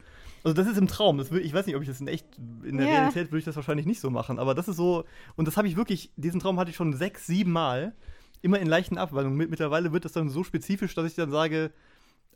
Also 0.44 0.54
das 0.56 0.68
ist 0.68 0.78
im 0.78 0.88
Traum. 0.88 1.18
Will, 1.32 1.42
ich 1.46 1.54
weiß 1.54 1.66
nicht, 1.66 1.76
ob 1.76 1.82
ich 1.82 1.88
das 1.88 2.00
in 2.00 2.08
echt, 2.08 2.26
in 2.64 2.78
der 2.78 2.88
Ja. 2.88 2.94
Realität 3.00 3.28
würde 3.32 3.40
ich 3.40 3.46
das 3.46 3.56
wahrscheinlich 3.56 3.86
nicht 3.86 4.00
so 4.00 4.10
machen, 4.10 4.40
aber 4.40 4.54
das 4.56 4.68
ist 4.68 4.78
so, 4.78 5.04
und 5.36 5.48
das 5.48 5.58
habe 5.58 5.68
ich 5.68 5.76
wirklich, 5.76 6.12
diesen 6.16 6.40
Traum 6.40 6.60
hatte 6.60 6.70
ich 6.70 6.76
schon 6.76 6.94
sechs, 6.94 7.26
sieben 7.28 7.52
Mal, 7.52 7.94
immer 8.42 8.60
in 8.60 8.68
leichten 8.68 8.98
Abwandlungen. 8.98 9.38
Mit- 9.38 9.50
Mittlerweile 9.50 9.92
wird 9.92 10.06
das 10.06 10.12
dann 10.14 10.30
so 10.30 10.44
spezifisch, 10.44 10.94
dass 10.96 11.06
ich 11.08 11.16
dann 11.16 11.32
sage, 11.32 11.72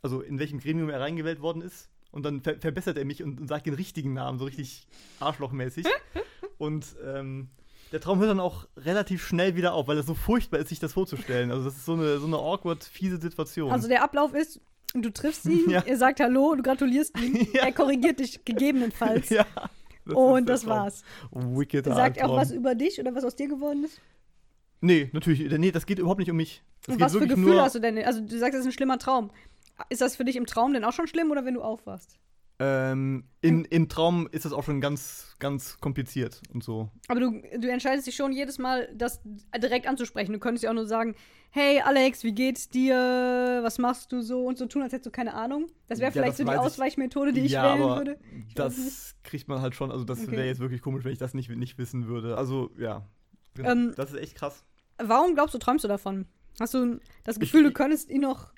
also 0.02 0.20
in 0.20 0.38
welchem 0.38 0.58
Gremium 0.58 0.90
er 0.90 1.00
reingewählt 1.00 1.40
worden 1.40 1.62
ist. 1.62 1.88
Und 2.12 2.24
dann 2.24 2.42
ver 2.42 2.58
verbessert 2.60 2.96
er 2.96 3.04
mich 3.04 3.22
und, 3.22 3.40
und 3.40 3.48
sagt 3.48 3.66
den 3.66 3.74
richtigen 3.74 4.12
Namen, 4.12 4.38
so 4.38 4.44
richtig 4.44 4.86
arschlochmäßig. 5.18 5.86
und 6.58 6.86
ähm, 7.04 7.48
der 7.90 8.00
Traum 8.00 8.18
hört 8.20 8.30
dann 8.30 8.40
auch 8.40 8.66
relativ 8.76 9.26
schnell 9.26 9.56
wieder 9.56 9.74
auf, 9.74 9.88
weil 9.88 9.98
es 9.98 10.06
so 10.06 10.14
furchtbar 10.14 10.60
ist, 10.60 10.68
sich 10.68 10.78
das 10.78 10.92
vorzustellen. 10.92 11.50
Also 11.50 11.64
das 11.64 11.76
ist 11.76 11.84
so 11.84 11.94
eine, 11.94 12.18
so 12.18 12.26
eine 12.26 12.36
awkward, 12.36 12.84
fiese 12.84 13.18
Situation. 13.18 13.70
Also 13.72 13.88
der 13.88 14.02
Ablauf 14.02 14.32
ist, 14.34 14.60
du 14.94 15.10
triffst 15.10 15.44
ihn, 15.46 15.64
Ja. 15.70 15.80
er 15.86 15.96
sagt 15.96 16.20
Hallo, 16.20 16.54
du 16.54 16.62
gratulierst 16.62 17.18
ihm, 17.20 17.34
Ja. 17.54 17.64
er 17.64 17.72
korrigiert 17.72 18.20
dich 18.20 18.44
gegebenenfalls. 18.44 19.28
ja, 19.30 19.46
das 20.04 20.14
und 20.14 20.46
das 20.48 20.62
Traum. 20.62 20.70
war's. 20.70 21.02
Wicked 21.32 21.84
Sagt 21.86 22.16
er 22.18 22.28
auch 22.30 22.36
was 22.36 22.50
über 22.50 22.74
dich 22.74 22.98
oder 23.00 23.14
was 23.14 23.24
aus 23.24 23.36
dir 23.36 23.48
geworden 23.48 23.84
ist? 23.84 24.00
Nee, 24.80 25.10
natürlich. 25.12 25.50
Nee, 25.58 25.70
das 25.70 25.86
geht 25.86 25.98
überhaupt 25.98 26.18
nicht 26.18 26.30
um 26.30 26.36
mich. 26.36 26.62
Das 26.86 26.94
Und 26.96 27.00
was 27.00 27.12
für 27.12 27.20
Gefühle 27.26 27.54
nur, 27.54 27.62
hast 27.62 27.74
du 27.76 27.78
denn? 27.78 27.96
Also 27.98 28.20
du 28.20 28.36
sagst, 28.38 28.54
das 28.54 28.60
ist 28.60 28.66
ein 28.66 28.72
schlimmer 28.72 28.98
Traum. 28.98 29.30
Ist 29.88 30.00
das 30.00 30.16
für 30.16 30.24
dich 30.24 30.36
im 30.36 30.46
Traum 30.46 30.72
denn 30.72 30.84
auch 30.84 30.92
schon 30.92 31.06
schlimm 31.06 31.30
oder 31.30 31.44
wenn 31.44 31.54
du 31.54 31.62
aufwachst? 31.62 32.18
Ähm, 32.58 33.24
in, 33.40 33.64
Im 33.64 33.88
Traum 33.88 34.28
ist 34.30 34.44
das 34.44 34.52
auch 34.52 34.62
schon 34.62 34.80
ganz, 34.80 35.34
ganz 35.40 35.78
kompliziert 35.80 36.40
und 36.52 36.62
so. 36.62 36.90
Aber 37.08 37.18
du, 37.18 37.42
du 37.58 37.68
entscheidest 37.68 38.06
dich 38.06 38.14
schon 38.14 38.32
jedes 38.32 38.58
Mal, 38.58 38.88
das 38.94 39.20
direkt 39.60 39.88
anzusprechen. 39.88 40.32
Du 40.32 40.38
könntest 40.38 40.62
ja 40.62 40.70
auch 40.70 40.74
nur 40.74 40.86
sagen, 40.86 41.16
hey 41.50 41.80
Alex, 41.80 42.22
wie 42.22 42.32
geht's 42.32 42.68
dir? 42.68 42.94
Was 43.62 43.78
machst 43.78 44.12
du 44.12 44.20
so? 44.22 44.44
Und 44.46 44.58
so 44.58 44.66
tun, 44.66 44.82
als 44.82 44.92
hättest 44.92 45.06
du 45.06 45.10
keine 45.10 45.34
Ahnung. 45.34 45.66
Das 45.88 45.98
wäre 45.98 46.08
Ja, 46.08 46.12
vielleicht 46.12 46.38
das 46.38 46.46
so 46.46 46.52
die. 46.52 46.56
Ausweichmethode, 46.56 47.32
die 47.32 47.40
ich 47.40 47.52
ja, 47.52 47.64
wählen 47.76 47.88
würde. 47.96 48.20
Ich 48.46 48.54
das 48.54 49.16
kriegt 49.24 49.48
man 49.48 49.60
halt 49.60 49.74
schon. 49.74 49.90
Also, 49.90 50.04
das 50.04 50.20
Okay. 50.20 50.30
wäre 50.32 50.46
jetzt 50.46 50.60
wirklich 50.60 50.82
komisch, 50.82 51.04
wenn 51.04 51.12
ich 51.12 51.18
das 51.18 51.34
nicht, 51.34 51.50
nicht 51.50 51.78
wissen 51.78 52.06
würde. 52.06 52.36
Also, 52.36 52.70
ja. 52.78 53.08
Genau. 53.54 53.70
Ähm, 53.70 53.92
das 53.96 54.12
ist 54.12 54.18
echt 54.20 54.36
krass. 54.36 54.64
Warum 55.02 55.34
glaubst 55.34 55.54
du, 55.54 55.58
träumst 55.58 55.82
du 55.84 55.88
davon? 55.88 56.26
Hast 56.60 56.74
du 56.74 57.00
das 57.24 57.40
Gefühl, 57.40 57.62
Ich- 57.62 57.68
du 57.68 57.72
könntest 57.72 58.08
ihn 58.08 58.20
noch 58.20 58.52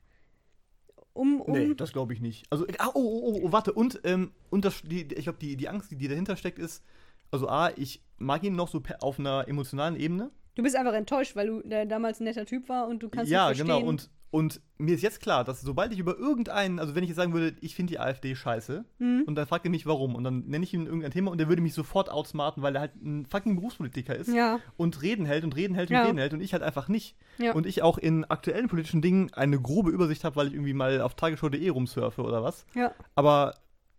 um. 1.15 1.41
um 1.41 1.53
Nee, 1.53 1.75
das 1.75 1.93
glaube 1.93 2.13
ich 2.13 2.21
nicht. 2.21 2.45
Also, 2.51 2.67
ah, 2.79 2.91
oh, 2.95 3.01
oh, 3.01 3.23
oh, 3.25 3.41
oh, 3.45 3.53
warte. 3.53 3.73
Und, 3.73 4.01
ähm, 4.05 4.33
und 4.51 4.65
das, 4.65 4.83
die, 4.83 5.03
ich 5.15 5.25
glaube, 5.25 5.39
die, 5.41 5.57
die 5.57 5.69
Angst, 5.69 5.91
die, 5.91 5.97
die 5.97 6.09
dahinter 6.09 6.37
steckt, 6.37 6.59
ist, 6.59 6.85
also 7.31 7.49
A, 7.49 7.71
ich 7.77 8.03
mag 8.19 8.43
ihn 8.45 8.55
noch 8.55 8.69
so 8.69 8.83
auf 9.01 9.19
einer 9.19 9.49
emotionalen 9.49 9.97
Ebene. 9.97 10.31
du 10.55 10.63
bist 10.63 10.77
einfach 10.77 10.93
enttäuscht, 10.93 11.35
weil 11.37 11.47
du 11.47 11.63
der 11.63 11.87
damals 11.87 12.21
ein 12.21 12.25
netter 12.25 12.47
Typ 12.47 12.69
war 12.69 12.87
und 12.87 13.03
du 13.03 13.09
kannst 13.09 13.31
ja, 13.31 13.49
nicht 13.49 13.59
verstehen. 13.59 13.79
genau. 13.79 13.89
Und, 13.89 14.11
und 14.35 14.61
mir 14.79 14.97
ist 14.97 15.03
jetzt 15.03 15.21
klar, 15.21 15.45
dass 15.45 15.61
sobald 15.61 15.93
ich 15.93 16.01
über 16.01 16.19
irgendeinen, 16.19 16.81
also 16.81 16.97
wenn 16.97 17.05
ich 17.05 17.09
jetzt 17.11 17.19
sagen 17.19 17.33
würde, 17.33 17.55
ich 17.61 17.77
finde 17.77 17.93
die 17.93 18.01
AfD 18.01 18.35
scheiße, 18.35 18.85
Mhm. 18.99 19.23
und 19.27 19.37
dann 19.37 19.47
fragt 19.47 19.65
er 19.65 19.71
mich 19.71 19.87
warum, 19.87 20.17
und 20.17 20.25
dann 20.25 20.45
nenne 20.49 20.65
ich 20.65 20.75
ihm 20.75 20.87
irgendein 20.87 21.13
Thema 21.13 21.31
und 21.31 21.39
der 21.39 21.49
würde 21.49 21.63
mich 21.63 21.73
sofort 21.75 22.11
outsmarten, 22.11 22.61
weil 22.63 22.75
er 22.75 22.81
halt 22.81 22.97
ein 22.97 23.27
fucking 23.27 23.55
Berufspolitiker 23.55 24.17
ist 24.17 24.29
Ja, 24.35 24.59
und 24.77 25.01
reden 25.03 25.25
hält 25.25 25.45
und 25.45 25.55
reden 25.55 25.75
hält 25.77 25.91
und 25.91 25.97
Ja. 25.97 26.03
reden 26.07 26.19
hält 26.19 26.33
und 26.35 26.41
ich 26.41 26.53
halt 26.53 26.65
einfach 26.65 26.89
nicht. 26.89 27.17
ja. 27.39 27.53
Und 27.53 27.65
ich 27.67 27.83
auch 27.83 27.97
in 27.97 28.25
aktuellen 28.25 28.67
politischen 28.69 29.03
Dingen 29.03 29.33
eine 29.35 29.61
grobe 29.61 29.91
Übersicht 29.93 30.25
habe, 30.25 30.35
weil 30.37 30.49
ich 30.49 30.55
irgendwie 30.55 30.75
mal 30.75 31.01
auf 31.01 31.15
tagesschau.de 31.15 31.69
rumsurfe 31.69 32.23
oder 32.23 32.43
was. 32.43 32.67
Aber 33.15 33.55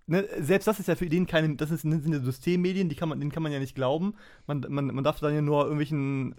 ne, 0.07 0.27
selbst 0.39 0.67
das 0.67 0.79
ist 0.81 0.87
ja 0.87 0.95
für 0.95 1.07
den 1.07 1.27
keine, 1.27 1.55
das 1.55 1.71
ist, 1.71 1.81
sind 1.83 2.11
ja 2.13 2.19
Systemmedien, 2.19 2.89
die 2.89 2.95
kann 2.95 3.07
man, 3.09 3.19
denen 3.21 3.31
kann 3.31 3.41
man 3.43 3.51
ja 3.53 3.59
nicht 3.59 3.73
glauben. 3.75 4.15
Man, 4.47 4.65
man, 4.67 4.87
man 4.87 5.03
darf 5.05 5.19
dann 5.21 5.33
ja 5.33 5.41
nur 5.41 5.63
irgendwelchen 5.63 6.35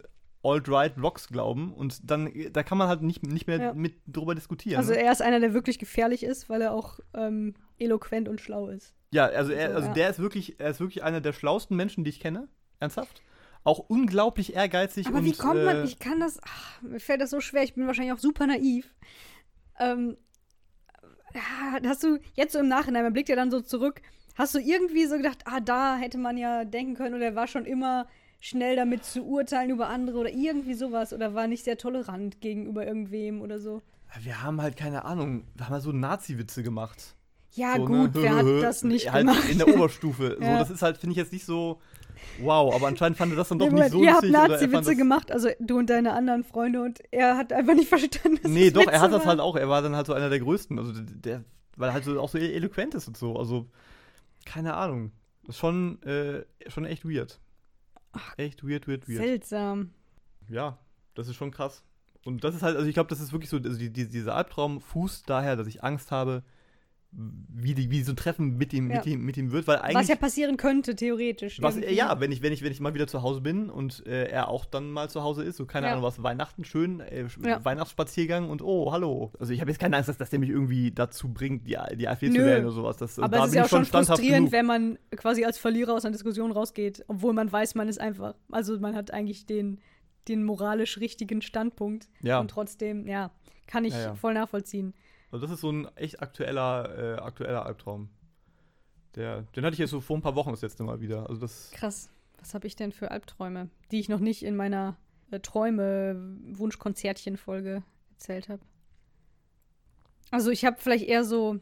Alt-Right-Blogs 0.46 1.28
glauben 1.28 1.72
und 1.74 2.10
dann, 2.10 2.32
da 2.52 2.62
kann 2.62 2.78
man 2.78 2.88
halt 2.88 3.02
nicht, 3.02 3.22
nicht 3.22 3.46
mehr 3.46 3.58
Ja. 3.58 3.74
mit 3.74 3.94
drüber 4.06 4.34
diskutieren. 4.34 4.78
Also 4.78 4.92
ne? 4.92 5.02
er 5.02 5.12
ist 5.12 5.22
einer, 5.22 5.40
der 5.40 5.52
wirklich 5.54 5.78
gefährlich 5.78 6.22
ist, 6.22 6.48
weil 6.48 6.62
er 6.62 6.72
auch 6.72 7.00
ähm, 7.14 7.54
eloquent 7.78 8.28
und 8.28 8.40
schlau 8.40 8.68
ist. 8.68 8.94
ja, 9.10 9.26
also, 9.26 9.52
er, 9.52 9.70
so, 9.70 9.74
also 9.76 9.88
ja. 9.88 9.94
der 9.94 10.10
ist 10.10 10.18
wirklich, 10.18 10.60
er 10.60 10.70
ist 10.70 10.80
wirklich 10.80 11.02
einer 11.02 11.20
der 11.20 11.32
schlauesten 11.32 11.76
Menschen, 11.76 12.04
die 12.04 12.10
ich 12.10 12.20
kenne. 12.20 12.48
Ernsthaft. 12.78 13.22
Auch 13.64 13.78
unglaublich 13.80 14.54
ehrgeizig 14.54 15.08
Aber 15.08 15.18
und 15.18 15.24
wie 15.24 15.32
kommt 15.32 15.64
man, 15.64 15.78
äh, 15.78 15.84
ich 15.84 15.98
kann 15.98 16.20
das, 16.20 16.38
ach, 16.44 16.82
mir 16.82 17.00
fällt 17.00 17.20
das 17.20 17.30
so 17.30 17.40
schwer, 17.40 17.62
ich 17.64 17.74
bin 17.74 17.86
wahrscheinlich 17.86 18.12
auch 18.14 18.18
super 18.18 18.46
naiv. 18.46 18.94
Ähm, 19.80 20.16
hast 21.84 22.02
du 22.04 22.18
jetzt 22.34 22.52
so 22.52 22.58
im 22.60 22.68
Nachhinein, 22.68 23.02
man 23.02 23.12
blickt 23.12 23.28
ja 23.28 23.36
dann 23.36 23.50
so 23.50 23.60
zurück, 23.60 24.00
hast 24.36 24.54
du 24.54 24.58
irgendwie 24.58 25.06
so 25.06 25.16
gedacht, 25.16 25.38
ah, 25.44 25.60
da 25.60 25.96
hätte 25.96 26.18
man 26.18 26.36
ja 26.36 26.64
denken 26.64 26.94
können 26.94 27.14
oder 27.14 27.24
er 27.26 27.34
war 27.34 27.46
schon 27.46 27.64
immer 27.64 28.06
schnell 28.46 28.76
damit 28.76 29.04
zu 29.04 29.24
urteilen 29.24 29.70
über 29.70 29.88
andere 29.88 30.18
oder 30.18 30.30
irgendwie 30.30 30.74
sowas 30.74 31.12
oder 31.12 31.34
war 31.34 31.46
nicht 31.48 31.64
sehr 31.64 31.76
tolerant 31.78 32.40
gegenüber 32.40 32.86
irgendwem 32.86 33.40
oder 33.42 33.58
so. 33.58 33.82
wir 34.20 34.42
haben 34.42 34.62
halt 34.62 34.76
keine 34.76 35.04
Ahnung, 35.04 35.44
wir 35.54 35.66
haben 35.66 35.72
halt 35.72 35.82
so 35.82 35.92
Nazi-Witze 35.92 36.62
gemacht. 36.62 37.16
Ja, 37.52 37.74
so, 37.76 37.86
gut, 37.86 38.14
ne? 38.14 38.22
wer 38.22 38.36
hat 38.36 38.46
das 38.62 38.84
nicht 38.84 39.12
halt 39.12 39.26
gemacht? 39.26 39.48
in 39.48 39.58
der 39.58 39.68
Oberstufe. 39.68 40.36
Ja. 40.40 40.52
So, 40.52 40.58
das 40.58 40.70
ist 40.70 40.82
halt, 40.82 40.98
finde 40.98 41.12
ich 41.12 41.16
jetzt 41.18 41.32
nicht 41.32 41.44
so 41.44 41.80
wow, 42.40 42.74
aber 42.74 42.86
anscheinend 42.86 43.18
fand 43.18 43.32
er 43.32 43.36
das 43.36 43.48
dann 43.48 43.58
doch 43.58 43.70
Nee, 43.70 43.80
nicht 43.80 43.90
so 43.90 44.02
ihr 44.02 44.12
habt 44.14 44.22
lustig. 44.22 44.34
er 44.34 44.48
fand 44.48 44.50
Nazi-Witze 44.52 44.96
gemacht, 44.96 45.32
also 45.32 45.48
du 45.58 45.78
und 45.78 45.90
deine 45.90 46.12
anderen 46.12 46.44
Freunde 46.44 46.82
und 46.82 47.00
er 47.10 47.36
hat 47.36 47.52
einfach 47.52 47.74
nicht 47.74 47.88
verstanden, 47.88 48.38
dass 48.42 48.50
Nee, 48.50 48.70
das 48.70 48.74
doch, 48.74 48.90
er 48.92 48.94
Witze 48.94 49.00
hat 49.00 49.12
das 49.12 49.26
halt 49.26 49.40
auch. 49.40 49.56
Er 49.56 49.68
war 49.68 49.82
dann 49.82 49.96
halt 49.96 50.06
so 50.06 50.12
einer 50.12 50.28
der 50.30 50.38
größten. 50.40 50.78
Also 50.78 50.92
der, 50.94 51.44
weil 51.76 51.90
er 51.90 51.94
halt 51.94 52.04
so 52.04 52.20
auch 52.20 52.28
so 52.28 52.38
eloquent 52.38 52.94
ist 52.94 53.08
und 53.08 53.16
so. 53.16 53.36
Also, 53.36 53.66
keine 54.44 54.74
Ahnung. 54.74 55.12
Das 55.44 55.56
ist 55.56 55.60
schon, 55.60 56.00
äh, 56.02 56.44
schon 56.68 56.84
echt 56.84 57.04
weird. 57.04 57.40
Echt 58.36 58.66
weird, 58.66 58.88
weird, 58.88 59.08
weird. 59.08 59.18
Seltsam. 59.18 59.90
Ja, 60.48 60.78
das 61.14 61.28
ist 61.28 61.36
schon 61.36 61.50
krass. 61.50 61.82
Und 62.24 62.42
das 62.42 62.54
ist 62.54 62.62
halt, 62.62 62.76
also 62.76 62.88
ich 62.88 62.94
glaube, 62.94 63.08
das 63.08 63.20
ist 63.20 63.32
wirklich 63.32 63.50
so, 63.50 63.56
also 63.56 63.78
die, 63.78 63.90
die, 63.90 64.08
dieser 64.08 64.34
Albtraum 64.34 64.80
fußt 64.80 65.28
daher, 65.30 65.56
dass 65.56 65.66
ich 65.66 65.84
Angst 65.84 66.10
habe, 66.10 66.42
wie, 67.12 67.74
die, 67.74 67.90
wie 67.90 68.02
so 68.02 68.12
ein 68.12 68.16
Treffen 68.16 68.58
mit 68.58 68.72
ihm, 68.74 68.90
Ja. 68.90 68.96
mit 68.98 69.06
ihm, 69.06 69.24
mit 69.24 69.36
ihm 69.38 69.50
wird, 69.50 69.66
weil 69.66 69.78
eigentlich. 69.78 69.96
Was 69.96 70.08
ja 70.08 70.16
passieren 70.16 70.56
könnte, 70.58 70.94
theoretisch. 70.94 71.62
Was, 71.62 71.76
irgendwie. 71.76 71.94
ja, 71.94 72.20
wenn 72.20 72.30
ich, 72.30 72.42
wenn, 72.42 72.52
ich, 72.52 72.62
wenn 72.62 72.72
ich 72.72 72.80
mal 72.80 72.92
wieder 72.92 73.06
zu 73.06 73.22
Hause 73.22 73.40
bin 73.40 73.70
und 73.70 74.06
äh, 74.06 74.24
er 74.28 74.48
auch 74.48 74.66
dann 74.66 74.90
mal 74.90 75.08
zu 75.08 75.22
Hause 75.22 75.42
ist, 75.42 75.56
so 75.56 75.64
keine 75.64 75.86
Ja. 75.86 75.92
Ahnung 75.92 76.04
was, 76.04 76.22
Weihnachten 76.22 76.64
schön, 76.64 77.00
äh, 77.00 77.26
Ja. 77.42 77.64
Weihnachtsspaziergang 77.64 78.50
und 78.50 78.60
oh, 78.60 78.92
hallo. 78.92 79.32
Also 79.40 79.52
ich 79.54 79.60
habe 79.60 79.70
jetzt 79.70 79.78
keine 79.80 79.96
Angst, 79.96 80.08
dass, 80.10 80.18
dass 80.18 80.28
der 80.30 80.38
mich 80.40 80.50
irgendwie 80.50 80.90
dazu 80.90 81.32
bringt, 81.32 81.66
die, 81.66 81.78
die 81.96 82.08
AfD 82.08 82.28
Nö. 82.28 82.34
zu 82.34 82.44
wählen 82.44 82.64
oder 82.64 82.74
sowas. 82.74 82.96
Das, 82.98 83.18
Aber 83.18 83.38
da 83.38 83.42
es 83.44 83.50
ist 83.50 83.54
ja 83.54 83.64
auch 83.64 83.68
schon 83.68 83.84
frustrierend, 83.86 84.36
genug. 84.50 84.52
wenn 84.52 84.66
man 84.66 84.98
quasi 85.16 85.44
als 85.44 85.56
Verlierer 85.58 85.94
aus 85.94 86.04
einer 86.04 86.12
Diskussion 86.12 86.52
rausgeht, 86.52 87.04
obwohl 87.08 87.32
man 87.32 87.50
weiß, 87.50 87.76
man 87.76 87.88
ist 87.88 87.98
einfach. 88.00 88.34
Also 88.50 88.78
man 88.78 88.94
hat 88.94 89.10
eigentlich 89.10 89.46
den, 89.46 89.80
den 90.28 90.44
moralisch 90.44 90.98
richtigen 90.98 91.40
Standpunkt. 91.40 92.08
Ja. 92.20 92.40
Und 92.40 92.50
trotzdem, 92.50 93.06
ja, 93.06 93.30
kann 93.66 93.84
ich 93.84 93.94
voll 94.20 94.34
nachvollziehen. 94.34 94.92
Also 95.30 95.44
das 95.46 95.54
ist 95.54 95.60
so 95.60 95.70
ein 95.70 95.86
echt 95.96 96.22
aktueller, 96.22 97.16
äh, 97.18 97.20
aktueller 97.20 97.66
Albtraum. 97.66 98.08
Der, 99.14 99.42
den 99.42 99.64
hatte 99.64 99.74
ich 99.74 99.78
jetzt 99.80 99.90
so 99.90 100.00
vor 100.00 100.16
ein 100.16 100.22
paar 100.22 100.36
Wochen 100.36 100.50
das 100.50 100.62
letzte 100.62 100.82
Mal 100.84 101.00
wieder. 101.00 101.28
Also 101.28 101.40
das, 101.40 101.70
Krass. 101.72 102.10
Was 102.38 102.54
habe 102.54 102.66
ich 102.66 102.76
denn 102.76 102.92
für 102.92 103.10
Albträume, 103.10 103.70
die 103.90 103.98
ich 103.98 104.08
noch 104.08 104.20
nicht 104.20 104.44
in 104.44 104.56
meiner 104.56 104.96
äh, 105.30 105.40
Träume-Wunschkonzertchen-Folge 105.40 107.82
erzählt 108.12 108.48
habe? 108.48 108.62
Also 110.30 110.50
ich 110.50 110.64
habe 110.64 110.76
vielleicht 110.78 111.06
eher 111.06 111.24
so 111.24 111.58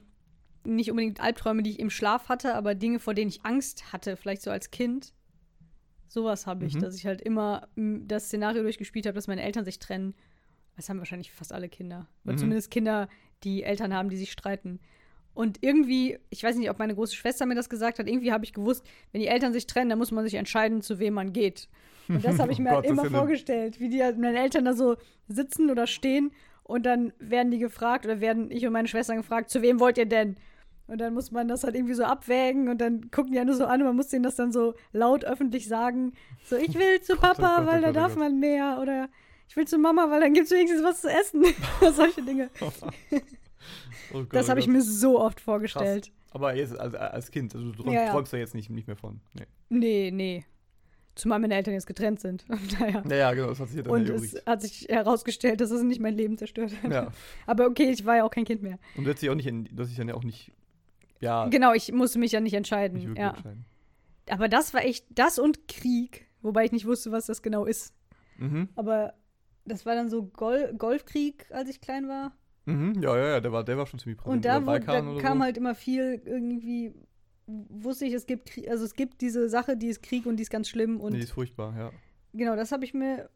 nicht 0.65 0.91
unbedingt 0.91 1.21
Albträume, 1.21 1.63
die 1.63 1.71
ich 1.71 1.79
im 1.79 1.91
Schlaf 1.91 2.29
hatte, 2.29 2.55
aber 2.55 2.75
Dinge, 2.75 2.99
vor 2.99 3.15
denen 3.15 3.29
ich 3.29 3.45
Angst 3.45 3.93
hatte, 3.93 4.17
vielleicht 4.17 4.43
so 4.43 4.51
als 4.51 4.71
Kind. 4.71 5.13
Sowas 6.09 6.47
habe 6.47 6.65
ich, 6.65 6.75
Mhm. 6.75 6.81
dass 6.81 6.97
ich 6.97 7.07
halt 7.07 7.21
immer 7.21 7.69
das 7.77 8.27
Szenario 8.27 8.63
durchgespielt 8.63 9.07
habe, 9.07 9.15
dass 9.15 9.27
meine 9.27 9.43
Eltern 9.43 9.65
sich 9.65 9.79
trennen. 9.79 10.15
Das 10.77 10.89
haben 10.89 10.99
wahrscheinlich 10.99 11.33
fast 11.33 11.53
alle 11.53 11.69
Kinder. 11.69 12.07
Oder 12.25 12.35
Mhm. 12.35 12.39
zumindest 12.39 12.71
Kinder, 12.71 13.09
die 13.45 13.63
Eltern 13.63 13.95
haben, 13.95 14.09
die 14.09 14.17
sich 14.17 14.33
streiten. 14.33 14.81
Und 15.35 15.59
irgendwie, 15.63 16.19
ich 16.31 16.43
weiß 16.45 16.57
nicht, 16.57 16.71
ob 16.71 16.79
meine 16.79 16.95
große 16.95 17.15
Schwester 17.17 17.45
mir 17.47 17.55
das 17.57 17.69
gesagt 17.69 17.99
hat, 17.99 18.07
irgendwie 18.09 18.31
habe 18.33 18.45
ich 18.45 18.53
gewusst, 18.53 18.85
wenn 19.13 19.21
die 19.21 19.27
Eltern 19.27 19.53
sich 19.53 19.67
trennen, 19.67 19.91
dann 19.91 19.99
muss 19.99 20.13
man 20.13 20.25
sich 20.25 20.35
entscheiden, 20.35 20.81
zu 20.81 20.99
wem 21.01 21.15
man 21.15 21.33
geht. 21.33 21.69
Und 22.09 22.25
das 22.25 22.39
habe 22.39 22.53
ich 22.53 22.59
Oh 22.61 22.63
mir 22.63 22.69
Gott, 22.71 22.85
halt 22.85 22.87
immer 22.87 23.05
vorgestellt, 23.07 23.81
wie 23.81 23.89
die 23.89 24.03
halt 24.03 24.19
meine 24.19 24.39
Eltern 24.39 24.65
da 24.65 24.75
so 24.75 24.97
sitzen 25.27 25.71
oder 25.71 25.87
stehen 25.87 26.31
und 26.63 26.87
dann 26.87 27.13
werden 27.19 27.51
die 27.51 27.59
gefragt 27.59 28.05
oder 28.05 28.21
werden 28.21 28.51
ich 28.51 28.65
und 28.67 28.73
meine 28.73 28.87
Schwestern 28.89 29.17
gefragt, 29.17 29.51
zu 29.51 29.61
wem 29.63 29.81
wollt 29.81 29.99
ihr 29.99 30.07
denn? 30.07 30.37
Und 30.87 30.99
dann 31.01 31.15
muss 31.15 31.31
man 31.33 31.49
das 31.49 31.65
halt 31.65 31.75
irgendwie 31.75 31.95
so 31.95 32.05
abwägen 32.05 32.69
und 32.69 32.79
dann 32.81 33.11
gucken 33.11 33.33
die 33.33 33.39
alle 33.41 33.55
so 33.55 33.65
an 33.65 33.81
und 33.81 33.87
man 33.89 33.97
muss 33.97 34.09
denen 34.09 34.23
das 34.23 34.37
dann 34.37 34.53
so 34.53 34.75
laut 34.93 35.25
öffentlich 35.25 35.67
sagen. 35.67 36.13
So, 36.45 36.57
ich 36.57 36.75
will 36.79 37.01
zu 37.01 37.15
oh 37.15 37.21
Papa, 37.21 37.63
oh 37.63 37.67
weil 37.67 37.81
da 37.81 37.89
oh 37.89 37.93
darf 37.93 38.17
man 38.17 38.39
mehr. 38.39 38.79
Oder 38.83 39.09
ich 39.49 39.57
will 39.57 39.67
zu 39.67 39.79
Mama, 39.79 40.11
weil 40.11 40.21
dann 40.21 40.35
gibt 40.35 40.47
es 40.47 40.53
wenigstens 40.53 40.83
was 40.83 41.01
zu 41.01 41.09
essen. 41.11 41.45
Solche 41.95 42.23
Dinge. 42.23 42.51
oh 42.61 42.71
Gott, 44.13 44.29
Das 44.35 44.47
oh 44.47 44.51
habe 44.51 44.61
ich 44.61 44.67
mir 44.67 44.83
so 44.83 45.21
oft 45.21 45.41
vorgestellt. 45.41 46.11
Aber 46.31 46.55
jetzt 46.57 46.79
als, 46.79 46.95
als 46.95 47.31
Kind, 47.31 47.55
also 47.55 47.71
du 47.71 47.83
träumst, 47.83 47.93
Ja, 47.95 48.05
ja. 48.07 48.11
träumst 48.13 48.33
da 48.33 48.37
jetzt 48.37 48.55
nicht, 48.55 48.69
nicht 48.71 48.87
mehr 48.87 48.97
von. 48.97 49.21
Nee. 49.35 49.47
Nee, 49.69 50.11
nee. 50.11 50.45
Zumal 51.15 51.39
meine 51.39 51.55
Eltern 51.55 51.75
jetzt 51.75 51.87
getrennt 51.87 52.19
sind. 52.19 52.45
naja. 52.81 53.05
Ja, 53.09 53.17
ja, 53.17 53.35
genau, 53.35 53.49
das 53.49 53.61
hat 53.61 53.69
sich 53.69 53.77
ja 53.77 53.83
dann 53.85 53.93
Und 53.93 54.09
es 54.09 54.43
hat 54.45 54.63
sich 54.63 54.89
herausgestellt, 54.89 55.61
dass 55.61 55.71
es 55.71 55.83
nicht 55.83 56.01
mein 56.01 56.15
Leben 56.15 56.37
zerstört 56.37 56.73
hat. 56.83 56.91
Ja. 56.91 57.13
Aber 57.47 57.67
okay, 57.67 57.91
ich 57.91 58.05
war 58.05 58.17
ja 58.17 58.25
auch 58.25 58.31
kein 58.33 58.45
Kind 58.45 58.63
mehr. 58.63 58.79
Und 58.97 59.05
du 59.05 59.11
hättest 59.11 59.23
dich 59.23 59.31
auch 59.31 59.37
nicht, 59.37 59.47
du 59.49 59.81
hast 59.83 59.91
dich 59.91 59.97
dann 59.97 60.09
ja 60.09 60.15
auch 60.15 60.25
nicht, 60.25 60.51
ja, 61.21 61.47
Genau, 61.47 61.73
ich 61.73 61.93
musste 61.93 62.19
mich 62.19 62.33
ja 62.33 62.41
nicht 62.41 62.55
entscheiden. 62.55 62.99
nicht 62.99 63.17
ja. 63.17 63.31
entscheiden. 63.31 63.65
Aber 64.29 64.49
das 64.49 64.75
war 64.75 64.85
echt, 64.85 65.07
das 65.11 65.39
und 65.39 65.69
Krieg, 65.69 66.27
wobei 66.43 66.65
ich 66.65 66.73
nicht 66.73 66.87
wusste, 66.87 67.13
was 67.13 67.27
das 67.27 67.43
genau 67.43 67.65
ist. 67.65 67.95
Mhm. 68.39 68.69
Aber 68.75 69.15
das 69.65 69.87
war 69.87 69.95
dann 69.95 70.09
so 70.11 70.25
Gol 70.25 70.75
Golfkrieg, 70.77 71.47
als 71.51 71.69
ich 71.71 71.81
klein 71.81 72.09
war. 72.09 72.33
Mhm. 72.67 72.95
Ja, 73.03 73.17
ja, 73.17 73.29
ja, 73.29 73.41
der 73.41 73.53
war, 73.53 73.65
der 73.65 73.77
war 73.77 73.87
schon 73.87 73.99
ziemlich 73.99 74.19
präsent. 74.19 74.37
Und 74.37 74.45
da, 74.45 74.63
wo, 74.63 74.71
da 74.71 74.79
kam 74.81 75.19
so. 75.19 75.45
halt 75.45 75.57
immer 75.57 75.75
viel 75.75 76.23
irgendwie, 76.25 76.95
wusste 77.47 78.07
ich, 78.07 78.15
es 78.15 78.27
gibt 78.27 78.49
Krieg, 78.49 78.69
also 78.71 78.85
es 78.85 78.95
gibt 78.95 79.21
diese 79.21 79.49
Sache, 79.49 79.77
die 79.77 79.89
ist 79.89 80.03
Krieg 80.03 80.25
und 80.27 80.37
die 80.37 80.43
ist 80.43 80.51
ganz 80.51 80.69
schlimm. 80.69 81.01
Und 81.01 81.13
die 81.13 81.21
ist 81.21 81.33
furchtbar, 81.33 81.75
ja. 81.77 81.91
genau, 82.33 82.57
das 82.57 82.73
habe 82.73 82.85
ich 82.85 82.95
mir 82.95 83.29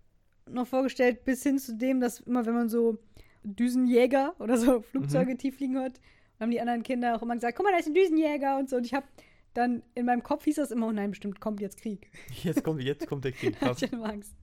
noch 0.51 0.67
vorgestellt, 0.67 1.25
bis 1.25 1.43
hin 1.43 1.59
zu 1.59 1.77
dem, 1.77 2.01
dass 2.01 2.21
immer, 2.21 2.47
wenn 2.47 2.55
man 2.55 2.69
so 2.71 2.99
Düsenjäger 3.43 4.35
oder 4.38 4.57
so 4.57 4.81
Flugzeuge 4.81 5.33
Mhm. 5.33 5.38
tief 5.38 5.57
fliegen 5.57 5.75
hört, 5.77 6.01
haben 6.41 6.51
die 6.51 6.61
anderen 6.61 6.83
Kinder 6.83 7.17
auch 7.17 7.23
immer 7.23 7.35
gesagt, 7.35 7.57
guck 7.57 7.64
mal, 7.67 7.73
da 7.73 7.79
ist 7.79 7.88
ein 7.88 7.95
Düsenjäger 7.95 8.59
und 8.59 8.71
so. 8.71 8.77
Und 8.77 8.87
ich 8.87 8.95
habe 8.95 9.07
dann, 9.55 9.83
in 9.95 10.07
meinem 10.07 10.23
Kopf 10.23 10.45
hieß 10.45 10.57
das 10.57 10.71
immer, 10.71 10.87
oh 10.87 10.93
nein, 10.93 11.11
bestimmt 11.11 11.41
kommt 11.41 11.61
jetzt 11.61 11.79
Krieg. 11.79 12.11
Jetzt 12.45 12.62
kommt, 12.64 12.81
jetzt 12.83 13.07
kommt 13.07 13.25
der 13.25 13.33
Krieg, 13.33 13.57
krass. 13.59 13.71
hatte 13.71 13.87
ich 13.87 13.93
immer 13.93 14.09
Angst. 14.09 14.35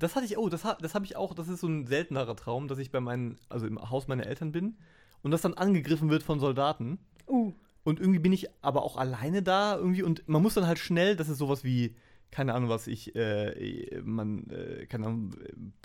Das 0.00 0.16
hatte 0.16 0.26
ich, 0.26 0.36
oh, 0.36 0.48
das, 0.48 0.62
das 0.80 0.94
habe 0.94 1.04
ich 1.04 1.16
auch, 1.16 1.34
das 1.34 1.48
ist 1.48 1.60
so 1.60 1.68
ein 1.68 1.86
seltenerer 1.86 2.34
Traum, 2.34 2.66
dass 2.66 2.78
ich 2.78 2.90
bei 2.90 3.00
meinen, 3.00 3.38
also 3.48 3.66
im 3.66 3.78
Haus 3.90 4.08
meiner 4.08 4.26
Eltern 4.26 4.50
bin 4.50 4.76
und 5.22 5.30
das 5.30 5.42
dann 5.42 5.54
angegriffen 5.54 6.10
wird 6.10 6.22
von 6.22 6.40
Soldaten. 6.40 6.98
Uh, 7.28 7.52
Und 7.84 8.00
irgendwie 8.00 8.18
bin 8.18 8.32
ich 8.32 8.48
aber 8.62 8.82
auch 8.82 8.96
alleine 8.96 9.42
da 9.42 9.76
irgendwie 9.76 10.02
und 10.02 10.28
man 10.28 10.42
muss 10.42 10.54
dann 10.54 10.66
halt 10.66 10.78
schnell, 10.78 11.16
das 11.16 11.28
ist 11.28 11.38
sowas 11.38 11.64
wie, 11.64 11.94
keine 12.30 12.54
Ahnung 12.54 12.68
was, 12.68 12.86
ich, 12.86 13.14
äh, 13.16 14.00
man, 14.02 14.48
äh, 14.50 14.86
keine 14.86 15.06
Ahnung, 15.06 15.34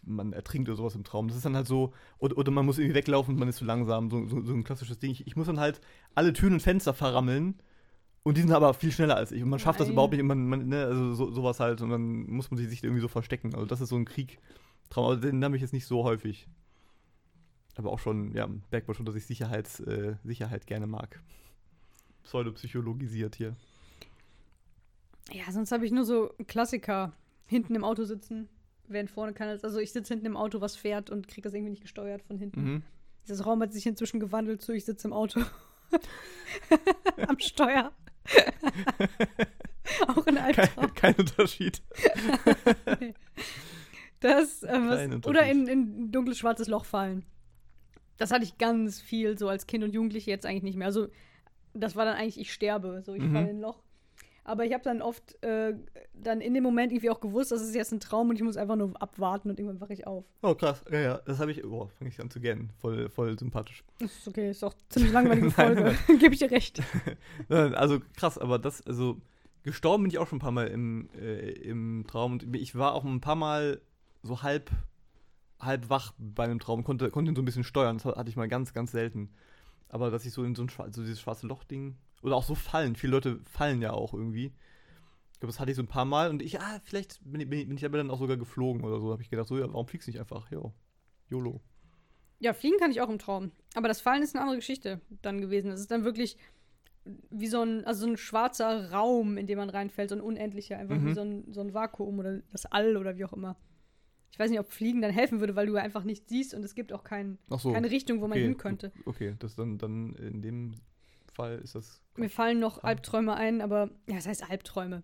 man 0.05 0.33
ertrinkt 0.33 0.69
oder 0.69 0.77
sowas 0.77 0.95
im 0.95 1.03
Traum. 1.03 1.27
Das 1.27 1.37
ist 1.37 1.45
dann 1.45 1.55
halt 1.55 1.67
so, 1.67 1.93
oder, 2.19 2.37
oder 2.37 2.51
man 2.51 2.65
muss 2.65 2.77
irgendwie 2.77 2.95
weglaufen 2.95 3.33
und 3.33 3.39
man 3.39 3.49
ist 3.49 3.57
zu 3.57 3.65
langsam, 3.65 4.09
so, 4.09 4.27
so, 4.27 4.41
so 4.41 4.53
ein 4.53 4.63
klassisches 4.63 4.99
Ding. 4.99 5.11
Ich, 5.11 5.25
ich, 5.27 5.35
muss 5.35 5.47
dann 5.47 5.59
halt 5.59 5.81
alle 6.13 6.33
Türen 6.33 6.53
und 6.53 6.59
Fenster 6.61 6.93
verrammeln 6.93 7.55
und 8.26 8.38
die 8.38 8.41
sind 8.41 8.51
aber 8.51 8.73
viel 8.73 8.91
schneller 8.91 9.15
als 9.15 9.32
ich 9.32 9.43
und 9.43 9.49
man 9.49 9.59
schafft 9.59 9.80
Nein. 9.80 9.88
das 9.88 9.93
überhaupt 9.93 10.13
nicht, 10.13 10.21
und 10.21 10.28
man, 10.28 10.47
man, 10.47 10.67
ne, 10.67 10.84
also 10.86 11.13
so, 11.13 11.32
sowas 11.32 11.59
halt 11.59 11.82
und 11.82 11.91
dann 11.91 12.26
muss 12.28 12.49
man 12.49 12.57
sich 12.57 12.84
irgendwie 12.84 13.01
so 13.01 13.07
verstecken. 13.07 13.53
Also 13.53 13.67
das 13.67 13.82
ist 13.82 13.89
so 13.89 13.95
ein 13.95 14.05
Kriegtraum, 14.05 15.05
aber 15.05 15.17
den 15.17 15.43
habe 15.43 15.55
ich 15.55 15.61
jetzt 15.61 15.73
nicht 15.73 15.86
so 15.86 16.03
häufig. 16.03 16.47
Aber 17.76 17.91
auch 17.91 17.99
schon, 17.99 18.34
ja, 18.34 18.49
merkt 18.71 18.88
man 18.88 18.95
schon, 18.95 19.05
dass 19.05 19.13
ich 19.13 19.28
Sicherheits, 19.28 19.80
äh, 19.82 20.15
Sicherheit 20.23 20.65
gerne 20.65 20.88
mag. 20.88 21.21
Pseudopsychologisiert 22.23 23.36
hier. 23.36 23.55
Ja, 25.32 25.51
sonst 25.51 25.71
habe 25.71 25.86
ich 25.86 25.91
nur 25.91 26.03
so 26.03 26.34
Klassiker. 26.47 27.13
Hinten 27.45 27.76
im 27.76 27.84
Auto 27.84 28.05
sitzen, 28.05 28.49
während 28.88 29.11
vorne 29.11 29.34
kann 29.34 29.49
es. 29.49 29.63
Also 29.63 29.78
ich 29.78 29.91
sitze 29.91 30.15
hinten 30.15 30.26
im 30.26 30.38
Auto, 30.38 30.61
was 30.61 30.76
fährt 30.76 31.11
und 31.11 31.28
kriege 31.28 31.43
das 31.43 31.53
irgendwie 31.53 31.69
nicht 31.69 31.84
gesteuert 31.84 32.23
von 32.23 32.39
hinten. 32.39 32.63
Mhm. 32.63 32.84
Dieses 33.28 33.45
Raum 33.45 33.61
hat 33.61 33.71
sich 33.71 33.86
inzwischen 33.86 34.19
gewandelt 34.19 34.63
zu, 34.63 34.73
ich 34.73 34.84
sitze 34.84 35.07
im 35.07 35.13
Auto. 35.13 35.41
Am 37.28 37.39
Steuer. 37.39 37.91
Auch 40.07 40.26
ein 40.28 40.38
Albtraum. 40.38 40.93
Kein, 40.93 41.15
kein 41.15 41.15
Unterschied. 41.15 41.82
nee. 42.99 43.13
Das, 44.21 44.63
äh, 44.63 44.71
was, 44.71 45.28
oder 45.28 45.45
in, 45.45 45.67
in 45.67 46.11
dunkles 46.11 46.39
schwarzes 46.39 46.67
Loch 46.67 46.86
fallen. 46.86 47.26
Das 48.17 48.32
hatte 48.32 48.43
ich 48.43 48.57
ganz 48.57 48.99
viel 48.99 49.38
so 49.38 49.49
als 49.49 49.67
Kind 49.67 49.84
und 49.84 49.93
Jugendliche 49.93 50.32
jetzt 50.32 50.47
eigentlich 50.47 50.63
nicht 50.63 50.78
mehr. 50.78 50.88
Also 50.88 51.09
das 51.76 51.95
war 51.95 52.05
dann 52.05 52.15
eigentlich, 52.15 52.39
ich 52.39 52.51
sterbe. 52.51 53.03
So, 53.05 53.13
ich 53.13 53.21
mhm. 53.21 53.34
falle 53.34 53.49
in 53.49 53.57
ein 53.57 53.61
Loch. 53.61 53.84
Aber 54.47 54.63
ich 54.63 54.73
habe 54.73 54.83
dann 54.83 55.01
oft 55.01 55.43
äh, 55.43 55.73
dann 56.13 56.39
in 56.39 56.53
dem 56.53 56.63
Moment 56.63 56.91
irgendwie 56.91 57.09
auch 57.09 57.19
gewusst, 57.19 57.51
das 57.51 57.63
ist 57.63 57.73
jetzt 57.73 57.91
ein 57.91 57.99
Traum 57.99 58.29
und 58.29 58.35
ich 58.35 58.43
muss 58.43 58.57
einfach 58.57 58.75
nur 58.75 58.93
abwarten 59.01 59.49
und 59.49 59.59
irgendwann 59.59 59.81
wache 59.81 59.93
ich 59.93 60.05
auf. 60.05 60.23
Oh, 60.43 60.53
krass. 60.53 60.85
Ja, 60.91 60.99
ja, 60.99 61.17
das 61.25 61.39
habe 61.39 61.51
ich, 61.51 61.63
boah, 61.63 61.89
fange 61.89 62.11
ich 62.11 62.21
an 62.21 62.29
zu 62.29 62.39
gern. 62.39 62.69
Voll, 62.79 63.09
voll 63.09 63.37
sympathisch. 63.39 63.83
Das 63.99 64.15
ist 64.15 64.27
okay, 64.27 64.51
ist 64.51 64.63
auch 64.63 64.75
ziemlich 64.89 65.11
langweilige 65.11 65.49
Folge. 65.51 65.97
Gebe 66.19 66.35
ich 66.35 66.39
dir 66.39 66.51
recht. 66.51 66.81
also 67.49 67.99
krass, 68.15 68.37
aber 68.37 68.59
das, 68.59 68.85
also 68.85 69.19
gestorben 69.63 70.03
bin 70.03 70.11
ich 70.11 70.19
auch 70.19 70.27
schon 70.27 70.37
ein 70.37 70.41
paar 70.41 70.51
Mal 70.51 70.67
im, 70.67 71.09
äh, 71.19 71.49
im 71.49 72.05
Traum 72.07 72.33
und 72.33 72.55
ich 72.55 72.75
war 72.75 72.93
auch 72.93 73.03
ein 73.03 73.21
paar 73.21 73.35
Mal 73.35 73.81
so 74.21 74.43
halb, 74.43 74.69
halb 75.59 75.89
wach 75.89 76.13
bei 76.19 76.43
einem 76.43 76.59
Traum, 76.59 76.83
konnte, 76.83 77.09
konnte 77.09 77.31
ihn 77.31 77.35
so 77.35 77.41
ein 77.41 77.45
bisschen 77.45 77.63
steuern. 77.63 77.97
Das 77.97 78.05
hatte 78.05 78.29
ich 78.29 78.35
mal 78.35 78.47
ganz, 78.47 78.73
ganz 78.73 78.91
selten. 78.91 79.31
Aber 79.89 80.11
dass 80.11 80.23
ich 80.25 80.33
so 80.33 80.43
in 80.43 80.53
so 80.53 80.63
ein 80.63 80.69
so 80.91 81.01
dieses 81.01 81.19
schwarze 81.19 81.47
Loch-Ding 81.47 81.95
oder 82.22 82.36
auch 82.36 82.43
so 82.43 82.55
fallen. 82.55 82.95
Viele 82.95 83.11
Leute 83.11 83.39
fallen 83.45 83.82
ja 83.82 83.91
auch 83.91 84.13
irgendwie. 84.13 84.53
Ich 85.34 85.39
glaube, 85.39 85.51
das 85.51 85.59
hatte 85.59 85.72
ich 85.72 85.78
so 85.78 85.84
ein 85.84 85.88
paar 85.88 86.05
Mal 86.05 86.30
und 86.30 86.41
ich, 86.41 86.59
ah, 86.59 86.80
vielleicht 86.84 87.20
bin 87.24 87.41
ich, 87.41 87.49
bin 87.49 87.76
ich 87.76 87.86
aber 87.86 87.97
dann 87.97 88.09
auch 88.09 88.20
sogar 88.20 88.38
geflogen 88.38 88.84
oder 88.84 88.99
so. 88.99 89.11
habe 89.11 89.22
ich 89.22 89.30
gedacht, 89.30 89.47
so, 89.47 89.57
ja, 89.57 89.68
warum 89.68 89.88
fliegst 89.88 90.07
du 90.07 90.11
nicht 90.11 90.20
einfach? 90.20 90.49
Jo, 90.51 90.74
YOLO. 91.30 91.61
Ja, 92.39 92.53
fliegen 92.53 92.78
kann 92.78 92.91
ich 92.91 93.01
auch 93.01 93.09
im 93.09 93.20
Traum. 93.20 93.51
Aber 93.76 93.88
das 93.88 94.01
Fallen 94.01 94.24
ist 94.24 94.36
eine 94.36 94.41
andere 94.41 94.57
Geschichte 94.57 95.01
dann 95.22 95.41
gewesen. 95.41 95.70
Das 95.70 95.80
ist 95.80 95.91
dann 95.91 96.03
wirklich 96.03 96.38
wie 97.30 97.47
so 97.47 97.61
ein, 97.61 97.86
also 97.86 98.05
so 98.05 98.11
ein 98.11 98.18
schwarzer 98.18 98.91
Raum, 98.91 99.38
in 99.38 99.47
den 99.47 99.57
man 99.57 99.70
reinfällt, 99.70 100.09
so 100.09 100.16
ein 100.16 100.22
unendlicher, 100.22 100.78
einfach 100.78 100.97
mhm. 100.97 101.05
wie 101.05 101.13
so 101.13 101.22
ein, 101.22 101.53
so 101.53 101.61
ein 101.61 101.74
Vakuum 101.74 102.20
oder 102.20 102.41
das 102.51 102.66
All 102.66 102.97
oder 102.97 103.18
wie 103.18 103.26
auch 103.26 103.34
immer. 103.34 103.57
Ich 104.32 104.39
weiß 104.39 104.49
nicht, 104.49 104.59
ob 104.59 104.72
Fliegen 104.72 105.01
dann 105.01 105.11
helfen 105.11 105.39
würde, 105.39 105.55
weil 105.55 105.68
du 105.68 105.76
einfach 105.76 106.03
nicht 106.03 106.28
siehst 106.28 106.53
und 106.53 106.63
es 106.66 106.76
gibt 106.76 106.91
auch 106.91 107.03
kein, 107.03 107.38
so. 107.49 107.72
keine 107.72 107.89
Richtung, 107.89 108.22
wo 108.22 108.28
man 108.28 108.38
hin 108.38 108.57
könnte. 108.57 108.91
Okay, 109.05 109.36
das 109.39 109.55
dann, 109.55 109.78
dann 109.78 110.13
in 110.16 110.41
dem 110.41 110.74
Fall 111.34 111.59
ist 111.59 111.76
das. 111.76 112.01
Mir 112.16 112.30
fallen 112.30 112.59
noch 112.59 112.84
Albträume 112.84 113.36
ein, 113.36 113.61
aber 113.61 113.89
ja, 114.07 114.16
das 114.16 114.28
heißt 114.28 114.49
Albträume. 114.49 115.03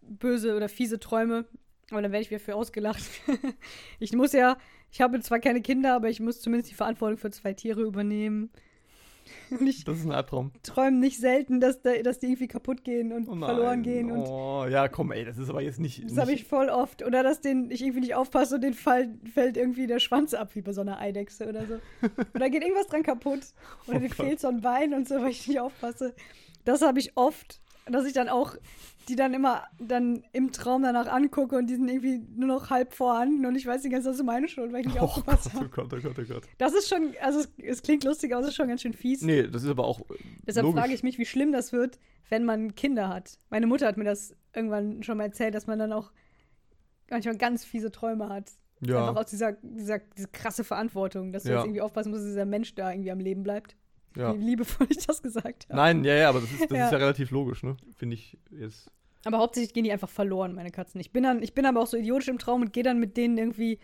Böse 0.00 0.56
oder 0.56 0.68
fiese 0.68 0.98
Träume. 0.98 1.46
Aber 1.90 2.02
dann 2.02 2.12
werde 2.12 2.22
ich 2.22 2.30
wieder 2.30 2.40
für 2.40 2.54
ausgelacht. 2.54 3.02
ich 4.00 4.12
muss 4.12 4.32
ja, 4.32 4.56
ich 4.90 5.00
habe 5.00 5.20
zwar 5.20 5.38
keine 5.38 5.62
Kinder, 5.62 5.94
aber 5.94 6.08
ich 6.08 6.20
muss 6.20 6.40
zumindest 6.40 6.70
die 6.70 6.74
Verantwortung 6.74 7.18
für 7.18 7.30
zwei 7.30 7.52
Tiere 7.52 7.82
übernehmen. 7.82 8.50
Ich 9.60 9.84
das 9.84 9.98
ist 9.98 10.04
ein 10.04 10.12
Albtraum. 10.12 10.52
Träume 10.62 10.98
nicht 10.98 11.18
selten, 11.18 11.60
dass, 11.60 11.82
da, 11.82 11.92
dass 12.02 12.18
die 12.18 12.26
irgendwie 12.26 12.48
kaputt 12.48 12.84
gehen 12.84 13.12
und 13.12 13.28
oh 13.28 13.36
verloren 13.36 13.82
gehen. 13.82 14.10
Und 14.10 14.26
oh, 14.26 14.66
ja, 14.68 14.88
komm, 14.88 15.12
ey, 15.12 15.24
das 15.24 15.38
ist 15.38 15.50
aber 15.50 15.62
jetzt 15.62 15.80
nicht. 15.80 16.04
Das 16.04 16.18
habe 16.18 16.32
ich 16.32 16.44
voll 16.44 16.68
oft. 16.68 17.04
Oder 17.04 17.22
dass 17.22 17.40
den, 17.40 17.70
ich 17.70 17.82
irgendwie 17.82 18.00
nicht 18.00 18.14
aufpasse 18.14 18.56
und 18.56 18.60
den 18.62 18.74
Fall, 18.74 19.14
fällt 19.32 19.56
irgendwie 19.56 19.86
der 19.86 19.98
Schwanz 19.98 20.34
ab, 20.34 20.54
wie 20.54 20.62
bei 20.62 20.72
so 20.72 20.80
einer 20.80 20.98
Eidechse 20.98 21.48
oder 21.48 21.66
so. 21.66 21.78
oder 22.34 22.50
geht 22.50 22.62
irgendwas 22.62 22.86
dran 22.86 23.02
kaputt. 23.02 23.40
Oder 23.86 23.96
oh 23.96 24.00
dir 24.00 24.10
fehlt 24.10 24.40
so 24.40 24.48
ein 24.48 24.60
Bein 24.60 24.94
und 24.94 25.08
so, 25.08 25.16
weil 25.16 25.30
ich 25.30 25.46
nicht 25.46 25.60
aufpasse. 25.60 26.14
Das 26.64 26.82
habe 26.82 26.98
ich 26.98 27.16
oft, 27.16 27.60
dass 27.86 28.04
ich 28.06 28.12
dann 28.12 28.28
auch 28.28 28.56
die 29.08 29.16
dann 29.16 29.34
immer 29.34 29.64
dann 29.78 30.24
im 30.32 30.52
Traum 30.52 30.82
danach 30.82 31.06
angucke 31.06 31.56
und 31.56 31.68
die 31.68 31.74
sind 31.74 31.88
irgendwie 31.88 32.22
nur 32.36 32.48
noch 32.48 32.70
halb 32.70 32.92
vorhanden 32.92 33.46
und 33.46 33.54
ich 33.54 33.66
weiß 33.66 33.82
nicht 33.84 33.92
ganz, 33.92 34.04
das 34.04 34.16
ist 34.16 34.24
meine 34.24 34.48
Schuld, 34.48 34.72
weil 34.72 34.80
ich 34.80 34.86
nicht 34.86 35.00
oh 35.00 35.04
aufgepasst 35.04 35.52
habe. 35.52 35.66
Oh 35.66 35.68
Gott, 35.68 35.92
oh 35.92 36.00
Gott, 36.00 36.18
oh 36.18 36.24
Gott. 36.24 36.42
Das 36.58 36.74
ist 36.74 36.88
schon, 36.88 37.14
also 37.20 37.40
es, 37.40 37.48
es 37.58 37.82
klingt 37.82 38.04
lustig, 38.04 38.32
aber 38.32 38.42
es 38.42 38.48
ist 38.48 38.56
schon 38.56 38.68
ganz 38.68 38.82
schön 38.82 38.92
fies. 38.92 39.22
Nee, 39.22 39.44
das 39.44 39.62
ist 39.62 39.70
aber 39.70 39.84
auch 39.84 40.00
Deshalb 40.46 40.66
frage 40.72 40.92
ich 40.92 41.02
mich, 41.02 41.18
wie 41.18 41.26
schlimm 41.26 41.52
das 41.52 41.72
wird, 41.72 41.98
wenn 42.28 42.44
man 42.44 42.74
Kinder 42.74 43.08
hat. 43.08 43.38
Meine 43.50 43.66
Mutter 43.66 43.86
hat 43.86 43.96
mir 43.96 44.04
das 44.04 44.34
irgendwann 44.54 45.02
schon 45.02 45.18
mal 45.18 45.24
erzählt, 45.24 45.54
dass 45.54 45.66
man 45.66 45.78
dann 45.78 45.92
auch 45.92 46.10
manchmal 47.08 47.36
ganz 47.36 47.64
fiese 47.64 47.92
Träume 47.92 48.28
hat. 48.28 48.50
Ja. 48.80 49.08
Einfach 49.08 49.22
aus 49.22 49.30
dieser, 49.30 49.52
dieser 49.62 50.00
diese 50.16 50.28
krasse 50.28 50.64
Verantwortung, 50.64 51.32
dass 51.32 51.44
du 51.44 51.50
ja. 51.50 51.56
jetzt 51.56 51.66
irgendwie 51.66 51.80
aufpassen 51.80 52.10
musst, 52.10 52.22
dass 52.22 52.30
dieser 52.30 52.44
Mensch 52.44 52.74
da 52.74 52.90
irgendwie 52.90 53.12
am 53.12 53.20
Leben 53.20 53.42
bleibt. 53.42 53.76
Ja. 54.16 54.34
Wie 54.34 54.42
liebevoll 54.42 54.86
ich 54.90 55.06
das 55.06 55.22
gesagt 55.22 55.66
habe. 55.68 55.76
Nein, 55.76 56.04
ja, 56.04 56.14
ja, 56.14 56.28
aber 56.28 56.40
das 56.40 56.52
ist, 56.52 56.70
das 56.70 56.70
ja. 56.78 56.86
ist 56.86 56.92
ja 56.92 56.98
relativ 56.98 57.30
logisch, 57.30 57.62
ne? 57.62 57.76
Finde 57.96 58.14
ich 58.14 58.38
jetzt. 58.50 58.90
Aber 59.24 59.38
hauptsächlich 59.38 59.74
gehen 59.74 59.84
die 59.84 59.92
einfach 59.92 60.08
verloren, 60.08 60.54
meine 60.54 60.70
Katzen. 60.70 61.00
Ich 61.00 61.10
bin 61.10 61.24
dann, 61.24 61.42
ich 61.42 61.52
bin 61.52 61.66
aber 61.66 61.80
auch 61.80 61.86
so 61.86 61.96
idiotisch 61.96 62.28
im 62.28 62.38
Traum 62.38 62.62
und 62.62 62.72
gehe 62.72 62.84
dann 62.84 62.98
mit 62.98 63.16
denen 63.16 63.36
irgendwie 63.38 63.78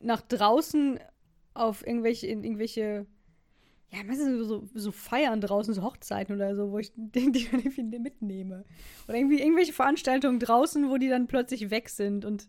nach 0.00 0.22
draußen 0.22 0.98
auf 1.52 1.86
irgendwelche, 1.86 2.26
in 2.26 2.42
irgendwelche, 2.42 3.06
ja, 3.90 4.02
meistens 4.04 4.48
so, 4.48 4.66
so 4.74 4.92
Feiern 4.92 5.40
draußen, 5.40 5.74
so 5.74 5.82
Hochzeiten 5.82 6.34
oder 6.34 6.54
so, 6.54 6.70
wo 6.70 6.78
ich 6.78 6.92
die, 6.96 7.32
die 7.32 7.48
dann 7.50 7.60
irgendwie 7.60 7.98
mitnehme. 7.98 8.64
Oder 9.08 9.18
irgendwie 9.18 9.40
irgendwelche 9.40 9.72
Veranstaltungen 9.72 10.38
draußen, 10.38 10.88
wo 10.88 10.96
die 10.96 11.08
dann 11.08 11.26
plötzlich 11.26 11.70
weg 11.70 11.88
sind 11.88 12.24
und 12.24 12.48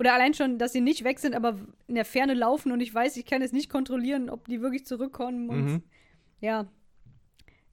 oder 0.00 0.14
allein 0.14 0.32
schon, 0.32 0.58
dass 0.58 0.72
sie 0.72 0.80
nicht 0.80 1.02
weg 1.02 1.18
sind, 1.18 1.34
aber 1.34 1.58
in 1.88 1.96
der 1.96 2.04
Ferne 2.04 2.34
laufen 2.34 2.70
und 2.70 2.80
ich 2.80 2.94
weiß, 2.94 3.16
ich 3.16 3.26
kann 3.26 3.42
es 3.42 3.52
nicht 3.52 3.68
kontrollieren, 3.68 4.30
ob 4.30 4.46
die 4.46 4.60
wirklich 4.60 4.86
zurückkommen 4.86 5.48
und 5.48 5.64
mhm. 5.64 5.82
Ja. 6.40 6.66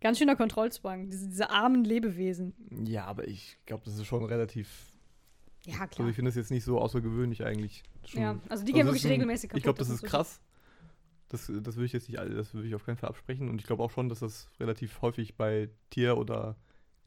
Ganz 0.01 0.20
schöner 0.20 0.36
Kontrollzwang, 0.36 1.09
diese, 1.09 1.28
diese 1.28 1.49
armen 1.49 1.84
Lebewesen. 1.84 2.53
Ja, 2.86 3.05
aber 3.05 3.28
ich 3.28 3.57
glaube, 3.66 3.84
das 3.86 3.95
ist 3.95 4.05
schon 4.05 4.24
relativ. 4.26 4.93
Ja, 5.66 5.88
klar. 5.88 5.89
Also 5.99 6.09
ich 6.09 6.16
finde 6.16 6.30
das 6.30 6.36
jetzt 6.36 6.51
nicht 6.51 6.63
so 6.63 6.80
außergewöhnlich 6.80 7.43
eigentlich. 7.43 7.82
Schon, 8.05 8.22
ja, 8.22 8.39
also 8.49 8.63
die 8.63 8.72
gehen 8.72 8.82
also 8.82 8.93
wirklich 8.93 9.05
ein, 9.05 9.11
regelmäßig 9.11 9.49
kaputt. 9.49 9.57
Ich 9.57 9.63
glaube, 9.63 9.80
das, 9.80 9.88
das, 9.88 10.03
ist 10.03 10.03
krass. 10.03 10.41
Das, 11.30 11.47
das 11.47 11.76
würde 11.76 11.86
ich 11.86 11.93
jetzt 11.93 12.07
nicht, 12.07 12.20
das 12.20 12.53
würde 12.53 12.68
ich 12.68 12.76
auf 12.76 12.86
keinen 12.86 12.97
Fall 12.97 13.09
absprechen. 13.09 13.49
Und 13.49 13.59
ich 13.59 13.66
glaube 13.66 13.82
auch 13.82 13.89
schon, 13.89 14.09
dass 14.09 14.20
das 14.20 14.47
relativ 14.59 15.01
häufig 15.01 15.36
bei 15.36 15.70
Tier- 15.89 16.18
oder 16.18 16.55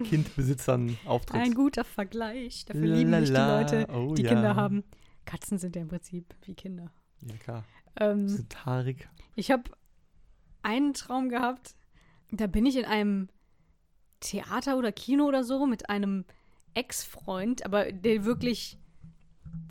Kindbesitzern 0.03 0.99
auftritt. 1.05 1.41
Ein 1.41 1.55
guter 1.55 1.85
Vergleich. 1.85 2.65
Dafür 2.65 2.87
Lala. 2.87 2.99
lieben 2.99 3.11
mich 3.11 3.29
die 3.29 3.37
Leute, 3.37 3.87
oh, 3.93 4.15
die 4.15 4.23
ja. 4.23 4.31
Kinder 4.31 4.57
haben. 4.57 4.83
Katzen 5.25 5.59
sind 5.59 5.77
ja 5.77 5.83
im 5.83 5.89
Prinzip 5.89 6.35
wie 6.47 6.55
Kinder. 6.55 6.91
Ja, 7.21 7.37
klar. 7.37 7.65
Ähm, 8.01 8.29
sind 8.29 8.67
haarig. 8.67 9.09
Ich 9.35 9.51
habe 9.51 9.71
einen 10.63 10.95
Traum 10.95 11.29
gehabt, 11.29 11.75
da 12.31 12.47
bin 12.47 12.67
ich 12.67 12.77
in 12.77 12.85
einem 12.85 13.29
Theater 14.21 14.77
oder 14.77 14.93
Kino 14.93 15.25
oder 15.27 15.45
so 15.45 15.67
mit 15.67 15.89
einem 15.89 16.25
Ex-Freund, 16.75 17.65
aber 17.65 17.93
der 17.93 18.25
wirklich 18.25 18.79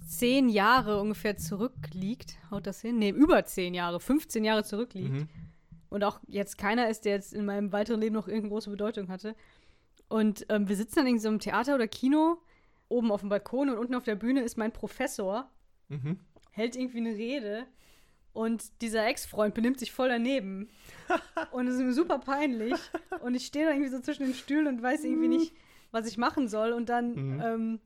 zehn 0.08 0.50
Jahre 0.50 1.02
ungefähr 1.02 1.38
zurückliegt. 1.38 2.38
Haut 2.50 2.66
das 2.66 2.82
hin? 2.82 2.98
Nee, 2.98 3.10
über 3.10 3.46
zehn 3.46 3.74
Jahre, 3.74 4.00
15 4.00 4.44
Jahre 4.44 4.64
zurückliegt. 4.64 5.14
Mhm. 5.14 5.30
Und 5.90 6.04
auch 6.04 6.20
jetzt 6.28 6.58
keiner 6.58 6.90
ist, 6.90 7.06
der 7.06 7.14
jetzt 7.14 7.34
in 7.34 7.46
meinem 7.46 7.72
weiteren 7.72 8.02
Leben 8.02 8.16
noch 8.16 8.28
irgendeine 8.28 8.50
große 8.50 8.70
Bedeutung 8.70 9.10
hatte. 9.10 9.36
Und 10.10 10.46
ähm, 10.50 10.68
wir 10.68 10.76
sitzen 10.76 10.96
dann 10.98 11.08
in 11.08 11.20
so 11.20 11.28
einem 11.28 11.40
Theater 11.40 11.76
oder 11.76 11.88
Kino, 11.88 12.38
oben 12.90 13.12
auf 13.12 13.22
dem 13.22 13.30
Balkon 13.30 13.70
und 13.70 13.78
unten 13.78 13.96
auf 13.96 14.04
der 14.04 14.16
Bühne 14.16 14.42
ist 14.42 14.58
mein 14.58 14.72
Professor, 14.72 15.50
mhm. 15.90 16.20
hält 16.52 16.76
irgendwie 16.76 17.00
eine 17.00 17.16
Rede 17.16 17.68
und 18.38 18.82
dieser 18.82 19.08
Ex-Freund 19.08 19.56
benimmt 19.56 19.80
sich 19.80 19.92
voll 19.92 20.10
daneben. 20.10 20.70
und 21.52 21.68
es 21.68 21.76
ist 21.76 21.82
mir 21.82 21.94
super 21.94 22.20
peinlich. 22.20 22.76
Und 23.22 23.34
ich 23.34 23.48
stehe 23.48 23.66
da 23.66 23.72
irgendwie 23.72 23.90
so 23.90 24.00
zwischen 24.00 24.26
den 24.26 24.36
Stühlen 24.36 24.68
und 24.68 24.84
weiß 24.84 25.04
irgendwie 25.06 25.28
nicht, 25.28 25.54
was 25.90 26.08
ich 26.08 26.20
machen 26.20 26.48
soll. 26.48 26.72
Und 26.72 26.88
dann 26.88 27.16
mhm. 27.16 27.42
ähm, 27.42 27.80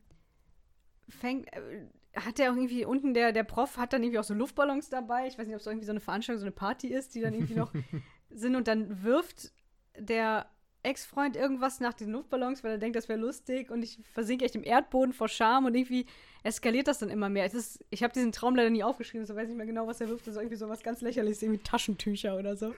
fängt. 1.08 1.52
Äh, 1.54 1.88
hat 2.14 2.40
der 2.40 2.52
auch 2.52 2.58
irgendwie 2.58 2.84
unten, 2.84 3.14
der, 3.14 3.32
der 3.32 3.46
Prof 3.46 3.78
hat 3.78 3.94
dann 3.94 4.04
irgendwie 4.04 4.20
auch 4.20 4.26
so 4.26 4.34
Luftballons 4.34 4.90
dabei. 4.90 5.28
Ich 5.28 5.38
weiß 5.38 5.48
nicht, 5.48 5.56
ob 5.56 5.62
es 5.62 5.66
irgendwie 5.68 5.86
so 5.86 5.94
eine 5.94 6.02
Veranstaltung, 6.02 6.42
so 6.42 6.46
eine 6.46 6.52
Party 6.52 6.90
ist, 6.90 7.16
die 7.16 7.22
dann 7.22 7.34
irgendwie 7.34 7.56
noch 7.56 7.72
sind. 8.30 8.58
Und 8.58 8.68
dann 8.68 9.02
wirft 9.02 9.54
der 9.98 10.50
Ex-Freund 10.84 11.36
irgendwas 11.36 11.80
nach 11.80 11.94
den 11.94 12.12
Luftballons, 12.12 12.64
weil 12.64 12.72
er 12.72 12.78
denkt, 12.78 12.96
das 12.96 13.08
wäre 13.08 13.20
lustig 13.20 13.70
und 13.70 13.84
ich 13.84 14.00
versinke 14.14 14.46
echt 14.46 14.56
im 14.56 14.64
Erdboden 14.64 15.14
vor 15.14 15.28
Scham 15.28 15.66
und 15.66 15.76
irgendwie 15.76 16.06
eskaliert 16.44 16.88
das 16.88 17.00
dann 17.00 17.10
immer 17.10 17.30
mehr. 17.30 17.46
Ist, 17.46 17.84
ich 17.90 18.04
habe 18.04 18.14
diesen 18.14 18.32
Traum 18.32 18.56
leider 18.56 18.70
nie 18.70 18.84
aufgeschrieben, 18.84 19.26
so 19.26 19.36
weiß 19.36 19.44
ich 19.44 19.50
nicht 19.50 19.58
mehr 19.58 19.68
genau, 19.68 19.88
was 19.88 20.02
er 20.02 20.10
wirft. 20.10 20.26
Das 20.26 20.36
ist 20.36 20.42
irgendwie 20.42 20.56
so 20.58 20.70
was 20.70 20.82
ganz 20.82 21.02
lächerliches, 21.02 21.44
irgendwie 21.44 21.62
Taschentücher 21.62 22.38
oder 22.38 22.56
so. 22.56 22.74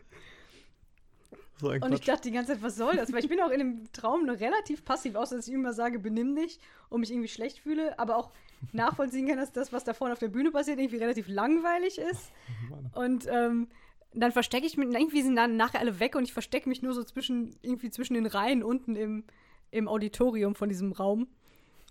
So 1.59 1.69
Und 1.69 1.93
ich 1.93 2.01
dachte 2.01 2.23
die 2.23 2.31
ganze 2.31 2.53
Zeit, 2.53 2.63
was 2.63 2.75
soll 2.75 2.95
das? 2.95 3.13
Weil 3.13 3.19
ich 3.19 3.29
bin 3.29 3.39
auch 3.39 3.51
in 3.51 3.59
dem 3.59 3.91
Traum 3.93 4.25
noch 4.25 4.39
relativ 4.39 4.83
passiv, 4.83 5.15
außer 5.15 5.37
dass 5.37 5.47
ich 5.47 5.53
immer 5.53 5.71
sage, 5.71 5.99
benimm 5.99 6.35
dich 6.35 6.59
und 6.89 6.99
mich 6.99 7.11
irgendwie 7.11 7.29
schlecht 7.29 7.59
fühle, 7.59 7.97
aber 7.99 8.17
auch 8.17 8.31
nachvollziehen 8.71 9.27
kann, 9.27 9.37
dass 9.37 9.51
das, 9.51 9.71
was 9.71 9.83
da 9.83 9.93
vorne 9.93 10.13
auf 10.13 10.19
der 10.19 10.29
Bühne 10.29 10.51
passiert, 10.51 10.79
irgendwie 10.79 10.97
relativ 10.97 11.27
langweilig 11.27 11.99
ist. 11.99 12.31
Mann. 12.69 12.91
Und 12.93 13.27
ähm, 13.29 13.67
dann 14.15 14.31
verstecke 14.31 14.65
ich 14.65 14.77
mich, 14.77 14.87
irgendwie 14.93 15.21
sind 15.21 15.35
dann 15.35 15.57
nachher 15.57 15.79
alle 15.79 15.99
weg 15.99 16.15
und 16.15 16.23
ich 16.23 16.33
verstecke 16.33 16.69
mich 16.69 16.81
nur 16.81 16.93
so 16.93 17.03
zwischen, 17.03 17.55
irgendwie 17.61 17.89
zwischen 17.89 18.13
den 18.13 18.25
Reihen 18.25 18.63
unten 18.63 18.95
im, 18.95 19.23
im 19.71 19.87
Auditorium 19.87 20.55
von 20.55 20.69
diesem 20.69 20.91
Raum. 20.91 21.27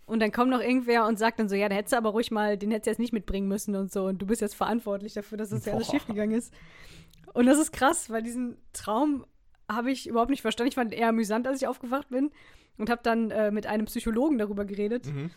Und 0.05 0.21
dann 0.21 0.33
kommt 0.33 0.51
noch 0.51 0.61
irgendwer 0.61 1.07
und 1.07 1.19
sagt 1.19 1.39
dann 1.39 1.49
so, 1.49 1.55
ja, 1.55 1.69
da 1.69 1.75
hättest 1.75 1.93
du 1.93 1.97
aber 1.97 2.11
ruhig 2.11 2.31
mal, 2.31 2.59
den 2.59 2.71
hättest 2.71 2.87
du 2.87 2.91
jetzt 2.91 2.99
nicht 2.99 3.13
mitbringen 3.13 3.49
müssen 3.49 3.75
und 3.77 3.93
so. 3.93 4.07
Und 4.07 4.21
du 4.21 4.27
bist 4.27 4.41
jetzt 4.41 4.55
verantwortlich 4.55 5.15
dafür, 5.15 5.39
dass 5.39 5.51
das 5.51 5.65
ja 5.65 5.75
alles 5.75 5.91
schiefgegangen 5.91 6.37
ist. 6.37 6.53
Und 7.35 7.47
das 7.47 7.59
ist 7.59 7.73
krass, 7.73 8.11
weil 8.11 8.23
diesen 8.23 8.57
Traum 8.73 9.25
habe 9.71 9.91
ich 9.91 10.07
überhaupt 10.07 10.31
nicht 10.31 10.43
verstanden. 10.43 10.69
Ich 10.69 10.75
fand 10.75 10.93
ihn 10.93 10.99
eher 10.99 11.09
amüsant, 11.09 11.47
als 11.47 11.63
ich 11.63 11.69
aufgewacht 11.69 12.09
bin. 12.11 12.31
Und 12.79 12.91
habe 12.91 13.01
dann 13.03 13.31
äh, 13.31 13.51
mit 13.51 13.67
einem 13.67 13.87
Psychologen 13.87 14.39
darüber 14.39 14.65
geredet. 14.65 15.07
Mhm. 15.07 15.31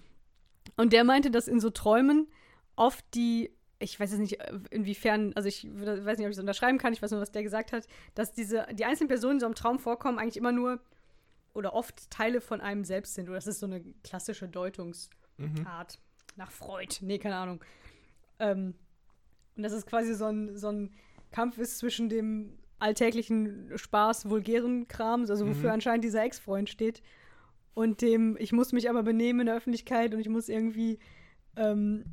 Und 0.77 0.93
der 0.93 1.03
meinte, 1.03 1.31
dass 1.31 1.47
in 1.47 1.59
so 1.59 1.69
Träumen 1.69 2.27
oft 2.75 3.05
die, 3.13 3.51
ich 3.79 3.99
weiß 3.99 4.11
jetzt 4.11 4.19
nicht, 4.19 4.39
äh, 4.39 4.59
inwiefern, 4.71 5.33
also 5.35 5.47
ich 5.49 5.67
weiß 5.69 6.17
nicht, 6.17 6.25
ob 6.25 6.31
ich 6.31 6.37
es 6.37 6.39
unterschreiben 6.39 6.77
kann, 6.77 6.93
ich 6.93 7.01
weiß 7.01 7.11
nur, 7.11 7.21
was 7.21 7.31
der 7.31 7.43
gesagt 7.43 7.71
hat, 7.73 7.87
dass 8.13 8.31
diese, 8.33 8.65
die 8.73 8.85
einzelnen 8.85 9.09
Personen, 9.09 9.37
die 9.37 9.41
so 9.41 9.47
im 9.47 9.55
Traum 9.55 9.79
vorkommen, 9.79 10.17
eigentlich 10.19 10.37
immer 10.37 10.51
nur 10.51 10.79
oder 11.53 11.73
oft 11.73 12.09
Teile 12.09 12.41
von 12.41 12.61
einem 12.61 12.83
selbst 12.83 13.13
sind. 13.15 13.27
Oder 13.29 13.35
das 13.37 13.47
ist 13.47 13.59
so 13.59 13.65
eine 13.65 13.81
klassische 14.03 14.47
Deutungsart 14.47 15.09
Mhm. 15.37 15.65
nach 16.37 16.51
Freud. 16.51 16.95
Nee, 17.01 17.17
keine 17.17 17.35
Ahnung. 17.37 17.63
Ähm, 18.39 18.75
und 19.55 19.63
das 19.63 19.71
ist 19.73 19.85
quasi 19.87 20.13
so 20.15 20.25
ein, 20.25 20.57
so 20.57 20.69
ein 20.69 20.93
Kampf 21.31 21.57
ist 21.57 21.77
zwischen 21.77 22.09
dem 22.09 22.57
alltäglichen 22.79 23.71
Spaß, 23.77 24.29
vulgären 24.29 24.87
Krams, 24.87 25.29
also 25.29 25.47
wofür 25.47 25.69
Mhm. 25.69 25.75
anscheinend 25.75 26.03
dieser 26.03 26.23
Ex-Freund 26.23 26.69
steht, 26.69 27.01
und 27.73 28.01
dem, 28.01 28.37
ich 28.39 28.51
muss 28.53 28.71
mich 28.71 28.89
aber 28.89 29.03
benehmen 29.03 29.41
in 29.41 29.45
der 29.47 29.55
Öffentlichkeit 29.55 30.13
und 30.13 30.19
ich 30.21 30.29
muss 30.29 30.47
irgendwie 30.49 30.99
ähm, 31.57 32.05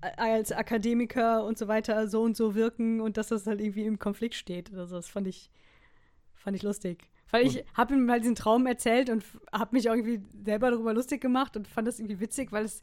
als 0.00 0.52
Akademiker 0.52 1.44
und 1.44 1.58
so 1.58 1.68
weiter 1.68 2.08
so 2.08 2.22
und 2.22 2.36
so 2.36 2.54
wirken 2.54 3.00
und 3.00 3.16
dass 3.16 3.28
das 3.28 3.46
halt 3.46 3.60
irgendwie 3.60 3.84
im 3.84 3.98
Konflikt 3.98 4.34
steht. 4.34 4.72
Also 4.74 4.96
das 4.96 5.08
fand 5.08 5.26
ich, 5.26 5.50
fand 6.34 6.56
ich 6.56 6.62
lustig. 6.62 7.08
Weil 7.30 7.44
ich 7.46 7.64
habe 7.74 7.94
ihm 7.94 8.08
halt 8.10 8.22
diesen 8.22 8.36
Traum 8.36 8.66
erzählt 8.66 9.10
und 9.10 9.24
habe 9.52 9.74
mich 9.74 9.90
auch 9.90 9.94
irgendwie 9.94 10.20
selber 10.44 10.70
darüber 10.70 10.94
lustig 10.94 11.20
gemacht 11.20 11.56
und 11.56 11.66
fand 11.66 11.88
das 11.88 11.98
irgendwie 11.98 12.20
witzig, 12.20 12.52
weil 12.52 12.64
es, 12.64 12.82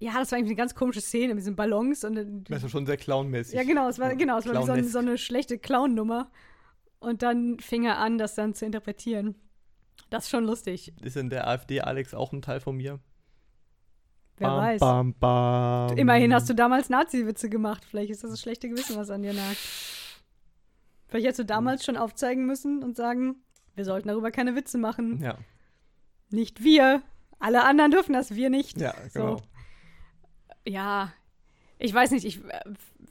ja, 0.00 0.12
das 0.18 0.32
war 0.32 0.38
irgendwie 0.38 0.52
eine 0.54 0.56
ganz 0.58 0.74
komische 0.74 1.00
Szene 1.00 1.28
mit 1.34 1.38
diesen 1.42 1.54
Ballons 1.54 2.02
und 2.04 2.16
dann- 2.16 2.44
Das 2.48 2.64
ist 2.64 2.70
schon 2.72 2.84
sehr 2.86 2.96
clownmäßig. 2.96 3.54
ja, 3.54 3.62
genau, 3.62 3.88
es 3.88 3.98
war, 4.00 4.14
genau, 4.16 4.38
es 4.38 4.46
war 4.46 4.54
so, 4.54 4.60
ein, 4.60 4.64
Clownesk. 4.66 4.92
so 4.92 4.98
eine 4.98 5.18
schlechte 5.18 5.58
Clown-Nummer. 5.58 6.30
Und 6.98 7.22
dann 7.22 7.58
fing 7.60 7.84
er 7.84 7.98
an, 7.98 8.18
das 8.18 8.34
dann 8.34 8.54
zu 8.54 8.66
interpretieren. 8.66 9.34
Das 10.10 10.24
ist 10.24 10.30
schon 10.30 10.44
lustig. 10.44 10.92
Ist 11.00 11.16
denn 11.16 11.30
der 11.30 11.46
AfD-Alex 11.46 12.12
auch 12.14 12.32
ein 12.32 12.42
Teil 12.42 12.60
von 12.60 12.76
mir? 12.76 12.98
Wer 14.40 14.48
bam, 14.48 14.58
weiß. 14.58 14.80
Bam, 14.80 15.14
bam. 15.14 15.96
Immerhin 15.98 16.32
hast 16.34 16.48
du 16.48 16.54
damals 16.54 16.88
Nazi-Witze 16.88 17.48
gemacht. 17.50 17.84
Vielleicht 17.84 18.10
ist 18.10 18.24
das 18.24 18.30
das 18.30 18.40
schlechte 18.40 18.68
Gewissen, 18.68 18.96
was 18.96 19.10
an 19.10 19.22
dir 19.22 19.34
nagt. 19.34 19.58
Vielleicht 21.08 21.26
hättest 21.26 21.40
du 21.40 21.44
damals 21.44 21.84
schon 21.84 21.96
aufzeigen 21.96 22.46
müssen 22.46 22.82
und 22.82 22.96
sagen, 22.96 23.36
wir 23.74 23.84
sollten 23.84 24.08
darüber 24.08 24.30
keine 24.30 24.54
Witze 24.56 24.78
machen. 24.78 25.20
Ja, 25.22 25.36
Nicht 26.30 26.64
wir. 26.64 27.02
Alle 27.38 27.64
anderen 27.64 27.90
dürfen 27.90 28.12
das, 28.12 28.34
wir 28.34 28.48
nicht. 28.50 28.80
ja, 28.80 28.94
genau. 29.12 29.36
So. 29.36 29.42
Ja, 30.66 31.12
ich 31.78 31.92
weiß 31.92 32.10
nicht, 32.12 32.24
ich 32.24 32.44
äh, 32.44 32.60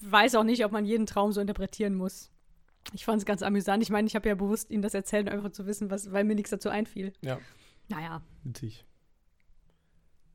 weiß 0.01 0.36
auch 0.36 0.43
nicht, 0.43 0.63
ob 0.65 0.71
man 0.71 0.86
jeden 0.86 1.05
Traum 1.05 1.32
so 1.32 1.41
interpretieren 1.41 1.95
muss. 1.95 2.32
Ich 2.93 3.05
fand 3.05 3.19
es 3.19 3.25
ganz 3.25 3.41
amüsant. 3.43 3.84
Ich 3.84 3.89
meine, 3.89 4.07
ich 4.07 4.15
habe 4.15 4.30
ja 4.30 4.36
bewusst 4.36 4.71
Ihnen 4.71 4.82
das 4.82 4.93
erzählt, 4.93 5.27
um 5.27 5.34
einfach 5.34 5.51
zu 5.51 5.65
wissen, 5.67 5.91
was, 5.91 6.11
weil 6.11 6.23
mir 6.23 6.36
nichts 6.36 6.49
dazu 6.51 6.69
einfiel. 6.69 7.13
Ja, 7.21 7.38
Naja, 7.88 8.21
witzig. 8.43 8.86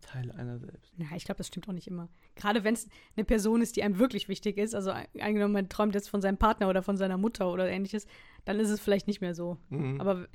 Teil 0.04 0.30
einer 0.32 0.58
selbst. 0.58 0.92
na, 0.96 1.06
ich 1.16 1.24
glaube, 1.24 1.38
das 1.38 1.48
stimmt 1.48 1.68
auch 1.68 1.72
nicht 1.72 1.86
immer. 1.86 2.08
Gerade 2.36 2.64
wenn 2.64 2.74
es 2.74 2.88
eine 3.16 3.24
Person 3.24 3.62
ist, 3.62 3.76
die 3.76 3.82
einem 3.82 3.98
wirklich 3.98 4.28
wichtig 4.28 4.58
ist, 4.58 4.74
also 4.74 4.90
angenommen, 4.90 5.52
man 5.52 5.68
träumt 5.68 5.94
jetzt 5.94 6.08
von 6.08 6.20
seinem 6.20 6.36
Partner 6.36 6.68
oder 6.68 6.82
von 6.82 6.96
seiner 6.96 7.16
Mutter 7.16 7.52
oder 7.52 7.68
ähnliches, 7.68 8.06
dann 8.44 8.60
ist 8.60 8.70
es 8.70 8.80
vielleicht 8.80 9.06
nicht 9.06 9.20
mehr 9.20 9.34
so. 9.34 9.56
Mhm. 9.70 10.00
Aber 10.00 10.28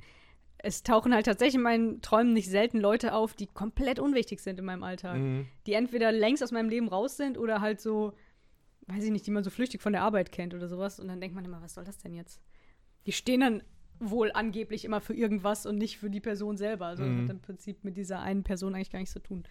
es 0.58 0.82
tauchen 0.82 1.14
halt 1.14 1.26
tatsächlich 1.26 1.54
in 1.54 1.62
meinen 1.62 2.02
Träumen 2.02 2.32
nicht 2.32 2.48
selten 2.48 2.78
Leute 2.78 3.14
auf, 3.14 3.34
die 3.34 3.46
komplett 3.46 3.98
unwichtig 3.98 4.40
sind 4.40 4.58
in 4.58 4.64
meinem 4.64 4.82
Alltag. 4.82 5.18
Mhm. 5.18 5.46
die 5.66 5.72
entweder 5.72 6.12
längst 6.12 6.42
aus 6.42 6.52
meinem 6.52 6.68
Leben 6.68 6.88
raus 6.88 7.16
sind 7.16 7.38
oder 7.38 7.60
halt 7.60 7.80
so, 7.80 8.12
weiß 8.86 9.04
ich 9.04 9.10
nicht, 9.10 9.26
die 9.26 9.30
man 9.30 9.44
so 9.44 9.50
flüchtig 9.50 9.80
von 9.80 9.92
der 9.92 10.02
Arbeit 10.02 10.32
kennt 10.32 10.54
oder 10.54 10.68
sowas. 10.68 11.00
Und 11.00 11.08
dann 11.08 11.20
denkt 11.20 11.34
man 11.34 11.44
immer, 11.44 11.62
was 11.62 11.74
soll 11.74 11.84
das 11.84 11.98
denn 11.98 12.14
jetzt? 12.14 12.40
Die 13.06 13.12
stehen 13.12 13.40
dann 13.40 13.62
wohl 14.00 14.32
angeblich 14.32 14.84
immer 14.84 15.00
für 15.00 15.14
irgendwas 15.14 15.66
und 15.66 15.76
nicht 15.76 15.98
für 15.98 16.10
die 16.10 16.20
Person 16.20 16.56
selber. 16.56 16.86
Also 16.86 17.04
das 17.04 17.12
Mhm. 17.12 17.18
hat 17.22 17.30
im 17.30 17.40
Prinzip 17.40 17.84
mit 17.84 17.96
dieser 17.96 18.20
einen 18.20 18.42
Person 18.42 18.74
eigentlich 18.74 18.90
gar 18.90 18.98
nichts 18.98 19.12
zu 19.12 19.20
tun. 19.22 19.44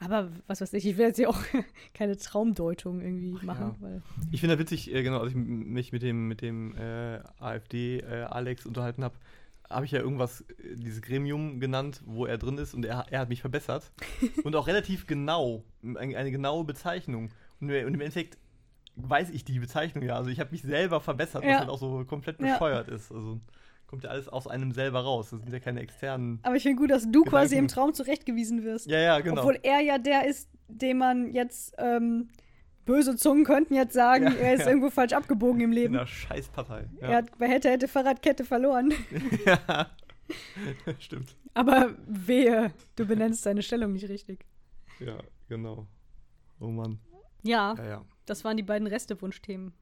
Aber 0.00 0.32
was 0.48 0.60
weiß 0.60 0.72
ich, 0.72 0.84
ich 0.86 0.96
will 0.96 1.06
jetzt 1.06 1.16
hier 1.18 1.30
auch 1.30 1.38
keine 1.94 2.16
Traumdeutung 2.16 3.00
irgendwie 3.00 3.38
machen, 3.46 3.76
ja. 3.80 4.02
Ich 4.32 4.40
finde 4.40 4.56
das 4.56 4.60
witzig, 4.62 4.92
äh, 4.92 5.02
genau, 5.04 5.20
als 5.20 5.30
ich 5.30 5.36
mich 5.36 5.92
mit 5.92 6.02
dem, 6.02 6.26
mit 6.26 6.40
dem 6.42 6.74
äh, 6.76 7.20
AfD-Alex 7.38 8.66
unterhalten 8.66 9.04
habe, 9.04 9.14
habe 9.70 9.84
ich 9.86 9.92
ja 9.92 10.00
irgendwas, 10.00 10.42
äh, 10.42 10.74
dieses 10.76 11.00
Gremium 11.02 11.60
genannt, 11.60 12.02
wo 12.04 12.26
er 12.26 12.38
drin 12.38 12.58
ist 12.58 12.74
und 12.74 12.84
er, 12.84 13.06
er 13.10 13.20
hat 13.20 13.28
mich 13.28 13.40
verbessert. 13.40 13.92
und 14.44 14.56
auch 14.56 14.66
relativ 14.66 15.06
genau, 15.06 15.64
eine, 15.84 16.16
eine 16.16 16.30
genaue 16.30 16.64
Bezeichnung. 16.64 17.30
Und, 17.60 17.70
und 17.70 17.94
im 17.94 18.00
Endeffekt 18.00 18.38
weiß 18.96 19.30
ich 19.30 19.44
die 19.44 19.58
Bezeichnung 19.58 20.04
ja. 20.04 20.16
Also 20.16 20.30
ich 20.30 20.40
habe 20.40 20.50
mich 20.50 20.62
selber 20.62 21.00
verbessert, 21.00 21.42
was 21.42 21.50
Ja. 21.50 21.58
halt 21.60 21.68
auch 21.70 21.78
so 21.78 22.04
komplett 22.04 22.40
Ja. 22.40 22.52
bescheuert 22.52 22.88
ist. 22.88 23.10
Also 23.12 23.40
kommt 23.92 24.04
ja 24.04 24.10
alles 24.10 24.26
aus 24.26 24.46
einem 24.46 24.72
selber 24.72 25.00
raus. 25.00 25.28
Das 25.30 25.40
sind 25.42 25.52
ja 25.52 25.60
keine 25.60 25.80
externen. 25.80 26.38
Aber 26.42 26.56
ich 26.56 26.62
finde 26.62 26.80
gut, 26.80 26.90
dass 26.90 27.10
du 27.10 27.24
quasi 27.24 27.56
im 27.56 27.66
Gedanken. 27.66 27.74
Traum 27.74 27.94
zurechtgewiesen 27.94 28.64
wirst. 28.64 28.86
Ja, 28.86 28.98
ja, 28.98 29.20
genau. 29.20 29.42
Obwohl 29.42 29.58
er 29.62 29.80
ja 29.80 29.98
der 29.98 30.26
ist, 30.26 30.48
dem 30.68 30.96
man 30.96 31.30
jetzt, 31.30 31.74
ähm, 31.76 32.28
böse 32.86 33.16
Zungen 33.16 33.44
könnten 33.44 33.74
jetzt 33.74 33.92
sagen, 33.92 34.24
Ja, 34.24 34.32
er 34.32 34.54
ist 34.54 34.60
ja. 34.62 34.68
irgendwo 34.68 34.88
falsch 34.88 35.12
abgebogen 35.12 35.60
im 35.60 35.70
in 35.70 35.76
Leben. 35.76 35.94
einer 35.96 36.06
Scheißpartei. 36.06 36.88
Er 37.00 37.10
Ja. 37.10 37.16
hat 37.18 37.38
bei 37.38 37.48
Hätte, 37.48 37.68
Hätte 37.70 37.86
Fahrradkette 37.86 38.44
verloren. 38.46 38.94
ja. 39.46 39.86
Stimmt. 40.98 41.36
Aber 41.52 41.94
wehe, 42.06 42.72
du 42.96 43.04
benennst 43.06 43.44
deine 43.44 43.62
Stellung 43.62 43.92
nicht 43.92 44.08
richtig. 44.08 44.46
Ja, 45.00 45.18
genau. 45.50 45.86
Oh 46.60 46.68
Mann. 46.68 46.98
Ja, 47.42 47.74
Ja, 47.76 47.84
ja. 47.86 48.04
das 48.24 48.42
waren 48.42 48.56
die 48.56 48.62
beiden 48.62 48.86
Reste-Wunschthemen. 48.88 49.74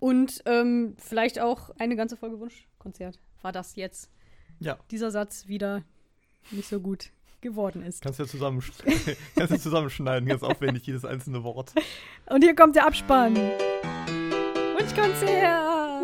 Und 0.00 0.42
ähm, 0.46 0.96
vielleicht 0.98 1.38
auch 1.40 1.70
eine 1.78 1.94
ganze 1.96 2.16
Folge 2.16 2.40
Wunschkonzert 2.84 3.18
war 3.40 3.52
das 3.52 3.76
jetzt. 3.76 4.10
Ja. 4.60 4.78
Dieser 4.90 5.10
Satz 5.10 5.48
wieder 5.48 5.82
nicht 6.50 6.68
so 6.68 6.80
gut 6.80 7.10
geworden 7.40 7.82
ist. 7.82 8.02
Kannst 8.02 8.20
du 8.20 8.26
zusammen, 8.26 8.62
kannst 9.36 9.52
du 9.52 9.58
zusammenschneiden, 9.58 10.28
ganz 10.28 10.42
aufwendig, 10.42 10.86
jedes 10.86 11.04
einzelne 11.04 11.42
Wort. 11.44 11.72
Und 12.26 12.44
hier 12.44 12.54
kommt 12.54 12.76
der 12.76 12.86
Abspann. 12.86 13.36
Wunschkonzert! 14.76 16.02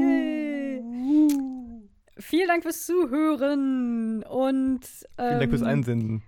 Yay. 0.00 0.82
Vielen 2.18 2.48
Dank 2.48 2.62
fürs 2.62 2.84
Zuhören 2.84 4.22
und 4.24 4.80
ähm, 5.16 5.28
Vielen 5.28 5.40
Dank 5.40 5.50
fürs 5.50 5.62
Einsenden. 5.62 6.22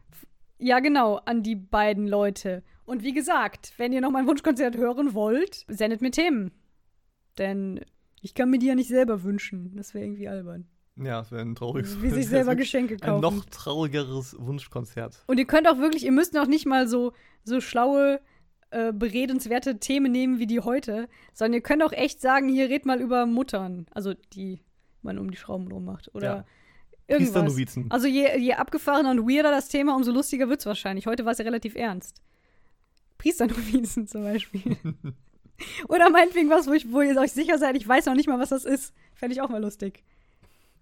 Ja, 0.58 0.80
genau, 0.80 1.16
an 1.24 1.42
die 1.42 1.56
beiden 1.56 2.06
Leute. 2.06 2.62
Und 2.84 3.02
wie 3.02 3.12
gesagt, 3.12 3.74
wenn 3.76 3.92
ihr 3.92 4.00
noch 4.00 4.10
mein 4.10 4.26
Wunschkonzert 4.26 4.76
hören 4.76 5.14
wollt, 5.14 5.64
sendet 5.68 6.00
mir 6.02 6.10
Themen. 6.10 6.52
Denn 7.38 7.80
ich 8.20 8.34
kann 8.34 8.50
mir 8.50 8.58
die 8.58 8.66
ja 8.66 8.74
nicht 8.74 8.88
selber 8.88 9.22
wünschen. 9.22 9.72
Das 9.76 9.94
wäre 9.94 10.04
irgendwie 10.04 10.28
albern. 10.28 10.66
Ja, 10.96 11.20
es 11.20 11.30
wäre 11.30 11.42
ein 11.42 11.54
trauriges 11.54 12.02
Wie 12.02 12.10
sich 12.10 12.26
selber 12.28 12.54
Geschenke 12.56 12.94
Ein 12.94 13.00
kaufen. 13.00 13.20
noch 13.22 13.44
traurigeres 13.46 14.36
Wunschkonzert. 14.38 15.22
Und 15.26 15.38
ihr 15.38 15.46
könnt 15.46 15.66
auch 15.68 15.78
wirklich, 15.78 16.04
ihr 16.04 16.12
müsst 16.12 16.36
auch 16.38 16.46
nicht 16.46 16.66
mal 16.66 16.86
so, 16.88 17.12
so 17.44 17.60
schlaue, 17.60 18.20
äh, 18.70 18.92
beredenswerte 18.92 19.78
Themen 19.78 20.12
nehmen 20.12 20.38
wie 20.38 20.46
die 20.46 20.60
heute, 20.60 21.08
sondern 21.32 21.54
ihr 21.54 21.60
könnt 21.62 21.82
auch 21.82 21.92
echt 21.92 22.20
sagen, 22.20 22.48
hier 22.48 22.68
red 22.68 22.84
mal 22.86 23.00
über 23.00 23.24
Muttern. 23.26 23.86
Also 23.92 24.14
die 24.34 24.60
man 25.02 25.18
um 25.18 25.30
die 25.30 25.38
Schrauben 25.38 25.68
drum 25.70 25.86
macht. 25.86 26.14
Oder 26.14 26.26
Ja. 26.26 26.44
irgendwas. 27.08 27.32
Priesternovizen. 27.32 27.90
Also 27.90 28.06
je, 28.06 28.38
je 28.38 28.52
abgefahrener 28.52 29.10
und 29.12 29.20
weirder 29.28 29.50
das 29.50 29.68
Thema, 29.68 29.96
umso 29.96 30.12
lustiger 30.12 30.48
wird 30.50 30.60
es 30.60 30.66
wahrscheinlich. 30.66 31.06
Heute 31.06 31.24
war 31.24 31.32
es 31.32 31.38
ja 31.38 31.44
relativ 31.44 31.74
ernst. 31.74 32.20
Priesternovizen 33.16 34.06
zum 34.06 34.22
Beispiel. 34.24 34.76
Oder 35.88 36.10
meinetwegen 36.10 36.50
was, 36.50 36.66
wo, 36.66 36.72
ich, 36.72 36.90
wo 36.92 37.00
ihr 37.00 37.16
euch 37.18 37.32
sicher 37.32 37.58
seid, 37.58 37.76
ich 37.76 37.86
weiß 37.86 38.06
noch 38.06 38.14
nicht 38.14 38.28
mal, 38.28 38.38
was 38.38 38.50
das 38.50 38.64
ist. 38.64 38.94
Fände 39.14 39.34
ich 39.34 39.40
auch 39.40 39.48
mal 39.48 39.62
lustig. 39.62 40.02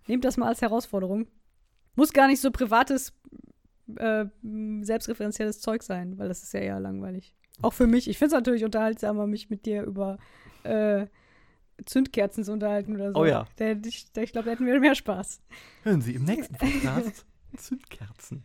Nehmt 0.06 0.24
das 0.24 0.36
mal 0.36 0.48
als 0.48 0.62
Herausforderung. 0.62 1.26
Muss 1.96 2.12
gar 2.12 2.28
nicht 2.28 2.40
so 2.40 2.50
privates, 2.50 3.12
äh, 3.96 4.26
selbstreferenzielles 4.80 5.60
Zeug 5.60 5.82
sein, 5.82 6.18
weil 6.18 6.28
das 6.28 6.42
ist 6.42 6.52
ja 6.54 6.60
eher 6.60 6.80
langweilig. 6.80 7.34
Auch 7.60 7.72
für 7.72 7.86
mich. 7.86 8.08
Ich 8.08 8.18
finde 8.18 8.34
es 8.34 8.38
natürlich 8.38 8.64
unterhaltsamer, 8.64 9.26
mich 9.26 9.50
mit 9.50 9.66
dir 9.66 9.82
über 9.82 10.18
äh, 10.62 11.06
Zündkerzen 11.84 12.44
zu 12.44 12.52
unterhalten 12.52 12.94
oder 12.94 13.12
so. 13.12 13.20
Oh 13.20 13.24
ja. 13.24 13.46
Da, 13.56 13.72
ich, 13.72 14.12
da, 14.12 14.22
ich 14.22 14.32
glaube, 14.32 14.46
da 14.46 14.52
hätten 14.52 14.66
wir 14.66 14.78
mehr 14.80 14.94
Spaß. 14.94 15.40
Hören 15.82 16.00
Sie 16.00 16.14
im 16.14 16.24
nächsten 16.24 16.54
Podcast 16.54 17.26
Zündkerzen. 17.56 18.44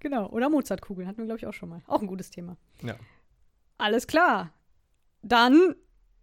Genau. 0.00 0.28
Oder 0.28 0.48
Mozartkugeln 0.48 1.06
hatten 1.06 1.18
wir, 1.18 1.26
glaube 1.26 1.38
ich, 1.38 1.46
auch 1.46 1.52
schon 1.52 1.68
mal. 1.68 1.82
Auch 1.86 2.00
ein 2.00 2.06
gutes 2.06 2.30
Thema. 2.30 2.56
Ja. 2.82 2.96
Alles 3.78 4.06
klar. 4.06 4.52
Dann 5.22 5.74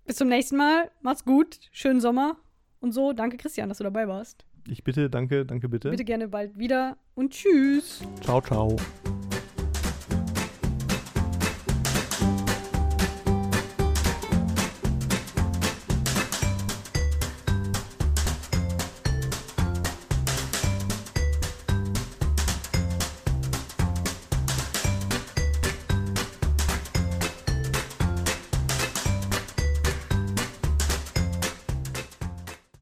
bis 0.06 0.16
zum 0.18 0.30
nächsten 0.30 0.58
Mal. 0.58 0.91
Macht's 1.02 1.26
gut. 1.26 1.60
Schönen 1.72 2.02
Sommer. 2.02 2.38
Und 2.80 2.91
so, 2.91 3.14
danke 3.14 3.38
Christian, 3.38 3.70
dass 3.70 3.80
du 3.80 3.84
dabei 3.84 4.08
warst. 4.08 4.45
Ich 4.68 4.84
bitte, 4.84 5.10
danke, 5.10 5.45
danke, 5.45 5.70
bitte. 5.70 5.89
Bitte 5.89 6.06
gerne 6.06 6.28
bald 6.28 6.58
wieder 6.58 6.98
und 7.16 7.32
tschüss. 7.32 8.02
Ciao, 8.22 8.41
ciao. 8.41 8.76